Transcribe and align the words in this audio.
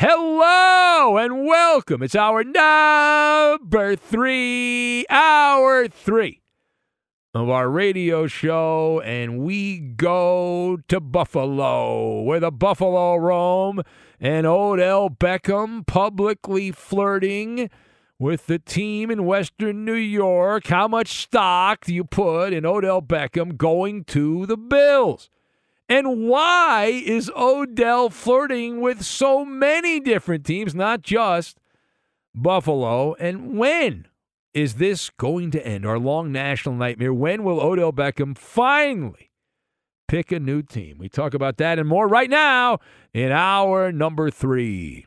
Hello 0.00 1.16
and 1.16 1.44
welcome. 1.44 2.04
It's 2.04 2.14
our 2.14 2.44
number 2.44 3.96
three, 3.96 5.04
hour 5.10 5.88
three 5.88 6.40
of 7.34 7.50
our 7.50 7.68
radio 7.68 8.28
show, 8.28 9.00
and 9.04 9.40
we 9.40 9.80
go 9.80 10.78
to 10.86 11.00
Buffalo, 11.00 12.22
where 12.22 12.38
the 12.38 12.52
Buffalo 12.52 13.16
roam, 13.16 13.82
and 14.20 14.46
Odell 14.46 15.10
Beckham 15.10 15.84
publicly 15.84 16.70
flirting 16.70 17.68
with 18.20 18.46
the 18.46 18.60
team 18.60 19.10
in 19.10 19.24
Western 19.24 19.84
New 19.84 19.94
York. 19.94 20.68
How 20.68 20.86
much 20.86 21.22
stock 21.24 21.84
do 21.84 21.92
you 21.92 22.04
put 22.04 22.52
in 22.52 22.64
Odell 22.64 23.02
Beckham 23.02 23.56
going 23.56 24.04
to 24.04 24.46
the 24.46 24.56
Bills? 24.56 25.28
And 25.88 26.28
why 26.28 26.86
is 26.86 27.30
Odell 27.34 28.10
flirting 28.10 28.80
with 28.80 29.02
so 29.04 29.44
many 29.44 30.00
different 30.00 30.44
teams, 30.44 30.74
not 30.74 31.02
just 31.02 31.58
Buffalo? 32.34 33.14
And 33.14 33.56
when 33.56 34.06
is 34.52 34.74
this 34.74 35.08
going 35.08 35.50
to 35.52 35.66
end? 35.66 35.86
Our 35.86 35.98
long 35.98 36.30
national 36.30 36.74
nightmare. 36.74 37.14
When 37.14 37.42
will 37.42 37.60
Odell 37.60 37.92
Beckham 37.92 38.36
finally 38.36 39.30
pick 40.08 40.30
a 40.30 40.38
new 40.38 40.62
team? 40.62 40.98
We 40.98 41.08
talk 41.08 41.32
about 41.32 41.56
that 41.56 41.78
and 41.78 41.88
more 41.88 42.06
right 42.06 42.30
now 42.30 42.80
in 43.14 43.32
our 43.32 43.90
number 43.90 44.30
three. 44.30 45.06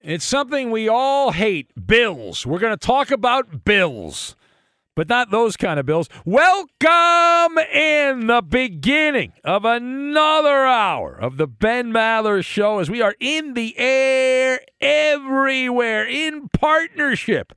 It's 0.00 0.24
something 0.24 0.70
we 0.70 0.88
all 0.88 1.32
hate 1.32 1.70
Bills. 1.86 2.46
We're 2.46 2.60
going 2.60 2.76
to 2.76 2.86
talk 2.86 3.10
about 3.10 3.64
Bills 3.64 4.36
but 4.98 5.08
not 5.08 5.30
those 5.30 5.56
kind 5.56 5.78
of 5.78 5.86
bills. 5.86 6.08
Welcome 6.24 7.56
in 7.72 8.26
the 8.26 8.42
beginning 8.44 9.32
of 9.44 9.64
another 9.64 10.66
hour 10.66 11.14
of 11.14 11.36
the 11.36 11.46
Ben 11.46 11.92
Maller 11.92 12.44
Show 12.44 12.80
as 12.80 12.90
we 12.90 13.00
are 13.00 13.14
in 13.20 13.54
the 13.54 13.78
air 13.78 14.58
everywhere 14.80 16.04
in 16.04 16.48
partnership 16.48 17.52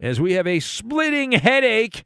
as 0.00 0.20
we 0.20 0.34
have 0.34 0.46
a 0.46 0.60
splitting 0.60 1.32
headache. 1.32 2.04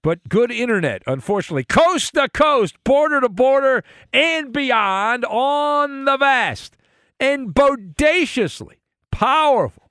But 0.00 0.28
good 0.28 0.52
internet, 0.52 1.02
unfortunately, 1.08 1.64
coast 1.64 2.14
to 2.14 2.28
coast, 2.28 2.76
border 2.84 3.20
to 3.20 3.28
border, 3.28 3.82
and 4.12 4.52
beyond 4.52 5.24
on 5.24 6.04
the 6.04 6.16
vast 6.16 6.76
and 7.18 7.52
bodaciously 7.52 8.78
powerful 9.10 9.83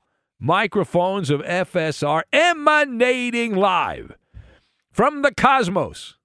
microphones 0.43 1.29
of 1.29 1.39
FSR 1.41 2.23
emanating 2.33 3.55
live 3.55 4.17
from 4.91 5.21
the 5.21 5.33
cosmos. 5.33 6.17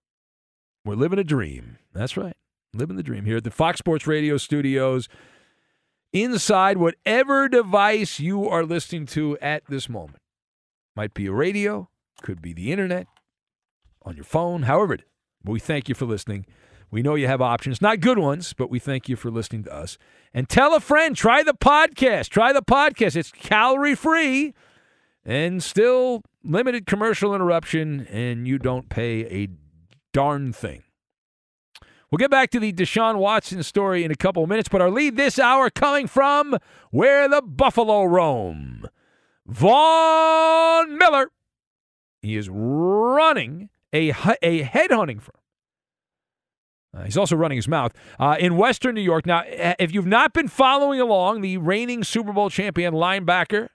We're 0.85 0.97
living 0.97 1.21
a 1.21 1.25
dream. 1.25 1.79
That's 1.95 2.17
right. 2.17 2.37
Living 2.75 2.97
the 2.97 3.05
dream 3.05 3.27
here 3.27 3.37
at 3.37 3.45
the 3.45 3.53
Fox 3.53 3.79
Sports 3.79 4.09
Radio 4.09 4.37
studios. 4.37 5.09
Inside 6.13 6.79
whatever 6.79 7.49
device 7.49 8.19
you 8.19 8.49
are 8.49 8.65
listening 8.65 9.07
to 9.07 9.39
at 9.39 9.65
this 9.69 9.89
moment. 9.89 10.19
Might 10.97 11.15
be 11.15 11.27
a 11.27 11.33
radio, 11.33 11.89
could 12.21 12.43
be 12.43 12.53
the 12.53 12.73
internet, 12.73 13.07
on 14.03 14.17
your 14.17 14.25
phone, 14.25 14.63
however 14.63 14.95
it 14.95 15.01
is. 15.03 15.07
We 15.45 15.61
thank 15.61 15.89
you 15.89 15.95
for 15.95 16.07
listening. 16.07 16.45
We 16.91 17.03
know 17.03 17.15
you 17.15 17.27
have 17.27 17.43
options, 17.43 17.83
not 17.83 18.01
good 18.01 18.19
ones, 18.19 18.55
but 18.55 18.71
we 18.71 18.79
thank 18.79 19.09
you 19.09 19.17
for 19.17 19.31
listening 19.31 19.65
to 19.65 19.75
us. 19.75 19.99
And 20.33 20.49
tell 20.49 20.75
a 20.75 20.81
friend, 20.81 21.15
try 21.15 21.43
the 21.43 21.53
podcast. 21.53 22.29
Try 22.31 22.53
the 22.53 22.63
podcast. 22.63 23.15
It's 23.15 23.31
calorie 23.31 23.95
free 23.95 24.55
and 25.25 25.63
still 25.63 26.23
limited 26.43 26.87
commercial 26.87 27.35
interruption, 27.35 28.07
and 28.11 28.49
you 28.49 28.59
don't 28.59 28.89
pay 28.89 29.27
a 29.27 29.49
darn 30.13 30.53
thing. 30.53 30.83
We'll 32.11 32.17
get 32.17 32.31
back 32.31 32.51
to 32.53 32.61
the 32.61 32.73
Deshaun 32.73 33.17
Watson 33.17 33.63
story 33.63 34.03
in 34.03 34.11
a 34.11 34.17
couple 34.17 34.43
of 34.43 34.49
minutes, 34.49 34.71
but 34.71 34.81
our 34.81 34.91
lead 34.91 35.17
this 35.17 35.39
hour 35.39 35.69
coming 35.69 36.07
from 36.07 36.57
where 36.91 37.29
the 37.29 37.43
Buffalo 37.43 38.05
roam. 38.05 38.87
Von 39.47 40.97
Miller. 40.97 41.31
He 42.23 42.37
is 42.37 42.49
running 42.51 43.69
a, 43.93 44.09
a 44.43 44.65
headhunting 44.65 45.21
firm 45.21 45.35
Uh, 46.97 47.05
he's 47.05 47.17
also 47.17 47.37
running 47.37 47.57
his 47.57 47.69
mouth 47.69 47.93
uh, 48.19 48.37
in 48.39 48.57
Western 48.57 48.95
New 48.95 49.03
York. 49.03 49.27
Now, 49.27 49.43
eh, 49.47 49.75
if 49.79 49.93
you've 49.93 50.07
not 50.07 50.33
been 50.33 50.49
following 50.49 51.01
along, 51.01 51.43
the 51.43 51.59
reigning 51.59 52.03
Super 52.03 52.33
Bowl 52.33 52.49
champion 52.49 52.95
linebacker 52.95 53.69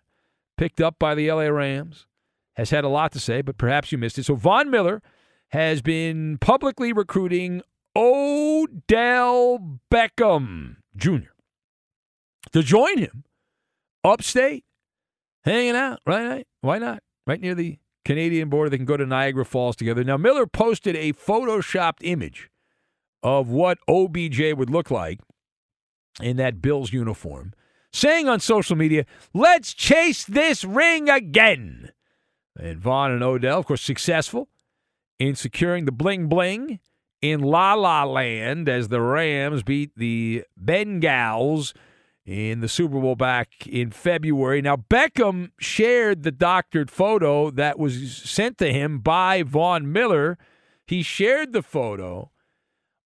picked 0.58 0.82
up 0.82 0.98
by 1.00 1.14
the 1.16 1.32
LA 1.32 1.44
Rams 1.44 2.08
has 2.56 2.70
had 2.70 2.84
a 2.84 2.90
lot 2.90 3.12
to 3.12 3.20
say, 3.20 3.42
but 3.42 3.58
perhaps 3.58 3.92
you 3.92 3.98
missed 3.98 4.18
it. 4.18 4.24
So 4.24 4.36
Von 4.36 4.70
Miller 4.70 5.02
has 5.50 5.82
been 5.82 6.38
publicly 6.40 6.94
recruiting 6.94 7.62
Odell 7.96 9.80
Beckham 9.92 10.78
Jr. 10.96 11.32
to 12.52 12.64
join 12.64 12.98
him 12.98 13.24
upstate, 14.04 14.66
hanging 15.44 15.76
out, 15.76 16.00
right? 16.06 16.46
Why 16.62 16.80
not? 16.80 17.04
Right 17.26 17.40
near 17.40 17.56
the 17.56 17.78
Canadian 18.04 18.50
border. 18.50 18.70
They 18.70 18.78
can 18.78 18.86
go 18.86 18.98
to 18.98 19.06
Niagara 19.06 19.46
Falls 19.46 19.76
together. 19.76 20.04
Now, 20.04 20.18
Miller 20.18 20.48
posted 20.48 20.96
a 20.96 21.14
photoshopped 21.14 22.00
image 22.02 22.50
of 23.24 23.50
what 23.50 23.80
OBJ 23.88 24.54
would 24.54 24.70
look 24.70 24.92
like 24.92 25.20
in 26.22 26.38
that 26.38 26.62
Bills 26.62 26.94
uniform, 26.94 27.54
saying 27.92 28.28
on 28.28 28.40
social 28.40 28.76
media, 28.76 29.06
let's 29.34 29.74
chase 29.74 30.24
this 30.26 30.64
ring 30.64 31.10
again. 31.10 31.92
And 32.60 32.80
Von 32.80 33.12
and 33.12 33.24
Odell, 33.24 33.60
of 33.60 33.66
course, 33.66 33.82
successful 33.82 34.50
in 35.18 35.36
securing 35.36 35.86
the 35.86 35.92
bling 35.92 36.28
bling 36.28 36.80
in 37.22 37.42
La 37.42 37.74
La 37.74 38.04
Land 38.04 38.68
as 38.68 38.90
the 38.90 39.02
Rams 39.02 39.64
beat 39.64 39.92
the 39.96 40.44
Bengals 40.62 41.74
in 42.26 42.60
the 42.60 42.70
Super 42.70 43.00
Bowl 43.00 43.16
back 43.16 43.66
in 43.66 43.92
February. 43.92 44.62
Now, 44.62 44.76
Beckham 44.76 45.52
shared 45.60 46.24
the 46.24 46.32
doctored 46.32 46.92
photo 46.92 47.50
that 47.52 47.80
was 47.80 48.18
sent 48.18 48.58
to 48.60 48.72
him 48.72 49.00
by 49.00 49.44
Von 49.44 49.92
Miller. 49.92 50.38
He 50.86 51.02
shared 51.02 51.54
the 51.54 51.64
photo 51.64 52.32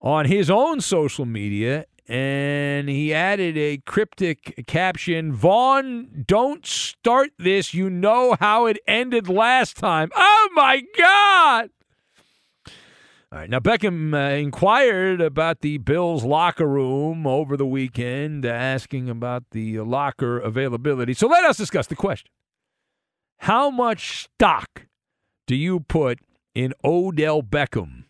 on 0.00 0.26
his 0.26 0.50
own 0.50 0.80
social 0.80 1.24
media 1.24 1.86
and 2.08 2.88
he 2.88 3.12
added 3.12 3.58
a 3.58 3.78
cryptic 3.78 4.64
caption 4.66 5.32
Von, 5.32 6.24
don't 6.26 6.64
start 6.64 7.30
this. 7.38 7.74
You 7.74 7.90
know 7.90 8.34
how 8.40 8.66
it 8.66 8.78
ended 8.86 9.28
last 9.28 9.76
time. 9.76 10.10
Oh 10.16 10.48
my 10.54 10.82
God. 10.96 11.70
All 13.30 13.40
right, 13.40 13.50
now 13.50 13.58
Beckham 13.60 14.14
uh, 14.14 14.36
inquired 14.36 15.20
about 15.20 15.60
the 15.60 15.76
Bills 15.76 16.24
locker 16.24 16.66
room 16.66 17.26
over 17.26 17.58
the 17.58 17.66
weekend, 17.66 18.46
asking 18.46 19.10
about 19.10 19.44
the 19.50 19.80
locker 19.80 20.38
availability. 20.38 21.12
So 21.12 21.26
let 21.26 21.44
us 21.44 21.58
discuss 21.58 21.86
the 21.86 21.94
question 21.94 22.30
How 23.40 23.68
much 23.68 24.22
stock 24.22 24.86
do 25.46 25.54
you 25.54 25.80
put 25.80 26.20
in 26.54 26.72
Odell 26.82 27.42
Beckham 27.42 28.04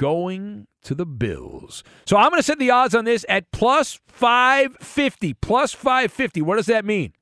going 0.00 0.66
to 0.82 0.94
the 0.94 1.04
Bills. 1.04 1.84
So 2.06 2.16
I'm 2.16 2.30
going 2.30 2.38
to 2.38 2.42
set 2.42 2.58
the 2.58 2.70
odds 2.70 2.94
on 2.94 3.04
this 3.04 3.26
at 3.28 3.52
plus 3.52 4.00
550. 4.06 5.34
Plus 5.34 5.74
550. 5.74 6.40
What 6.40 6.56
does 6.56 6.66
that 6.66 6.86
mean? 6.86 7.12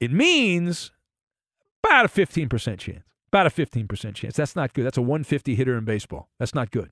It 0.00 0.10
means 0.10 0.90
about 1.84 2.06
a 2.06 2.08
15% 2.08 2.78
chance. 2.78 3.02
About 3.30 3.46
a 3.46 3.50
15% 3.50 4.14
chance. 4.14 4.36
That's 4.36 4.56
not 4.56 4.72
good. 4.72 4.86
That's 4.86 4.96
a 4.96 5.02
150 5.02 5.54
hitter 5.54 5.76
in 5.76 5.84
baseball. 5.84 6.30
That's 6.38 6.54
not 6.54 6.70
good. 6.70 6.90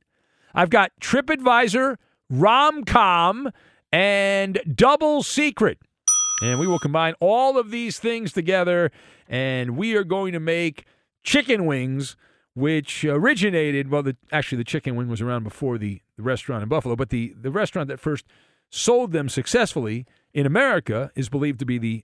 I've 0.54 0.68
got 0.68 0.92
TripAdvisor, 1.00 1.96
Romcom, 2.30 3.50
and 3.90 4.60
Double 4.74 5.22
Secret. 5.22 5.78
And 6.42 6.60
we 6.60 6.66
will 6.66 6.78
combine 6.78 7.14
all 7.18 7.56
of 7.56 7.70
these 7.70 7.98
things 7.98 8.34
together, 8.34 8.92
and 9.26 9.78
we 9.78 9.96
are 9.96 10.04
going 10.04 10.34
to 10.34 10.40
make 10.40 10.84
chicken 11.24 11.64
wings 11.64 12.14
which 12.56 13.04
originated, 13.04 13.90
well, 13.90 14.02
the, 14.02 14.16
actually, 14.32 14.56
the 14.56 14.64
chicken 14.64 14.96
wing 14.96 15.08
was 15.08 15.20
around 15.20 15.44
before 15.44 15.76
the, 15.76 16.00
the 16.16 16.22
restaurant 16.22 16.62
in 16.62 16.70
Buffalo, 16.70 16.96
but 16.96 17.10
the, 17.10 17.34
the 17.38 17.50
restaurant 17.50 17.86
that 17.88 18.00
first 18.00 18.24
sold 18.70 19.12
them 19.12 19.28
successfully 19.28 20.06
in 20.32 20.46
America 20.46 21.10
is 21.14 21.28
believed 21.28 21.58
to 21.58 21.66
be 21.66 21.76
the 21.76 22.02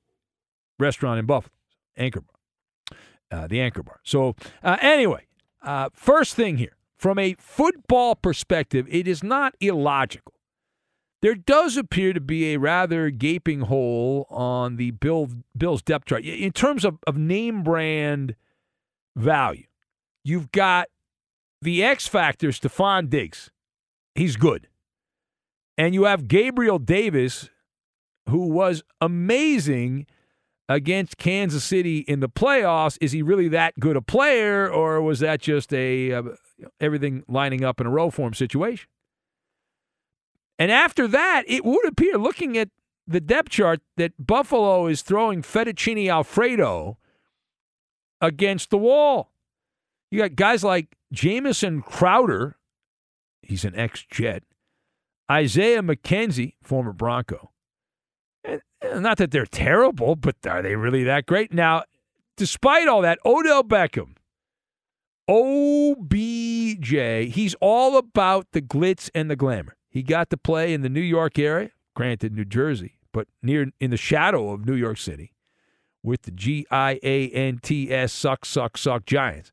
restaurant 0.78 1.19
in 1.19 1.25
Buffalo, 1.25 1.54
Anchor 1.96 2.20
Bar, 2.20 2.99
uh, 3.31 3.46
the 3.46 3.62
Anchor 3.62 3.82
Bar. 3.82 4.00
So, 4.04 4.37
uh, 4.62 4.76
anyway, 4.82 5.25
uh, 5.62 5.88
first 5.94 6.34
thing 6.34 6.58
here, 6.58 6.76
from 6.98 7.19
a 7.19 7.34
football 7.38 8.14
perspective, 8.14 8.87
it 8.90 9.08
is 9.08 9.22
not 9.22 9.55
illogical. 9.58 10.34
There 11.22 11.34
does 11.34 11.78
appear 11.78 12.12
to 12.12 12.20
be 12.20 12.52
a 12.52 12.58
rather 12.58 13.08
gaping 13.08 13.60
hole 13.60 14.26
on 14.28 14.76
the 14.76 14.90
Bill, 14.90 15.31
Bills 15.56 15.81
depth 15.81 16.05
chart 16.05 16.25
in 16.25 16.52
terms 16.52 16.84
of, 16.84 16.98
of 17.06 17.16
name 17.16 17.62
brand 17.62 18.34
value. 19.16 19.64
You've 20.24 20.52
got 20.52 20.88
the 21.60 21.82
X 21.82 22.06
Factor, 22.06 22.48
Stefon 22.48 23.08
Diggs. 23.08 23.50
He's 24.14 24.36
good. 24.36 24.69
And 25.78 25.94
you 25.94 26.04
have 26.04 26.28
Gabriel 26.28 26.78
Davis, 26.78 27.48
who 28.28 28.48
was 28.48 28.82
amazing 29.00 30.06
against 30.69 31.16
Kansas 31.16 31.64
City 31.64 31.98
in 31.98 32.20
the 32.20 32.28
playoffs. 32.28 32.98
Is 33.00 33.12
he 33.12 33.22
really 33.22 33.48
that 33.48 33.78
good 33.80 33.96
a 33.96 34.02
player, 34.02 34.70
or 34.70 35.02
was 35.02 35.20
that 35.20 35.40
just 35.40 35.72
a 35.72 36.12
uh, 36.12 36.22
everything 36.80 37.24
lining 37.26 37.64
up 37.64 37.80
in 37.80 37.86
a 37.86 37.90
row 37.90 38.10
for 38.10 38.26
him 38.26 38.34
situation? 38.34 38.88
And 40.58 40.70
after 40.70 41.08
that, 41.08 41.42
it 41.48 41.64
would 41.64 41.84
appear, 41.86 42.16
looking 42.19 42.56
at 42.56 42.69
the 43.06 43.20
depth 43.20 43.48
chart, 43.48 43.80
that 43.96 44.12
Buffalo 44.24 44.86
is 44.86 45.02
throwing 45.02 45.42
fettuccine 45.42 46.08
alfredo 46.08 46.98
against 48.20 48.70
the 48.70 48.78
wall. 48.78 49.31
You 50.12 50.18
got 50.18 50.36
guys 50.36 50.62
like 50.62 50.94
Jamison 51.10 51.80
Crowder, 51.80 52.56
he's 53.40 53.64
an 53.64 53.74
ex 53.74 54.04
Jet, 54.10 54.42
Isaiah 55.30 55.80
McKenzie, 55.80 56.52
former 56.62 56.92
Bronco. 56.92 57.50
And, 58.44 58.60
not 58.96 59.16
that 59.16 59.30
they're 59.30 59.46
terrible, 59.46 60.14
but 60.14 60.36
are 60.46 60.60
they 60.60 60.76
really 60.76 61.02
that 61.04 61.24
great? 61.24 61.54
Now, 61.54 61.84
despite 62.36 62.88
all 62.88 63.00
that, 63.00 63.20
Odell 63.24 63.64
Beckham, 63.64 64.16
OBJ, 65.30 67.32
he's 67.32 67.54
all 67.62 67.96
about 67.96 68.48
the 68.52 68.60
glitz 68.60 69.08
and 69.14 69.30
the 69.30 69.36
glamour. 69.36 69.78
He 69.88 70.02
got 70.02 70.28
to 70.28 70.36
play 70.36 70.74
in 70.74 70.82
the 70.82 70.90
New 70.90 71.00
York 71.00 71.38
area, 71.38 71.70
granted 71.96 72.34
New 72.34 72.44
Jersey, 72.44 72.98
but 73.14 73.28
near 73.42 73.68
in 73.80 73.90
the 73.90 73.96
shadow 73.96 74.50
of 74.50 74.66
New 74.66 74.76
York 74.76 74.98
City 74.98 75.32
with 76.02 76.22
the 76.22 76.32
G 76.32 76.66
I 76.70 77.00
A 77.02 77.30
N 77.30 77.60
T 77.62 77.90
S 77.90 78.12
suck, 78.12 78.44
suck, 78.44 78.76
suck 78.76 79.06
Giants. 79.06 79.52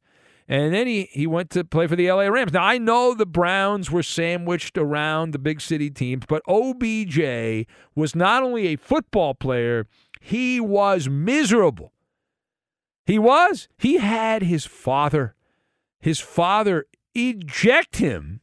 And 0.52 0.74
then 0.74 0.88
he, 0.88 1.04
he 1.12 1.28
went 1.28 1.52
to 1.52 1.64
play 1.64 1.86
for 1.86 1.96
the 1.96 2.12
LA 2.12 2.24
Rams. 2.24 2.54
Now, 2.54 2.64
I 2.64 2.80
know 2.80 3.14
the 3.14 3.28
Browns 3.28 3.92
were 3.92 4.02
sandwiched 4.02 4.80
around 4.80 5.32
the 5.32 5.38
big 5.38 5.62
city 5.62 5.92
teams, 5.92 6.24
but 6.28 6.42
OBJ 6.48 7.68
was 7.96 8.16
not 8.16 8.42
only 8.42 8.68
a 8.68 8.76
football 8.76 9.36
player, 9.36 9.86
he 10.20 10.60
was 10.60 11.08
miserable. 11.08 11.94
He 13.06 13.20
was. 13.20 13.68
He 13.78 13.98
had 13.98 14.42
his 14.42 14.66
father, 14.66 15.36
his 16.00 16.20
father 16.20 16.86
eject 17.14 17.98
him 17.98 18.42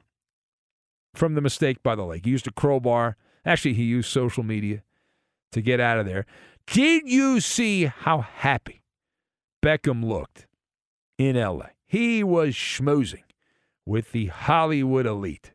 from 1.12 1.34
the 1.34 1.40
mistake 1.40 1.82
by 1.82 1.96
the 1.96 2.04
lake. 2.04 2.24
He 2.24 2.30
used 2.30 2.46
a 2.46 2.52
crowbar. 2.52 3.16
Actually, 3.44 3.74
he 3.74 3.82
used 3.82 4.10
social 4.10 4.44
media 4.44 4.84
to 5.50 5.60
get 5.60 5.80
out 5.80 5.98
of 5.98 6.06
there. 6.06 6.24
Did 6.68 7.08
you 7.08 7.40
see 7.40 7.86
how 7.86 8.20
happy 8.20 8.82
Beckham 9.60 10.04
looked 10.04 10.46
in 11.18 11.36
LA? 11.36 11.75
He 11.86 12.24
was 12.24 12.54
schmoozing 12.54 13.24
with 13.84 14.12
the 14.12 14.26
Hollywood 14.26 15.06
elite. 15.06 15.52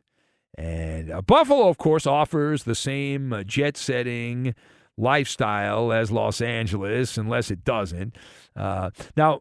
And 0.56 1.10
uh, 1.10 1.22
Buffalo, 1.22 1.68
of 1.68 1.78
course, 1.78 2.06
offers 2.06 2.64
the 2.64 2.74
same 2.74 3.32
uh, 3.32 3.42
jet 3.42 3.76
setting 3.76 4.54
lifestyle 4.96 5.92
as 5.92 6.10
Los 6.10 6.40
Angeles, 6.40 7.16
unless 7.16 7.50
it 7.50 7.64
doesn't. 7.64 8.16
Uh, 8.54 8.90
now, 9.16 9.40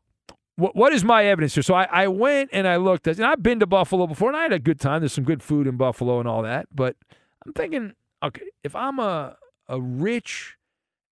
what, 0.56 0.94
is 0.94 1.04
my 1.04 1.26
evidence 1.26 1.56
here? 1.56 1.64
So 1.64 1.74
I, 1.74 1.84
I 1.86 2.08
went 2.08 2.52
and 2.54 2.68
I 2.68 2.76
looked, 2.78 3.08
and 3.08 3.26
I've 3.26 3.42
been 3.42 3.60
to 3.60 3.68
Buffalo 3.68 4.08
before, 4.08 4.30
and 4.30 4.38
I 4.38 4.44
had 4.44 4.54
a 4.54 4.60
good 4.60 4.80
time. 4.80 5.02
There's 5.02 5.14
some 5.14 5.24
good 5.24 5.42
food 5.42 5.68
in 5.68 5.76
Buffalo 5.76 6.20
and 6.20 6.28
all 6.28 6.44
that. 6.44 6.68
But 6.74 6.96
I'm 7.46 7.54
thinking, 7.54 7.94
okay, 8.24 8.46
if 8.64 8.76
I'm 8.76 9.00
a, 9.00 9.38
a 9.68 9.82
rich 9.82 10.56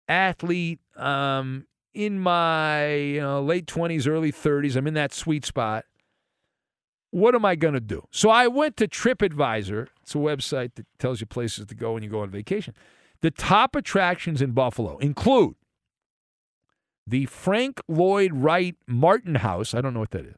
athlete, 0.08 0.80
um, 0.96 1.66
in 1.94 2.20
my 2.20 2.94
you 2.94 3.22
know, 3.22 3.42
late 3.42 3.66
20s, 3.66 4.08
early 4.08 4.32
30s. 4.32 4.76
I'm 4.76 4.88
in 4.88 4.94
that 4.94 5.14
sweet 5.14 5.46
spot. 5.46 5.86
What 7.12 7.34
am 7.34 7.44
I 7.44 7.56
going 7.56 7.74
to 7.74 7.80
do? 7.80 8.08
So 8.12 8.30
I 8.30 8.48
went 8.48 8.78
to 8.78 8.88
TripAdvisor. 8.88 9.88
It's 10.04 10.14
a 10.14 10.20
website 10.20 10.76
that 10.76 10.86
tells 11.00 11.22
you 11.22 11.28
places 11.28 11.66
to 11.66 11.76
go 11.76 11.94
when 11.94 12.04
you 12.04 12.10
go 12.10 12.22
on 12.22 12.30
vacation. 12.30 12.76
The 13.22 13.32
top 13.32 13.76
attractions 13.76 14.42
in 14.42 14.52
Buffalo 14.52 14.98
include 15.00 15.56
the 17.08 17.26
Frank 17.26 17.82
Lloyd 17.88 18.32
Wright 18.34 18.76
Martin 18.88 19.36
House. 19.36 19.74
I 19.74 19.82
don't 19.82 19.94
know 19.94 20.00
what 20.00 20.12
that 20.12 20.26
is. 20.26 20.36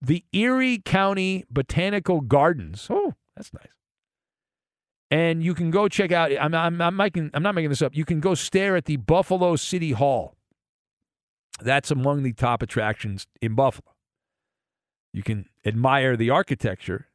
The 0.00 0.24
Erie 0.32 0.82
County 0.84 1.44
Botanical 1.48 2.20
Gardens. 2.20 2.88
Oh, 2.90 3.14
that's 3.36 3.52
nice. 3.54 3.72
And 5.12 5.44
you 5.44 5.52
can 5.52 5.70
go 5.70 5.88
check 5.88 6.10
out. 6.10 6.32
I'm, 6.40 6.54
I'm, 6.54 6.80
I'm, 6.80 6.96
making, 6.96 7.30
I'm 7.34 7.42
not 7.42 7.54
making 7.54 7.68
this 7.68 7.82
up. 7.82 7.94
You 7.94 8.06
can 8.06 8.18
go 8.18 8.34
stare 8.34 8.76
at 8.76 8.86
the 8.86 8.96
Buffalo 8.96 9.56
City 9.56 9.92
Hall. 9.92 10.36
That's 11.60 11.90
among 11.90 12.22
the 12.22 12.32
top 12.32 12.62
attractions 12.62 13.26
in 13.42 13.54
Buffalo. 13.54 13.92
You 15.12 15.22
can 15.22 15.50
admire 15.66 16.16
the 16.16 16.30
architecture 16.30 17.08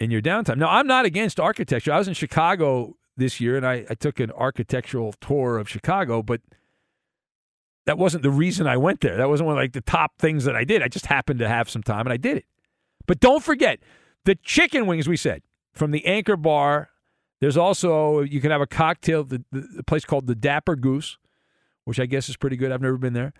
in 0.00 0.10
your 0.10 0.20
downtime. 0.20 0.56
Now, 0.56 0.70
I'm 0.70 0.88
not 0.88 1.04
against 1.04 1.38
architecture. 1.38 1.92
I 1.92 1.98
was 1.98 2.08
in 2.08 2.14
Chicago 2.14 2.96
this 3.16 3.40
year 3.40 3.56
and 3.56 3.64
I, 3.64 3.86
I 3.88 3.94
took 3.94 4.18
an 4.18 4.32
architectural 4.32 5.14
tour 5.20 5.56
of 5.56 5.68
Chicago, 5.68 6.20
but 6.20 6.40
that 7.86 7.96
wasn't 7.96 8.24
the 8.24 8.30
reason 8.30 8.66
I 8.66 8.76
went 8.76 9.02
there. 9.02 9.16
That 9.16 9.28
wasn't 9.28 9.46
one 9.46 9.56
of 9.56 9.62
like 9.62 9.72
the 9.72 9.82
top 9.82 10.18
things 10.18 10.46
that 10.46 10.56
I 10.56 10.64
did. 10.64 10.82
I 10.82 10.88
just 10.88 11.06
happened 11.06 11.38
to 11.38 11.48
have 11.48 11.70
some 11.70 11.84
time 11.84 12.06
and 12.06 12.12
I 12.12 12.16
did 12.16 12.38
it. 12.38 12.46
But 13.06 13.20
don't 13.20 13.44
forget 13.44 13.78
the 14.24 14.34
chicken 14.34 14.88
wings 14.88 15.08
we 15.08 15.16
said 15.16 15.42
from 15.72 15.90
the 15.90 16.04
Anchor 16.06 16.36
Bar. 16.36 16.90
There's 17.40 17.56
also 17.56 18.20
you 18.22 18.40
can 18.40 18.50
have 18.50 18.60
a 18.60 18.66
cocktail. 18.66 19.24
The, 19.24 19.44
the, 19.52 19.60
the 19.76 19.84
place 19.84 20.04
called 20.04 20.26
the 20.26 20.34
Dapper 20.34 20.76
Goose, 20.76 21.18
which 21.84 22.00
I 22.00 22.06
guess 22.06 22.28
is 22.28 22.36
pretty 22.36 22.56
good. 22.56 22.72
I've 22.72 22.82
never 22.82 22.98
been 22.98 23.12
there. 23.12 23.32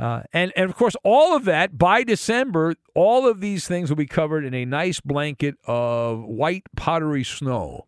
Uh, 0.00 0.22
and 0.32 0.52
and 0.56 0.68
of 0.68 0.76
course, 0.76 0.96
all 1.04 1.36
of 1.36 1.44
that 1.44 1.78
by 1.78 2.02
December, 2.02 2.74
all 2.94 3.28
of 3.28 3.40
these 3.40 3.68
things 3.68 3.88
will 3.88 3.96
be 3.96 4.06
covered 4.06 4.44
in 4.44 4.54
a 4.54 4.64
nice 4.64 5.00
blanket 5.00 5.56
of 5.64 6.24
white 6.24 6.64
powdery 6.76 7.24
snow, 7.24 7.86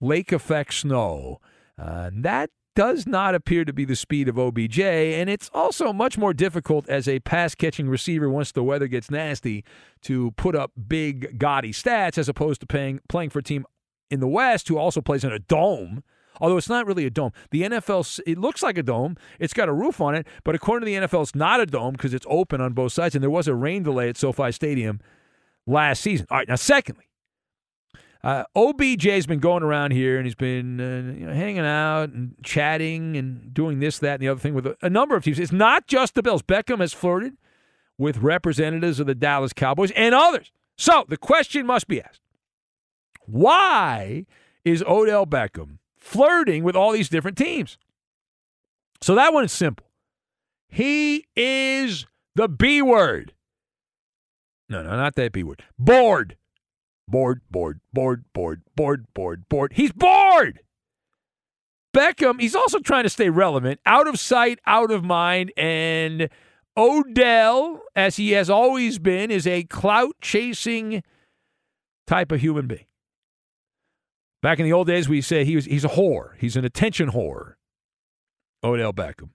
lake 0.00 0.32
effect 0.32 0.74
snow. 0.74 1.40
Uh, 1.78 2.10
that 2.12 2.50
does 2.74 3.06
not 3.06 3.34
appear 3.34 3.64
to 3.64 3.72
be 3.72 3.84
the 3.84 3.96
speed 3.96 4.28
of 4.28 4.38
OBJ, 4.38 4.80
and 4.80 5.30
it's 5.30 5.50
also 5.54 5.92
much 5.92 6.18
more 6.18 6.34
difficult 6.34 6.88
as 6.88 7.08
a 7.08 7.20
pass 7.20 7.54
catching 7.54 7.88
receiver 7.88 8.28
once 8.28 8.52
the 8.52 8.62
weather 8.62 8.86
gets 8.88 9.10
nasty 9.10 9.64
to 10.02 10.32
put 10.32 10.54
up 10.54 10.72
big, 10.88 11.38
gaudy 11.38 11.72
stats 11.72 12.18
as 12.18 12.28
opposed 12.28 12.60
to 12.60 12.66
paying, 12.66 13.00
playing 13.08 13.30
for 13.30 13.38
a 13.38 13.42
team 13.42 13.64
in 14.10 14.20
the 14.20 14.28
West 14.28 14.68
who 14.68 14.76
also 14.76 15.00
plays 15.00 15.24
in 15.24 15.32
a 15.32 15.38
dome. 15.38 16.02
Although 16.40 16.56
it's 16.56 16.68
not 16.68 16.86
really 16.86 17.06
a 17.06 17.10
dome. 17.10 17.30
The 17.52 17.62
NFL, 17.62 18.20
it 18.26 18.38
looks 18.38 18.60
like 18.60 18.76
a 18.76 18.82
dome. 18.82 19.16
It's 19.38 19.52
got 19.52 19.68
a 19.68 19.72
roof 19.72 20.00
on 20.00 20.16
it, 20.16 20.26
but 20.42 20.56
according 20.56 20.86
to 20.86 20.92
the 20.92 21.06
NFL, 21.06 21.22
it's 21.22 21.34
not 21.34 21.60
a 21.60 21.66
dome 21.66 21.92
because 21.92 22.12
it's 22.12 22.26
open 22.28 22.60
on 22.60 22.72
both 22.72 22.92
sides. 22.92 23.14
And 23.14 23.22
there 23.22 23.30
was 23.30 23.46
a 23.46 23.54
rain 23.54 23.84
delay 23.84 24.08
at 24.08 24.16
SoFi 24.16 24.50
Stadium 24.50 25.00
last 25.64 26.02
season. 26.02 26.26
All 26.30 26.38
right, 26.38 26.48
now, 26.48 26.56
secondly, 26.56 27.04
uh, 28.24 28.44
OBJ's 28.56 29.26
been 29.26 29.38
going 29.38 29.62
around 29.62 29.90
here 29.90 30.16
and 30.16 30.24
he's 30.24 30.34
been 30.34 30.80
uh, 30.80 31.12
you 31.12 31.26
know, 31.26 31.34
hanging 31.34 31.64
out 31.64 32.08
and 32.08 32.34
chatting 32.42 33.18
and 33.18 33.52
doing 33.52 33.80
this, 33.80 33.98
that, 33.98 34.14
and 34.14 34.22
the 34.22 34.28
other 34.28 34.40
thing 34.40 34.54
with 34.54 34.66
a, 34.66 34.76
a 34.80 34.88
number 34.88 35.14
of 35.14 35.22
teams. 35.22 35.38
It's 35.38 35.52
not 35.52 35.86
just 35.86 36.14
the 36.14 36.22
Bills. 36.22 36.42
Beckham 36.42 36.80
has 36.80 36.94
flirted 36.94 37.36
with 37.98 38.16
representatives 38.16 38.98
of 38.98 39.06
the 39.06 39.14
Dallas 39.14 39.52
Cowboys 39.52 39.90
and 39.90 40.14
others. 40.14 40.50
So 40.78 41.04
the 41.06 41.18
question 41.18 41.66
must 41.66 41.86
be 41.86 42.00
asked 42.00 42.20
why 43.26 44.24
is 44.64 44.82
Odell 44.82 45.26
Beckham 45.26 45.78
flirting 45.98 46.64
with 46.64 46.74
all 46.74 46.92
these 46.92 47.10
different 47.10 47.36
teams? 47.36 47.76
So 49.02 49.14
that 49.14 49.34
one 49.34 49.44
is 49.44 49.52
simple. 49.52 49.86
He 50.68 51.26
is 51.36 52.06
the 52.34 52.48
B 52.48 52.80
word. 52.80 53.34
No, 54.70 54.82
no, 54.82 54.96
not 54.96 55.14
that 55.16 55.32
B 55.32 55.42
word. 55.42 55.62
Bored. 55.78 56.38
Bored, 57.06 57.42
bored, 57.50 57.80
bored, 57.92 58.24
bored, 58.32 58.64
bored, 58.74 59.06
bored, 59.14 59.48
bored. 59.48 59.72
He's 59.74 59.92
bored. 59.92 60.60
Beckham, 61.94 62.40
he's 62.40 62.56
also 62.56 62.80
trying 62.80 63.04
to 63.04 63.10
stay 63.10 63.28
relevant, 63.28 63.80
out 63.86 64.08
of 64.08 64.18
sight, 64.18 64.58
out 64.66 64.90
of 64.90 65.04
mind. 65.04 65.52
And 65.56 66.28
Odell, 66.76 67.82
as 67.94 68.16
he 68.16 68.32
has 68.32 68.50
always 68.50 68.98
been, 68.98 69.30
is 69.30 69.46
a 69.46 69.62
clout 69.64 70.16
chasing 70.20 71.02
type 72.06 72.32
of 72.32 72.40
human 72.40 72.66
being. 72.66 72.86
Back 74.42 74.58
in 74.58 74.64
the 74.66 74.72
old 74.72 74.88
days, 74.88 75.08
we 75.08 75.20
say 75.20 75.44
he 75.44 75.54
was 75.54 75.64
he's 75.64 75.84
a 75.84 75.90
whore. 75.90 76.32
He's 76.38 76.56
an 76.56 76.64
attention 76.64 77.12
whore. 77.12 77.54
Odell 78.62 78.92
Beckham. 78.92 79.30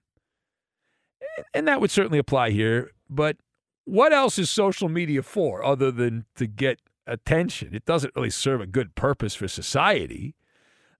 And 1.54 1.66
that 1.66 1.80
would 1.80 1.90
certainly 1.90 2.18
apply 2.18 2.50
here. 2.50 2.90
But 3.08 3.36
what 3.84 4.12
else 4.12 4.38
is 4.38 4.50
social 4.50 4.88
media 4.88 5.22
for 5.22 5.64
other 5.64 5.90
than 5.90 6.26
to 6.36 6.46
get 6.46 6.80
attention. 7.06 7.74
It 7.74 7.84
doesn't 7.84 8.14
really 8.14 8.30
serve 8.30 8.60
a 8.60 8.66
good 8.66 8.94
purpose 8.94 9.34
for 9.34 9.48
society. 9.48 10.34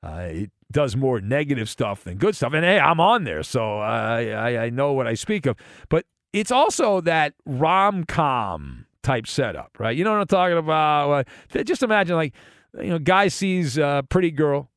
Uh, 0.02 0.28
it 0.30 0.50
does 0.72 0.96
more 0.96 1.20
negative 1.20 1.68
stuff 1.68 2.04
than 2.04 2.16
good 2.16 2.34
stuff. 2.34 2.52
And 2.54 2.64
hey, 2.64 2.78
I'm 2.78 3.00
on 3.00 3.24
there, 3.24 3.42
so 3.42 3.78
I, 3.78 4.28
I, 4.28 4.64
I 4.64 4.70
know 4.70 4.92
what 4.92 5.06
I 5.06 5.14
speak 5.14 5.46
of. 5.46 5.56
But 5.88 6.06
it's 6.32 6.50
also 6.50 7.00
that 7.02 7.34
rom 7.44 8.04
com 8.04 8.86
type 9.02 9.26
setup, 9.26 9.78
right? 9.78 9.96
You 9.96 10.04
know 10.04 10.12
what 10.12 10.20
I'm 10.20 10.26
talking 10.26 10.58
about? 10.58 11.26
Just 11.64 11.82
imagine, 11.82 12.16
like, 12.16 12.34
you 12.78 12.88
know, 12.88 12.98
guy 12.98 13.28
sees 13.28 13.78
a 13.78 14.04
pretty 14.08 14.30
girl 14.30 14.70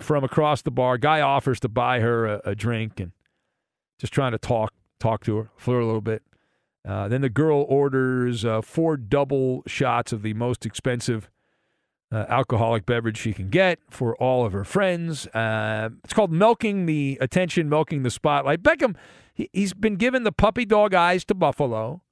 from 0.00 0.24
across 0.24 0.62
the 0.62 0.70
bar. 0.70 0.98
Guy 0.98 1.20
offers 1.20 1.60
to 1.60 1.68
buy 1.68 2.00
her 2.00 2.26
a, 2.26 2.40
a 2.46 2.54
drink 2.54 2.98
and 2.98 3.12
just 3.98 4.12
trying 4.12 4.32
to 4.32 4.38
talk 4.38 4.72
talk 4.98 5.22
to 5.24 5.36
her, 5.36 5.50
flirt 5.56 5.82
a 5.82 5.86
little 5.86 6.00
bit. 6.00 6.22
Uh, 6.86 7.08
then 7.08 7.20
the 7.20 7.28
girl 7.28 7.66
orders 7.68 8.44
uh, 8.44 8.60
four 8.62 8.96
double 8.96 9.62
shots 9.66 10.12
of 10.12 10.22
the 10.22 10.34
most 10.34 10.64
expensive 10.64 11.28
uh, 12.12 12.24
alcoholic 12.28 12.86
beverage 12.86 13.18
she 13.18 13.32
can 13.32 13.48
get 13.48 13.80
for 13.90 14.14
all 14.16 14.46
of 14.46 14.52
her 14.52 14.64
friends. 14.64 15.26
Uh, 15.28 15.88
it's 16.04 16.12
called 16.12 16.30
milking 16.30 16.86
the 16.86 17.18
attention, 17.20 17.68
milking 17.68 18.04
the 18.04 18.10
spotlight. 18.10 18.62
Beckham, 18.62 18.94
he, 19.34 19.50
he's 19.52 19.74
been 19.74 19.96
given 19.96 20.22
the 20.22 20.30
puppy 20.30 20.64
dog 20.64 20.94
eyes 20.94 21.24
to 21.24 21.34
Buffalo, 21.34 22.02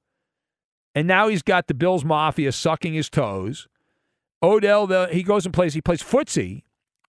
and 0.93 1.07
now 1.07 1.29
he's 1.29 1.41
got 1.41 1.67
the 1.67 1.73
Bills 1.73 2.03
Mafia 2.03 2.51
sucking 2.51 2.93
his 2.93 3.09
toes. 3.09 3.69
Odell, 4.43 4.87
the, 4.87 5.07
he 5.09 5.23
goes 5.23 5.45
and 5.45 5.53
plays. 5.53 5.73
He 5.73 5.81
plays 5.81 6.03
footsie 6.03 6.63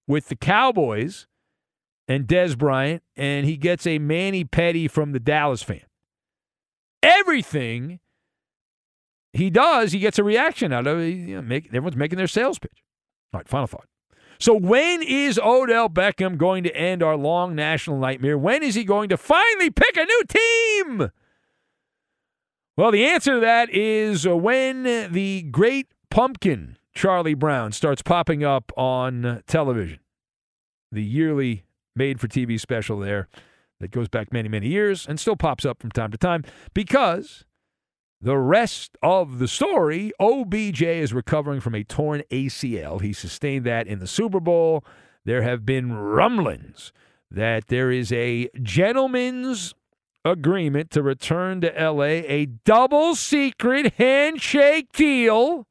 with 0.06 0.28
the 0.28 0.36
Cowboys 0.36 1.26
and 2.06 2.28
Dez 2.28 2.56
Bryant, 2.56 3.02
and 3.16 3.44
he 3.44 3.56
gets 3.56 3.88
a 3.88 3.98
Manny 3.98 4.44
Petty 4.44 4.86
from 4.86 5.10
the 5.10 5.18
Dallas 5.18 5.64
fan 5.64 5.85
everything 7.06 8.00
he 9.32 9.50
does, 9.50 9.92
he 9.92 9.98
gets 9.98 10.18
a 10.18 10.24
reaction 10.24 10.72
out 10.72 10.86
of 10.86 10.98
it. 10.98 11.08
You 11.08 11.36
know, 11.36 11.42
make, 11.42 11.66
everyone's 11.66 11.96
making 11.96 12.18
their 12.18 12.26
sales 12.26 12.58
pitch. 12.58 12.82
All 13.32 13.38
right, 13.38 13.48
final 13.48 13.66
thought. 13.66 13.86
So, 14.38 14.54
when 14.54 15.02
is 15.02 15.38
Odell 15.38 15.88
Beckham 15.88 16.36
going 16.36 16.64
to 16.64 16.76
end 16.76 17.02
our 17.02 17.16
long 17.16 17.54
national 17.54 17.98
nightmare? 17.98 18.36
When 18.36 18.62
is 18.62 18.74
he 18.74 18.84
going 18.84 19.08
to 19.08 19.16
finally 19.16 19.70
pick 19.70 19.96
a 19.96 20.04
new 20.04 20.22
team? 20.28 21.10
Well, 22.76 22.90
the 22.90 23.06
answer 23.06 23.34
to 23.34 23.40
that 23.40 23.70
is 23.70 24.26
uh, 24.26 24.36
when 24.36 24.82
the 25.10 25.42
great 25.50 25.88
pumpkin 26.10 26.76
Charlie 26.94 27.34
Brown 27.34 27.72
starts 27.72 28.02
popping 28.02 28.44
up 28.44 28.72
on 28.76 29.42
television. 29.46 30.00
The 30.92 31.02
yearly 31.02 31.64
made 31.94 32.20
for 32.20 32.28
TV 32.28 32.60
special 32.60 32.98
there 32.98 33.28
that 33.80 33.90
goes 33.90 34.08
back 34.08 34.32
many, 34.32 34.48
many 34.48 34.68
years 34.68 35.06
and 35.06 35.20
still 35.20 35.36
pops 35.36 35.64
up 35.64 35.80
from 35.80 35.90
time 35.90 36.10
to 36.10 36.18
time 36.18 36.44
because 36.74 37.44
the 38.20 38.38
rest 38.38 38.96
of 39.02 39.38
the 39.38 39.48
story 39.48 40.12
OBJ 40.18 40.82
is 40.82 41.12
recovering 41.12 41.60
from 41.60 41.74
a 41.74 41.84
torn 41.84 42.22
ACL. 42.30 43.00
He 43.00 43.12
sustained 43.12 43.66
that 43.66 43.86
in 43.86 43.98
the 43.98 44.06
Super 44.06 44.40
Bowl. 44.40 44.84
There 45.24 45.42
have 45.42 45.66
been 45.66 45.92
rumblings 45.92 46.92
that 47.30 47.66
there 47.66 47.90
is 47.90 48.12
a 48.12 48.48
gentleman's 48.62 49.74
agreement 50.24 50.90
to 50.92 51.02
return 51.02 51.60
to 51.60 51.68
LA, 51.68 52.22
a 52.26 52.46
double 52.64 53.14
secret 53.14 53.94
handshake 53.94 54.92
deal. 54.92 55.66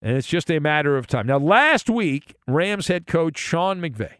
And 0.00 0.16
it's 0.16 0.28
just 0.28 0.50
a 0.50 0.58
matter 0.58 0.96
of 0.96 1.06
time. 1.06 1.26
Now, 1.26 1.38
last 1.38 1.90
week, 1.90 2.34
Rams 2.46 2.88
head 2.88 3.06
coach 3.06 3.38
Sean 3.38 3.80
McVay 3.80 4.14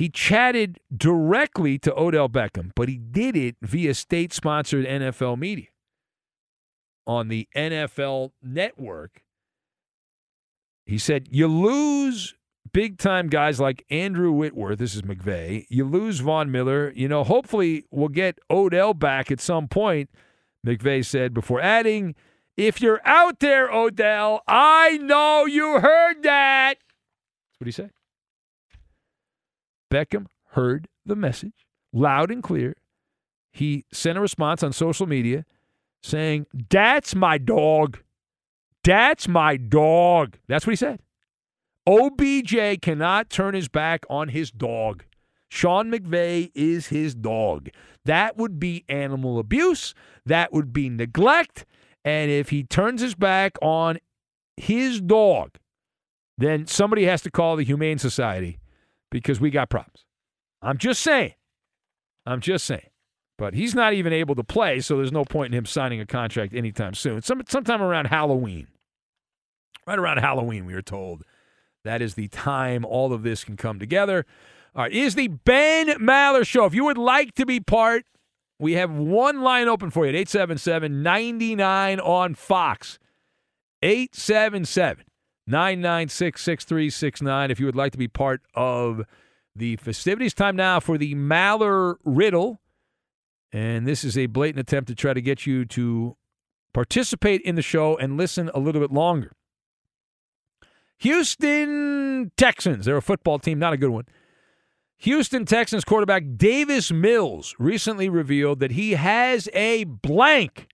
he 0.00 0.08
chatted 0.08 0.80
directly 0.96 1.78
to 1.78 1.94
Odell 1.94 2.30
Beckham, 2.30 2.70
but 2.74 2.88
he 2.88 2.96
did 2.96 3.36
it 3.36 3.56
via 3.60 3.92
state 3.92 4.32
sponsored 4.32 4.86
NFL 4.86 5.38
media 5.38 5.66
on 7.06 7.28
the 7.28 7.46
NFL 7.54 8.30
network. 8.42 9.22
He 10.86 10.96
said, 10.96 11.28
You 11.30 11.48
lose 11.48 12.34
big 12.72 12.96
time 12.96 13.28
guys 13.28 13.60
like 13.60 13.84
Andrew 13.90 14.32
Whitworth. 14.32 14.78
This 14.78 14.94
is 14.94 15.02
McVay. 15.02 15.66
You 15.68 15.84
lose 15.84 16.20
Von 16.20 16.50
Miller. 16.50 16.94
You 16.96 17.06
know, 17.06 17.22
hopefully 17.22 17.84
we'll 17.90 18.08
get 18.08 18.38
Odell 18.50 18.94
back 18.94 19.30
at 19.30 19.38
some 19.38 19.68
point, 19.68 20.08
McVay 20.66 21.04
said 21.04 21.34
before 21.34 21.60
adding, 21.60 22.14
If 22.56 22.80
you're 22.80 23.02
out 23.04 23.40
there, 23.40 23.70
Odell, 23.70 24.40
I 24.48 24.96
know 24.96 25.44
you 25.44 25.78
heard 25.78 26.22
that. 26.22 26.76
That's 26.78 27.60
what 27.60 27.66
he 27.66 27.72
said. 27.72 27.90
Beckham 29.90 30.26
heard 30.50 30.88
the 31.04 31.16
message 31.16 31.66
loud 31.92 32.30
and 32.30 32.42
clear. 32.42 32.76
He 33.52 33.84
sent 33.92 34.18
a 34.18 34.20
response 34.20 34.62
on 34.62 34.72
social 34.72 35.06
media 35.06 35.44
saying, 36.02 36.46
That's 36.70 37.14
my 37.14 37.38
dog. 37.38 37.98
That's 38.84 39.28
my 39.28 39.56
dog. 39.56 40.38
That's 40.48 40.66
what 40.66 40.72
he 40.72 40.76
said. 40.76 41.00
OBJ 41.86 42.80
cannot 42.80 43.30
turn 43.30 43.54
his 43.54 43.68
back 43.68 44.04
on 44.08 44.28
his 44.28 44.50
dog. 44.50 45.04
Sean 45.48 45.90
McVay 45.90 46.50
is 46.54 46.88
his 46.88 47.14
dog. 47.14 47.70
That 48.04 48.36
would 48.36 48.60
be 48.60 48.84
animal 48.88 49.38
abuse. 49.38 49.94
That 50.24 50.52
would 50.52 50.72
be 50.72 50.88
neglect. 50.88 51.66
And 52.04 52.30
if 52.30 52.50
he 52.50 52.62
turns 52.62 53.02
his 53.02 53.14
back 53.14 53.58
on 53.60 53.98
his 54.56 55.00
dog, 55.00 55.56
then 56.38 56.66
somebody 56.66 57.04
has 57.04 57.20
to 57.22 57.30
call 57.30 57.56
the 57.56 57.64
Humane 57.64 57.98
Society 57.98 58.59
because 59.10 59.40
we 59.40 59.50
got 59.50 59.70
problems. 59.70 60.04
I'm 60.62 60.78
just 60.78 61.02
saying. 61.02 61.34
I'm 62.26 62.40
just 62.40 62.64
saying. 62.64 62.88
But 63.38 63.54
he's 63.54 63.74
not 63.74 63.94
even 63.94 64.12
able 64.12 64.34
to 64.34 64.44
play, 64.44 64.80
so 64.80 64.96
there's 64.96 65.12
no 65.12 65.24
point 65.24 65.54
in 65.54 65.58
him 65.58 65.64
signing 65.64 66.00
a 66.00 66.06
contract 66.06 66.54
anytime 66.54 66.94
soon. 66.94 67.22
Some, 67.22 67.42
sometime 67.48 67.80
around 67.80 68.06
Halloween. 68.06 68.68
right 69.86 69.98
around 69.98 70.18
Halloween, 70.18 70.66
we 70.66 70.74
were 70.74 70.82
told. 70.82 71.22
That 71.82 72.02
is 72.02 72.14
the 72.14 72.28
time 72.28 72.84
all 72.84 73.14
of 73.14 73.22
this 73.22 73.42
can 73.42 73.56
come 73.56 73.78
together. 73.78 74.26
All 74.74 74.82
right, 74.82 74.92
is 74.92 75.14
the 75.14 75.28
Ben 75.28 75.88
Maller 75.98 76.46
Show. 76.46 76.66
If 76.66 76.74
you 76.74 76.84
would 76.84 76.98
like 76.98 77.34
to 77.36 77.46
be 77.46 77.60
part, 77.60 78.04
we 78.58 78.74
have 78.74 78.90
one 78.90 79.40
line 79.40 79.68
open 79.68 79.90
for 79.90 80.04
you 80.04 80.10
at 80.10 80.14
877 80.14 81.02
99 81.02 82.00
on 82.00 82.34
Fox. 82.34 82.98
877 83.82 85.06
996 85.50 86.40
6369. 86.42 87.50
If 87.50 87.60
you 87.60 87.66
would 87.66 87.76
like 87.76 87.92
to 87.92 87.98
be 87.98 88.08
part 88.08 88.42
of 88.54 89.02
the 89.54 89.76
festivities, 89.76 90.32
time 90.32 90.56
now 90.56 90.80
for 90.80 90.96
the 90.96 91.14
Maller 91.14 91.96
Riddle. 92.04 92.60
And 93.52 93.86
this 93.86 94.04
is 94.04 94.16
a 94.16 94.26
blatant 94.26 94.60
attempt 94.60 94.88
to 94.88 94.94
try 94.94 95.12
to 95.12 95.20
get 95.20 95.44
you 95.44 95.64
to 95.66 96.16
participate 96.72 97.40
in 97.42 97.56
the 97.56 97.62
show 97.62 97.96
and 97.96 98.16
listen 98.16 98.50
a 98.54 98.60
little 98.60 98.80
bit 98.80 98.92
longer. 98.92 99.32
Houston 100.98 102.30
Texans, 102.36 102.84
they're 102.84 102.96
a 102.96 103.02
football 103.02 103.38
team, 103.38 103.58
not 103.58 103.72
a 103.72 103.76
good 103.76 103.90
one. 103.90 104.04
Houston 104.98 105.46
Texans 105.46 105.82
quarterback 105.82 106.24
Davis 106.36 106.92
Mills 106.92 107.56
recently 107.58 108.10
revealed 108.10 108.60
that 108.60 108.72
he 108.72 108.92
has 108.92 109.48
a 109.54 109.84
blank. 109.84 110.68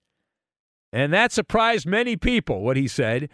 And 0.91 1.13
that 1.13 1.31
surprised 1.31 1.87
many 1.87 2.17
people, 2.17 2.61
what 2.61 2.75
he 2.75 2.87
said. 2.87 3.29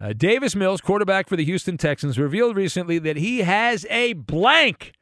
Uh, 0.00 0.12
Davis 0.12 0.54
Mills, 0.54 0.80
quarterback 0.80 1.28
for 1.28 1.36
the 1.36 1.44
Houston 1.44 1.76
Texans, 1.76 2.18
revealed 2.18 2.56
recently 2.56 2.98
that 3.00 3.16
he 3.16 3.40
has 3.40 3.84
a 3.90 4.12
blank. 4.12 4.92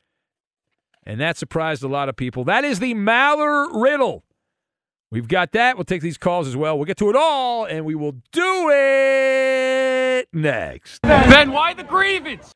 And 1.05 1.21
that 1.21 1.37
surprised 1.37 1.83
a 1.83 1.89
lot 1.89 2.09
of 2.09 2.17
people. 2.17 2.45
That 2.45 2.65
is 2.65 2.81
the 2.81 2.95
Maller 2.95 3.69
riddle. 3.73 4.25
We've 5.11 5.29
got 5.29 5.53
that. 5.53 5.77
We'll 5.77 5.85
take 5.85 6.03
these 6.03 6.19
calls 6.19 6.49
as 6.49 6.57
well. 6.57 6.77
We'll 6.77 6.87
get 6.87 6.97
to 6.97 7.11
it 7.11 7.17
all, 7.17 7.65
and 7.65 7.85
we 7.85 7.95
will 7.95 8.17
do 8.33 8.71
it 8.73 10.29
next. 10.33 11.03
Ben, 11.03 11.53
why 11.53 11.75
the 11.75 11.85
grievance? 11.85 12.53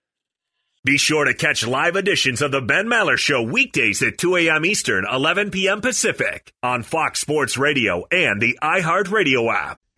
Be 0.83 0.97
sure 0.97 1.27
to 1.27 1.35
catch 1.35 1.67
live 1.67 1.95
editions 1.95 2.41
of 2.41 2.53
the 2.53 2.63
Ben 2.63 2.87
Maller 2.87 3.19
Show 3.19 3.43
weekdays 3.43 4.03
at 4.03 4.17
2 4.17 4.37
a.m. 4.37 4.65
Eastern, 4.65 5.05
11 5.13 5.51
p.m. 5.51 5.83
Pacific 5.83 6.53
on 6.63 6.83
Fox 6.83 7.21
Sports 7.21 7.59
Radio 7.59 8.07
and 8.11 8.41
the 8.41 8.59
iHeartRadio 8.63 9.55
app. 9.55 9.79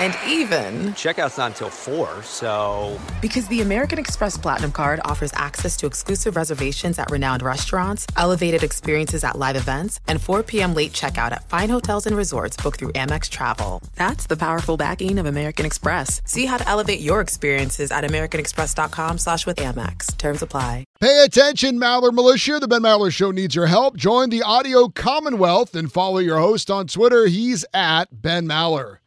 And 0.00 0.16
even, 0.26 0.92
Checkout's 0.94 1.38
not 1.38 1.52
until 1.52 1.70
4, 1.70 2.22
so. 2.22 2.98
because 3.20 3.46
the 3.48 3.60
American 3.60 3.98
Express 3.98 4.36
Platinum 4.36 4.72
card 4.72 5.00
offers 5.04 5.32
access 5.34 5.76
to 5.76 5.86
exclusive 5.86 6.36
reservations 6.36 6.98
at 6.98 7.10
renowned 7.10 7.42
restaurants, 7.42 8.06
elevated 8.16 8.62
experiences 8.62 9.24
at 9.24 9.38
live 9.38 9.56
events, 9.56 10.00
and 10.08 10.20
4 10.20 10.42
p.m. 10.42 10.74
late 10.74 10.92
checkout 10.92 11.32
at 11.32 11.48
fine 11.48 11.68
hotels 11.68 12.06
and 12.06 12.16
resorts 12.16 12.56
booked 12.56 12.78
through 12.78 12.92
Amex 12.92 13.28
Travel. 13.28 13.82
That's 13.94 14.26
the 14.26 14.36
powerful 14.36 14.76
backing 14.76 15.18
of 15.18 15.26
American 15.26 15.66
Express. 15.66 16.20
See 16.24 16.46
how 16.46 16.56
to 16.56 16.68
elevate 16.68 17.00
your 17.00 17.20
experiences 17.20 17.90
at 17.92 18.04
americanexpress.com 18.04 19.18
slash 19.18 19.46
with 19.46 19.56
Amex. 19.58 20.16
Terms 20.18 20.42
apply. 20.42 20.84
Pay 21.00 21.24
attention, 21.24 21.78
Maller 21.78 22.12
Militia. 22.12 22.58
The 22.58 22.68
Ben 22.68 22.82
Maller 22.82 23.12
Show 23.12 23.30
needs 23.30 23.54
your 23.54 23.66
help. 23.66 23.96
Join 23.96 24.30
the 24.30 24.42
Audio 24.42 24.88
Commonwealth 24.88 25.74
and 25.74 25.92
follow 25.92 26.18
your 26.18 26.38
host 26.38 26.70
on 26.70 26.86
Twitter. 26.86 27.26
He's 27.26 27.64
at 27.74 28.22
Ben 28.22 28.46
Maller. 28.46 28.98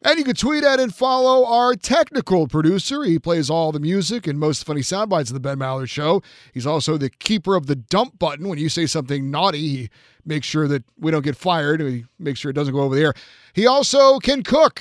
And 0.00 0.16
you 0.16 0.24
can 0.24 0.36
tweet 0.36 0.62
at 0.62 0.78
and 0.78 0.94
follow 0.94 1.44
our 1.44 1.74
technical 1.74 2.46
producer. 2.46 3.02
He 3.02 3.18
plays 3.18 3.50
all 3.50 3.72
the 3.72 3.80
music 3.80 4.28
and 4.28 4.38
most 4.38 4.64
funny 4.64 4.82
sound 4.82 5.10
bites 5.10 5.30
of 5.30 5.34
the 5.34 5.40
Ben 5.40 5.58
Maller 5.58 5.88
Show. 5.88 6.22
He's 6.54 6.66
also 6.66 6.96
the 6.96 7.10
keeper 7.10 7.56
of 7.56 7.66
the 7.66 7.74
dump 7.74 8.16
button. 8.16 8.48
When 8.48 8.58
you 8.58 8.68
say 8.68 8.86
something 8.86 9.28
naughty, 9.28 9.58
he 9.58 9.90
makes 10.24 10.46
sure 10.46 10.68
that 10.68 10.84
we 11.00 11.10
don't 11.10 11.24
get 11.24 11.36
fired. 11.36 11.80
He 11.80 12.04
makes 12.18 12.38
sure 12.38 12.50
it 12.50 12.54
doesn't 12.54 12.74
go 12.74 12.82
over 12.82 12.94
the 12.94 13.02
air. 13.02 13.14
He 13.54 13.66
also 13.66 14.18
can 14.20 14.44
cook. 14.44 14.80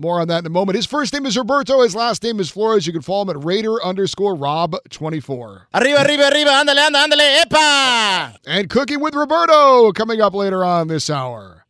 More 0.00 0.20
on 0.20 0.28
that 0.28 0.38
in 0.38 0.46
a 0.46 0.50
moment. 0.50 0.76
His 0.76 0.86
first 0.86 1.12
name 1.12 1.26
is 1.26 1.36
Roberto. 1.36 1.82
His 1.82 1.96
last 1.96 2.22
name 2.22 2.38
is 2.38 2.48
Flores. 2.48 2.86
You 2.86 2.92
can 2.92 3.02
follow 3.02 3.22
him 3.22 3.30
at 3.30 3.44
Raider 3.44 3.82
underscore 3.82 4.36
Rob24. 4.36 5.62
Arriba, 5.74 6.04
arriba, 6.04 6.28
arriba, 6.32 6.50
ándale, 6.50 6.78
anda, 6.78 6.98
ándale, 7.00 7.42
epa! 7.42 8.36
And 8.46 8.70
Cooking 8.70 9.00
with 9.00 9.16
Roberto 9.16 9.90
coming 9.90 10.20
up 10.20 10.34
later 10.34 10.64
on 10.64 10.86
this 10.86 11.10
hour. 11.10 11.64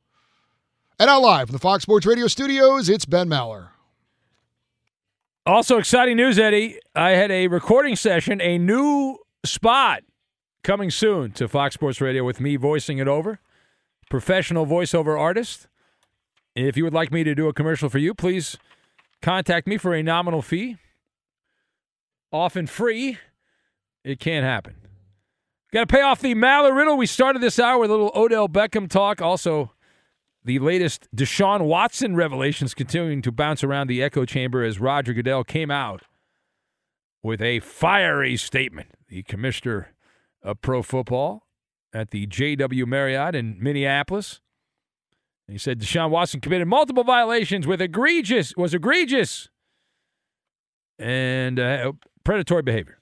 And 1.00 1.06
now 1.06 1.20
live 1.20 1.46
from 1.46 1.52
the 1.52 1.60
Fox 1.60 1.84
Sports 1.84 2.06
Radio 2.06 2.26
studios, 2.26 2.88
it's 2.88 3.04
Ben 3.04 3.28
Maller. 3.28 3.68
Also, 5.46 5.78
exciting 5.78 6.16
news, 6.16 6.40
Eddie. 6.40 6.80
I 6.92 7.10
had 7.10 7.30
a 7.30 7.46
recording 7.46 7.94
session, 7.94 8.40
a 8.40 8.58
new 8.58 9.16
spot 9.44 10.02
coming 10.64 10.90
soon 10.90 11.30
to 11.32 11.46
Fox 11.46 11.74
Sports 11.74 12.00
Radio 12.00 12.24
with 12.24 12.40
me 12.40 12.56
voicing 12.56 12.98
it 12.98 13.06
over. 13.06 13.38
Professional 14.10 14.66
voiceover 14.66 15.16
artist. 15.16 15.68
If 16.56 16.76
you 16.76 16.82
would 16.82 16.94
like 16.94 17.12
me 17.12 17.22
to 17.22 17.32
do 17.32 17.46
a 17.46 17.52
commercial 17.52 17.88
for 17.88 17.98
you, 17.98 18.12
please 18.12 18.58
contact 19.22 19.68
me 19.68 19.76
for 19.76 19.94
a 19.94 20.02
nominal 20.02 20.42
fee. 20.42 20.78
Often 22.32 22.66
free. 22.66 23.18
It 24.02 24.18
can't 24.18 24.44
happen. 24.44 24.74
Got 25.72 25.88
to 25.88 25.94
pay 25.94 26.02
off 26.02 26.20
the 26.20 26.34
Maller 26.34 26.74
riddle. 26.74 26.96
We 26.96 27.06
started 27.06 27.40
this 27.40 27.60
hour 27.60 27.78
with 27.78 27.90
a 27.90 27.94
little 27.94 28.10
Odell 28.16 28.48
Beckham 28.48 28.90
talk. 28.90 29.22
Also, 29.22 29.70
the 30.48 30.58
latest 30.60 31.14
Deshaun 31.14 31.66
Watson 31.66 32.16
revelations 32.16 32.72
continuing 32.72 33.20
to 33.20 33.30
bounce 33.30 33.62
around 33.62 33.86
the 33.88 34.02
echo 34.02 34.24
chamber 34.24 34.64
as 34.64 34.80
Roger 34.80 35.12
Goodell 35.12 35.44
came 35.44 35.70
out 35.70 36.04
with 37.22 37.42
a 37.42 37.60
fiery 37.60 38.34
statement. 38.38 38.88
The 39.08 39.22
commissioner 39.24 39.92
of 40.42 40.62
pro 40.62 40.82
football 40.82 41.46
at 41.92 42.12
the 42.12 42.26
JW 42.26 42.86
Marriott 42.86 43.34
in 43.34 43.62
Minneapolis. 43.62 44.40
He 45.46 45.58
said 45.58 45.80
Deshaun 45.80 46.08
Watson 46.08 46.40
committed 46.40 46.66
multiple 46.66 47.04
violations 47.04 47.66
with 47.66 47.82
egregious 47.82 48.54
was 48.56 48.72
egregious 48.72 49.50
and 50.98 51.60
uh, 51.60 51.92
predatory 52.24 52.62
behavior. 52.62 53.00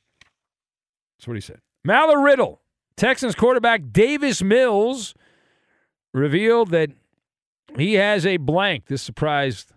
That's 1.16 1.28
what 1.28 1.34
he 1.34 1.40
said. 1.40 1.60
Maller 1.86 2.24
Riddle, 2.24 2.60
Texans 2.96 3.36
quarterback 3.36 3.92
Davis 3.92 4.42
Mills 4.42 5.14
revealed 6.12 6.70
that 6.70 6.90
he 7.78 7.94
has 7.94 8.26
a 8.26 8.36
blank. 8.36 8.86
This 8.86 9.02
surprised 9.02 9.72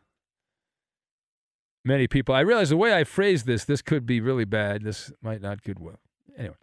many 1.84 2.08
people. 2.08 2.36
I 2.36 2.42
realize 2.42 2.70
the 2.70 2.78
way 2.78 2.94
I 2.94 3.04
phrased 3.04 3.46
this, 3.46 3.66
this 3.66 3.82
could 3.82 4.06
be 4.06 4.22
really 4.22 4.46
bad. 4.46 4.84
This 4.84 5.12
might 5.22 5.42
not 5.42 5.64
good 5.64 5.80
well. 5.80 6.00
Anyway, 6.38 6.56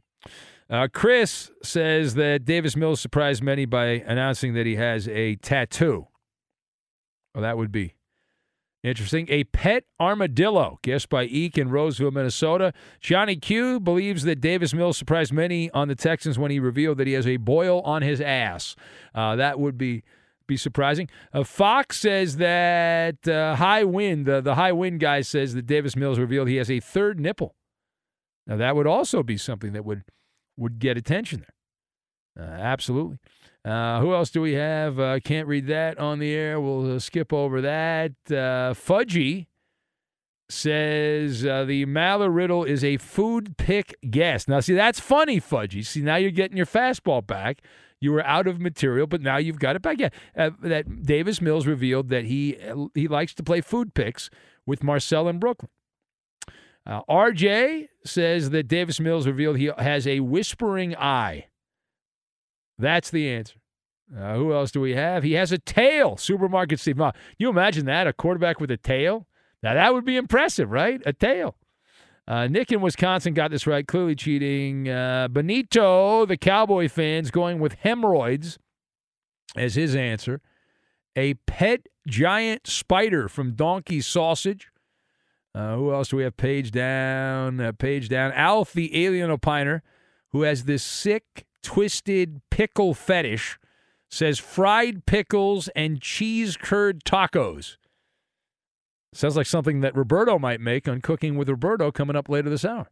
uh, 0.71 0.89
Chris 0.93 1.51
says 1.63 2.15
that 2.15 2.45
Davis 2.45 2.77
Mills 2.77 3.01
surprised 3.01 3.43
many 3.43 3.65
by 3.65 4.03
announcing 4.07 4.55
that 4.55 4.67
he 4.67 4.77
has 4.77 5.09
a 5.09 5.37
tattoo. 5.37 6.09
Well, 7.35 7.43
that 7.43 7.59
would 7.59 7.71
be 7.71 7.95
interesting. 8.83 9.27
A 9.29 9.45
pet 9.45 9.85
armadillo, 10.01 10.79
guessed 10.83 11.09
by 11.09 11.25
Eek 11.25 11.59
in 11.59 11.69
Roseville, 11.69 12.13
Minnesota. 12.13 12.73
Johnny 13.01 13.37
Q 13.37 13.81
believes 13.81 14.23
that 14.25 14.41
Davis 14.41 14.73
Mills 14.73 14.97
surprised 14.97 15.33
many 15.33 15.71
on 15.73 15.89
the 15.89 15.95
Texans 15.95 16.39
when 16.39 16.51
he 16.51 16.59
revealed 16.59 16.99
that 16.99 17.07
he 17.07 17.13
has 17.13 17.27
a 17.27 17.37
boil 17.37 17.81
on 17.83 18.03
his 18.03 18.21
ass. 18.21 18.75
Uh, 19.15 19.37
that 19.37 19.59
would 19.61 19.77
be 19.77 20.03
be 20.47 20.57
surprising. 20.57 21.09
Uh, 21.33 21.45
Fox 21.45 21.99
says 21.99 22.37
that 22.37 23.27
uh, 23.29 23.57
high 23.57 23.85
wind, 23.85 24.27
the, 24.27 24.55
high 24.55 24.73
wind 24.73 25.01
guy 25.01 25.21
says 25.21 25.55
that 25.55 25.67
Davis 25.67 25.97
Mills 25.97 26.19
revealed 26.19 26.49
he 26.49 26.57
has 26.57 26.71
a 26.71 26.81
third 26.81 27.19
nipple. 27.21 27.55
Now 28.47 28.57
that 28.57 28.77
would 28.77 28.87
also 28.87 29.23
be 29.23 29.37
something 29.37 29.73
that 29.73 29.85
would 29.85 30.05
would 30.57 30.79
get 30.79 30.97
attention 30.97 31.45
there. 32.37 32.47
Uh, 32.47 32.51
absolutely. 32.61 33.19
Uh, 33.65 34.01
who 34.01 34.15
else 34.15 34.31
do 34.31 34.41
we 34.41 34.53
have? 34.53 35.01
Uh, 35.01 35.19
can't 35.19 35.49
read 35.49 35.67
that 35.67 35.99
on 35.99 36.21
the 36.21 36.33
air. 36.33 36.61
We'll 36.61 36.97
uh, 36.97 36.99
skip 37.01 37.33
over 37.33 37.61
that. 37.63 38.13
Uh, 38.29 38.75
Fudgy 38.75 39.47
says 40.49 41.45
uh, 41.45 41.65
the 41.65 41.85
Maller 41.87 42.33
riddle 42.33 42.63
is 42.63 42.85
a 42.85 42.97
food 42.99 43.57
pick 43.57 43.97
guess. 44.09 44.47
Now, 44.47 44.61
see, 44.61 44.75
that's 44.75 45.01
funny, 45.01 45.41
Fudgy. 45.41 45.85
See, 45.85 46.01
now 46.01 46.15
you're 46.15 46.31
getting 46.31 46.57
your 46.57 46.67
fastball 46.67 47.27
back. 47.27 47.63
You 48.01 48.13
were 48.13 48.25
out 48.25 48.47
of 48.47 48.61
material, 48.61 49.07
but 49.07 49.23
now 49.23 49.39
you've 49.39 49.59
got 49.59 49.77
it 49.77 49.83
back. 49.83 49.99
Yeah, 49.99 50.11
uh, 50.37 50.51
that 50.63 51.05
Davis 51.05 51.41
Mills 51.41 51.67
revealed 51.67 52.11
that 52.11 52.25
he 52.25 52.59
he 52.95 53.09
likes 53.09 53.35
to 53.35 53.43
play 53.43 53.61
food 53.61 53.95
picks 53.95 54.29
with 54.67 54.83
Marcel 54.83 55.29
in 55.29 55.39
Brooklyn. 55.39 55.71
Uh, 56.87 57.03
RJ 57.09 57.89
says 58.05 58.51
that 58.51 58.69
Davis 58.69 59.01
Mills 59.01 59.27
revealed 59.27 59.57
he 59.57 59.71
has 59.79 60.07
a 60.07 60.21
whispering 60.21 60.95
eye. 60.97 61.47
That's 62.79 63.11
the 63.11 63.29
answer. 63.29 63.57
Uh, 64.17 64.37
who 64.37 64.53
else 64.53 64.71
do 64.71 64.81
we 64.81 64.95
have? 64.95 65.25
He 65.25 65.33
has 65.33 65.51
a 65.51 65.59
tail. 65.59 66.17
Supermarket 66.17 66.79
Steve. 66.79 67.01
You 67.39 67.49
imagine 67.49 67.87
that? 67.87 68.07
A 68.07 68.13
quarterback 68.13 68.61
with 68.61 68.71
a 68.71 68.77
tail? 68.77 69.27
Now, 69.63 69.75
that 69.75 69.95
would 69.95 70.05
be 70.05 70.17
impressive, 70.17 70.71
right? 70.71 71.03
A 71.05 71.13
tail. 71.13 71.57
Uh, 72.29 72.49
Nick 72.49 72.73
in 72.73 72.81
Wisconsin 72.81 73.35
got 73.35 73.53
this 73.53 73.67
right, 73.67 73.87
clearly 73.87 74.17
cheating. 74.17 74.89
Uh, 74.89 75.29
Benito, 75.29 76.27
the 76.27 76.37
Cowboy 76.37 76.89
fans, 76.89 77.31
going 77.31 77.61
with 77.61 77.75
hemorrhoids 77.75 78.59
as 79.57 79.77
his 79.77 79.95
answer. 79.95 80.41
A 81.15 81.35
pet 81.35 81.87
giant 82.09 82.67
spider 82.67 83.29
from 83.29 83.53
Donkey 83.53 84.01
Sausage. 84.01 84.69
Uh, 85.55 85.77
who 85.77 85.93
else 85.93 86.09
do 86.09 86.17
we 86.17 86.25
have? 86.25 86.37
Page 86.37 86.71
down, 86.71 87.61
uh, 87.61 87.73
page 87.73 88.09
down. 88.09 88.33
Alf, 88.33 88.73
the 88.73 89.07
alien 89.07 89.31
opiner, 89.31 89.81
who 90.31 90.43
has 90.43 90.65
this 90.65 90.83
sick, 90.83 91.47
twisted 91.63 92.43
pickle 92.51 92.93
fetish, 92.93 93.59
says 94.11 94.39
fried 94.39 95.07
pickles 95.07 95.69
and 95.69 96.01
cheese 96.03 96.57
curd 96.57 97.05
tacos. 97.05 97.77
Sounds 99.17 99.37
like 99.37 99.47
something 99.47 99.81
that 99.81 99.97
Roberto 99.97 100.39
might 100.39 100.61
make 100.61 100.87
on 100.87 101.01
Cooking 101.01 101.37
with 101.37 101.49
Roberto 101.49 101.91
coming 101.91 102.17
up 102.17 102.29
later 102.29 102.51
this 102.51 102.65
hour. 102.65 102.91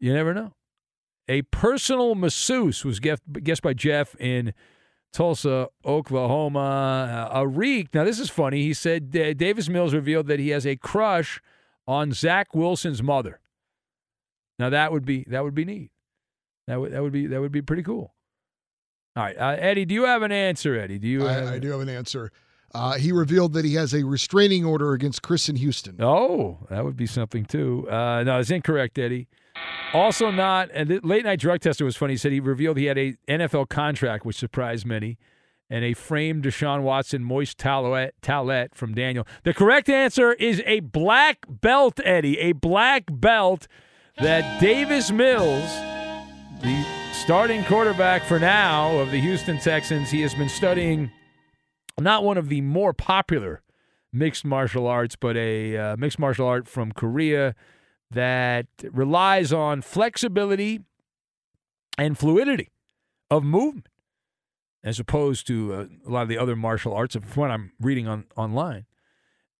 You 0.00 0.14
never 0.14 0.32
know. 0.32 0.54
A 1.28 1.42
personal 1.42 2.14
masseuse 2.14 2.84
was 2.84 2.98
guessed 2.98 3.62
by 3.62 3.74
Jeff 3.74 4.16
in 4.18 4.54
Tulsa, 5.12 5.68
Oklahoma. 5.84 7.28
Uh, 7.30 7.40
a 7.40 7.46
reek. 7.46 7.94
Now, 7.94 8.04
this 8.04 8.18
is 8.18 8.30
funny. 8.30 8.62
He 8.62 8.72
said 8.72 9.10
Davis 9.10 9.68
Mills 9.68 9.92
revealed 9.92 10.26
that 10.28 10.40
he 10.40 10.48
has 10.48 10.66
a 10.66 10.76
crush 10.76 11.40
on 11.86 12.12
Zach 12.12 12.54
Wilson's 12.54 13.02
mother. 13.02 13.38
Now, 14.58 14.70
that 14.70 14.92
would 14.92 15.04
be 15.04 15.24
that 15.28 15.44
would 15.44 15.54
be 15.54 15.64
neat. 15.64 15.90
That 16.66 16.80
would 16.80 16.92
that 16.92 17.02
would 17.02 17.12
be 17.12 17.26
that 17.26 17.40
would 17.40 17.52
be 17.52 17.62
pretty 17.62 17.82
cool. 17.82 18.14
All 19.14 19.24
right, 19.24 19.36
uh, 19.36 19.56
Eddie, 19.58 19.84
do 19.84 19.94
you 19.94 20.04
have 20.04 20.22
an 20.22 20.32
answer, 20.32 20.74
Eddie? 20.74 20.98
Do 20.98 21.06
you? 21.06 21.22
Have 21.22 21.48
I, 21.48 21.54
I 21.54 21.58
do 21.58 21.70
have 21.70 21.80
an 21.80 21.90
answer. 21.90 22.32
Uh, 22.74 22.94
he 22.94 23.12
revealed 23.12 23.52
that 23.52 23.64
he 23.64 23.74
has 23.74 23.92
a 23.92 24.04
restraining 24.04 24.64
order 24.64 24.92
against 24.92 25.22
Chris 25.22 25.48
in 25.48 25.56
Houston. 25.56 25.96
Oh, 26.00 26.58
that 26.70 26.84
would 26.84 26.96
be 26.96 27.06
something 27.06 27.44
too. 27.44 27.86
Uh, 27.90 28.22
no, 28.22 28.38
it's 28.38 28.50
incorrect, 28.50 28.98
Eddie. 28.98 29.28
Also, 29.92 30.30
not. 30.30 30.70
And 30.72 30.88
the 30.88 31.00
late 31.02 31.24
night 31.24 31.38
drug 31.38 31.60
tester 31.60 31.84
was 31.84 31.96
funny. 31.96 32.14
He 32.14 32.16
said 32.16 32.32
he 32.32 32.40
revealed 32.40 32.78
he 32.78 32.86
had 32.86 32.96
a 32.96 33.14
NFL 33.28 33.68
contract, 33.68 34.24
which 34.24 34.36
surprised 34.36 34.86
many, 34.86 35.18
and 35.68 35.84
a 35.84 35.92
framed 35.92 36.44
Deshaun 36.44 36.82
Watson 36.82 37.22
moist 37.22 37.58
towelette, 37.58 38.12
towelette 38.22 38.74
from 38.74 38.94
Daniel. 38.94 39.26
The 39.44 39.52
correct 39.52 39.90
answer 39.90 40.32
is 40.32 40.62
a 40.64 40.80
black 40.80 41.44
belt, 41.48 42.00
Eddie. 42.04 42.38
A 42.38 42.52
black 42.52 43.04
belt 43.10 43.68
that 44.18 44.60
Davis 44.60 45.10
Mills, 45.10 45.70
the 46.62 46.86
starting 47.12 47.64
quarterback 47.64 48.24
for 48.24 48.38
now 48.38 48.96
of 48.98 49.10
the 49.10 49.20
Houston 49.20 49.58
Texans, 49.58 50.10
he 50.10 50.22
has 50.22 50.34
been 50.34 50.48
studying 50.48 51.10
not 52.00 52.24
one 52.24 52.38
of 52.38 52.48
the 52.48 52.60
more 52.60 52.92
popular 52.92 53.62
mixed 54.12 54.44
martial 54.44 54.86
arts, 54.86 55.16
but 55.16 55.36
a 55.36 55.76
uh, 55.76 55.96
mixed 55.96 56.18
martial 56.18 56.46
art 56.46 56.68
from 56.68 56.92
Korea 56.92 57.54
that 58.10 58.66
relies 58.90 59.52
on 59.52 59.82
flexibility 59.82 60.80
and 61.96 62.18
fluidity 62.18 62.68
of 63.30 63.42
movement, 63.42 63.88
as 64.84 65.00
opposed 65.00 65.46
to 65.46 65.72
uh, 65.72 65.86
a 66.06 66.10
lot 66.10 66.22
of 66.22 66.28
the 66.28 66.38
other 66.38 66.56
martial 66.56 66.92
arts, 66.92 67.14
from 67.14 67.24
what 67.34 67.50
I'm 67.50 67.72
reading 67.80 68.06
on 68.06 68.24
online. 68.36 68.86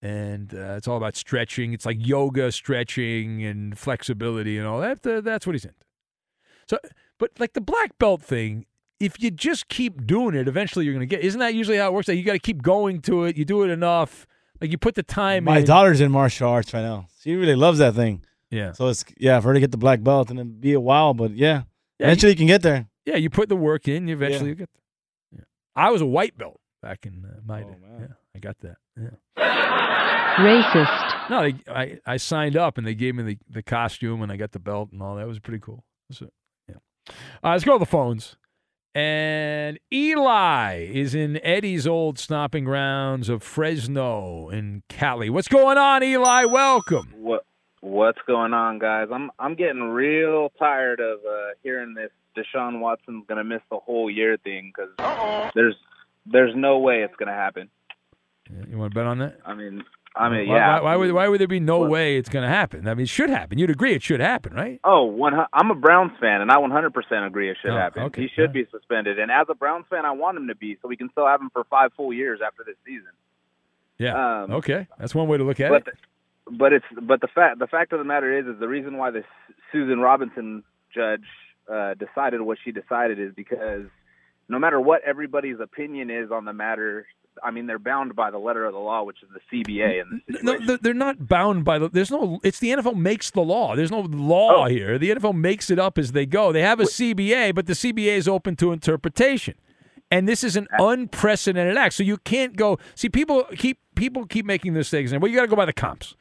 And 0.02 0.52
uh, 0.52 0.74
it's 0.76 0.88
all 0.88 0.96
about 0.96 1.16
stretching. 1.16 1.72
It's 1.72 1.86
like 1.86 2.04
yoga, 2.04 2.50
stretching, 2.50 3.44
and 3.44 3.78
flexibility, 3.78 4.58
and 4.58 4.66
all 4.66 4.80
that. 4.80 5.02
That's 5.02 5.46
what 5.46 5.54
he's 5.54 5.64
into. 5.64 5.76
So, 6.68 6.78
but 7.18 7.30
like 7.38 7.52
the 7.52 7.60
black 7.60 7.96
belt 7.98 8.20
thing, 8.22 8.66
if 9.02 9.22
you 9.22 9.30
just 9.30 9.68
keep 9.68 10.06
doing 10.06 10.34
it, 10.34 10.46
eventually 10.48 10.84
you're 10.84 10.94
going 10.94 11.06
to 11.08 11.16
get. 11.16 11.24
Isn't 11.24 11.40
that 11.40 11.54
usually 11.54 11.76
how 11.78 11.88
it 11.88 11.92
works? 11.92 12.06
That 12.06 12.16
you 12.16 12.22
got 12.24 12.32
to 12.34 12.38
keep 12.38 12.62
going 12.62 13.00
to 13.02 13.24
it. 13.24 13.36
You 13.36 13.44
do 13.44 13.62
it 13.64 13.70
enough. 13.70 14.26
Like 14.60 14.70
you 14.70 14.78
put 14.78 14.94
the 14.94 15.02
time 15.02 15.44
My 15.44 15.58
in. 15.58 15.64
daughter's 15.64 16.00
in 16.00 16.12
martial 16.12 16.48
arts 16.48 16.72
right 16.72 16.82
now. 16.82 17.08
She 17.20 17.34
really 17.34 17.56
loves 17.56 17.78
that 17.78 17.94
thing. 17.94 18.24
Yeah. 18.50 18.72
So 18.72 18.88
it's 18.88 19.04
yeah, 19.18 19.40
for 19.40 19.48
her 19.48 19.54
to 19.54 19.60
get 19.60 19.70
the 19.72 19.76
black 19.78 20.02
belt 20.02 20.30
and 20.30 20.38
then 20.38 20.60
be 20.60 20.72
a 20.74 20.80
while, 20.80 21.14
but 21.14 21.32
yeah, 21.32 21.62
Yeah, 21.98 22.06
eventually 22.06 22.30
you- 22.30 22.34
you 22.34 22.38
can 22.38 22.46
get 22.46 22.62
there. 22.62 22.86
Yeah, 23.04 23.16
you 23.16 23.28
put 23.30 23.48
the 23.48 23.56
work 23.56 23.88
in, 23.88 24.06
you 24.08 24.14
eventually 24.14 24.50
Yeah. 24.50 24.54
get 24.54 24.68
there. 24.74 25.38
Yeah. 25.40 25.44
I 25.74 25.90
was 25.90 26.00
a 26.00 26.06
white 26.06 26.36
belt 26.38 26.60
back 26.80 27.04
in 27.06 27.24
uh, 27.24 27.34
Oh, 27.38 27.40
my 27.44 27.62
day. 27.62 27.76
Yeah, 28.00 28.06
I 28.36 28.38
got 28.38 28.56
that. 28.60 28.76
Yeah. 28.96 29.08
Racist. 30.38 31.30
No, 31.30 31.42
they, 31.42 31.54
I 31.72 31.98
I 32.06 32.16
signed 32.16 32.56
up 32.56 32.78
and 32.78 32.86
they 32.86 32.94
gave 32.94 33.14
me 33.14 33.22
the, 33.22 33.38
the 33.50 33.62
costume 33.62 34.22
and 34.22 34.30
I 34.32 34.36
got 34.36 34.52
the 34.52 34.58
belt 34.58 34.90
and 34.92 35.02
all 35.02 35.16
that. 35.16 35.22
It 35.22 35.28
was 35.28 35.38
pretty 35.40 35.60
cool. 35.60 35.84
So, 36.10 36.28
yeah. 36.68 36.76
Uh, 37.42 37.50
let's 37.50 37.64
go 37.64 37.74
to 37.74 37.78
the 37.78 37.86
phones. 37.86 38.36
And 38.94 39.78
Eli 39.90 40.86
is 40.92 41.14
in 41.14 41.42
Eddie's 41.42 41.86
old 41.86 42.18
stomping 42.18 42.64
grounds 42.64 43.30
of 43.30 43.42
Fresno 43.42 44.50
in 44.50 44.82
Cali. 44.88 45.30
What's 45.30 45.48
going 45.48 45.78
on, 45.78 46.02
Eli? 46.02 46.44
Welcome. 46.44 47.14
What 47.16 47.46
what's 47.80 48.18
going 48.26 48.52
on, 48.52 48.78
guys? 48.78 49.08
I'm 49.10 49.30
I'm 49.38 49.54
getting 49.54 49.82
real 49.82 50.50
tired 50.58 51.00
of 51.00 51.20
uh, 51.20 51.54
hearing 51.62 51.94
this 51.94 52.10
Deshaun 52.36 52.80
Watson's 52.80 53.24
gonna 53.26 53.44
miss 53.44 53.62
the 53.70 53.78
whole 53.78 54.10
year 54.10 54.36
thing 54.36 54.72
because 54.76 55.52
there's 55.54 55.76
there's 56.26 56.54
no 56.54 56.78
way 56.78 57.02
it's 57.02 57.16
gonna 57.16 57.32
happen. 57.32 57.70
You 58.68 58.76
want 58.76 58.92
to 58.92 58.94
bet 58.94 59.06
on 59.06 59.18
that? 59.20 59.38
I 59.46 59.54
mean, 59.54 59.84
I 60.14 60.28
mean, 60.28 60.48
Why- 60.48 60.56
yeah. 60.56 60.74
Why, 60.74 60.80
why 60.82 60.96
would 60.96 61.12
why 61.12 61.28
would 61.28 61.40
there 61.40 61.48
be 61.48 61.60
no 61.60 61.80
way 61.80 62.16
it's 62.18 62.28
going 62.28 62.42
to 62.42 62.48
happen? 62.48 62.86
I 62.86 62.94
mean, 62.94 63.04
it 63.04 63.08
should 63.08 63.30
happen. 63.30 63.58
You'd 63.58 63.70
agree 63.70 63.94
it 63.94 64.02
should 64.02 64.20
happen, 64.20 64.52
right? 64.54 64.78
Oh, 64.84 65.04
one. 65.04 65.32
I'm 65.52 65.70
a 65.70 65.74
Browns 65.74 66.12
fan, 66.20 66.40
and 66.42 66.50
I 66.50 66.56
100% 66.56 67.26
agree 67.26 67.48
it 67.50 67.56
should 67.62 67.70
Oh, 67.70 67.76
happen. 67.76 68.02
okay. 68.04 68.22
He 68.22 68.28
should 68.28 68.52
be 68.52 68.66
suspended, 68.70 69.18
and 69.18 69.30
as 69.30 69.46
a 69.48 69.54
Browns 69.54 69.86
fan, 69.88 70.04
I 70.04 70.10
want 70.12 70.36
him 70.36 70.48
to 70.48 70.54
be, 70.54 70.76
so 70.82 70.88
we 70.88 70.96
can 70.96 71.08
still 71.10 71.26
have 71.26 71.40
him 71.40 71.48
for 71.50 71.64
five 71.64 71.92
full 71.96 72.12
years 72.12 72.40
after 72.46 72.62
this 72.64 72.76
season. 72.84 73.08
Yeah. 73.98 74.42
Um, 74.42 74.52
okay, 74.52 74.86
that's 74.98 75.14
one 75.14 75.28
way 75.28 75.38
to 75.38 75.44
look 75.44 75.60
at 75.60 75.70
but 75.70 75.76
it. 75.82 75.84
the- 75.86 75.92
but 76.58 76.72
it's 76.72 76.84
but 77.00 77.20
the 77.20 77.28
fact 77.28 77.60
the 77.60 77.68
fact 77.68 77.92
of 77.92 77.98
the 78.00 78.04
matter 78.04 78.36
is 78.36 78.46
is 78.46 78.58
the 78.58 78.66
reason 78.66 78.98
why 78.98 79.10
this 79.12 79.24
Susan 79.70 80.00
Robinson 80.00 80.64
judge 80.92 81.22
uh, 81.72 81.94
decided 81.94 82.40
what 82.42 82.58
she 82.64 82.72
decided 82.72 83.20
is 83.20 83.32
because 83.34 83.84
no 84.48 84.58
matter 84.58 84.80
what 84.80 85.02
everybody's 85.04 85.60
opinion 85.60 86.10
is 86.10 86.32
on 86.32 86.44
the 86.44 86.52
matter, 86.52 87.06
I 87.42 87.50
mean 87.50 87.66
they're 87.66 87.78
bound 87.78 88.14
by 88.14 88.30
the 88.30 88.38
letter 88.38 88.64
of 88.64 88.72
the 88.72 88.78
law, 88.78 89.02
which 89.02 89.18
is 89.22 89.28
the 89.32 89.64
CBA. 89.64 90.00
And 90.00 90.22
No, 90.42 90.76
they're 90.76 90.94
not 90.94 91.28
bound 91.28 91.64
by 91.64 91.78
the. 91.78 91.88
There's 91.88 92.10
no. 92.10 92.40
It's 92.42 92.58
the 92.58 92.70
NFL 92.70 92.96
makes 92.96 93.30
the 93.30 93.40
law. 93.40 93.76
There's 93.76 93.90
no 93.90 94.00
law 94.00 94.64
oh. 94.64 94.68
here. 94.68 94.98
The 94.98 95.10
NFL 95.10 95.34
makes 95.34 95.70
it 95.70 95.78
up 95.78 95.98
as 95.98 96.12
they 96.12 96.26
go. 96.26 96.52
They 96.52 96.62
have 96.62 96.80
a 96.80 96.84
CBA, 96.84 97.54
but 97.54 97.66
the 97.66 97.72
CBA 97.72 98.16
is 98.16 98.28
open 98.28 98.56
to 98.56 98.72
interpretation, 98.72 99.54
and 100.10 100.28
this 100.28 100.44
is 100.44 100.56
an 100.56 100.68
unprecedented 100.78 101.76
act. 101.76 101.94
So 101.94 102.02
you 102.02 102.18
can't 102.18 102.56
go. 102.56 102.78
See, 102.94 103.08
people 103.08 103.44
keep 103.56 103.78
people 103.94 104.26
keep 104.26 104.46
making 104.46 104.74
mistakes, 104.74 105.12
and 105.12 105.22
well, 105.22 105.30
you 105.30 105.36
got 105.36 105.42
to 105.42 105.48
go 105.48 105.56
by 105.56 105.66
the 105.66 105.72
comps. 105.72 106.16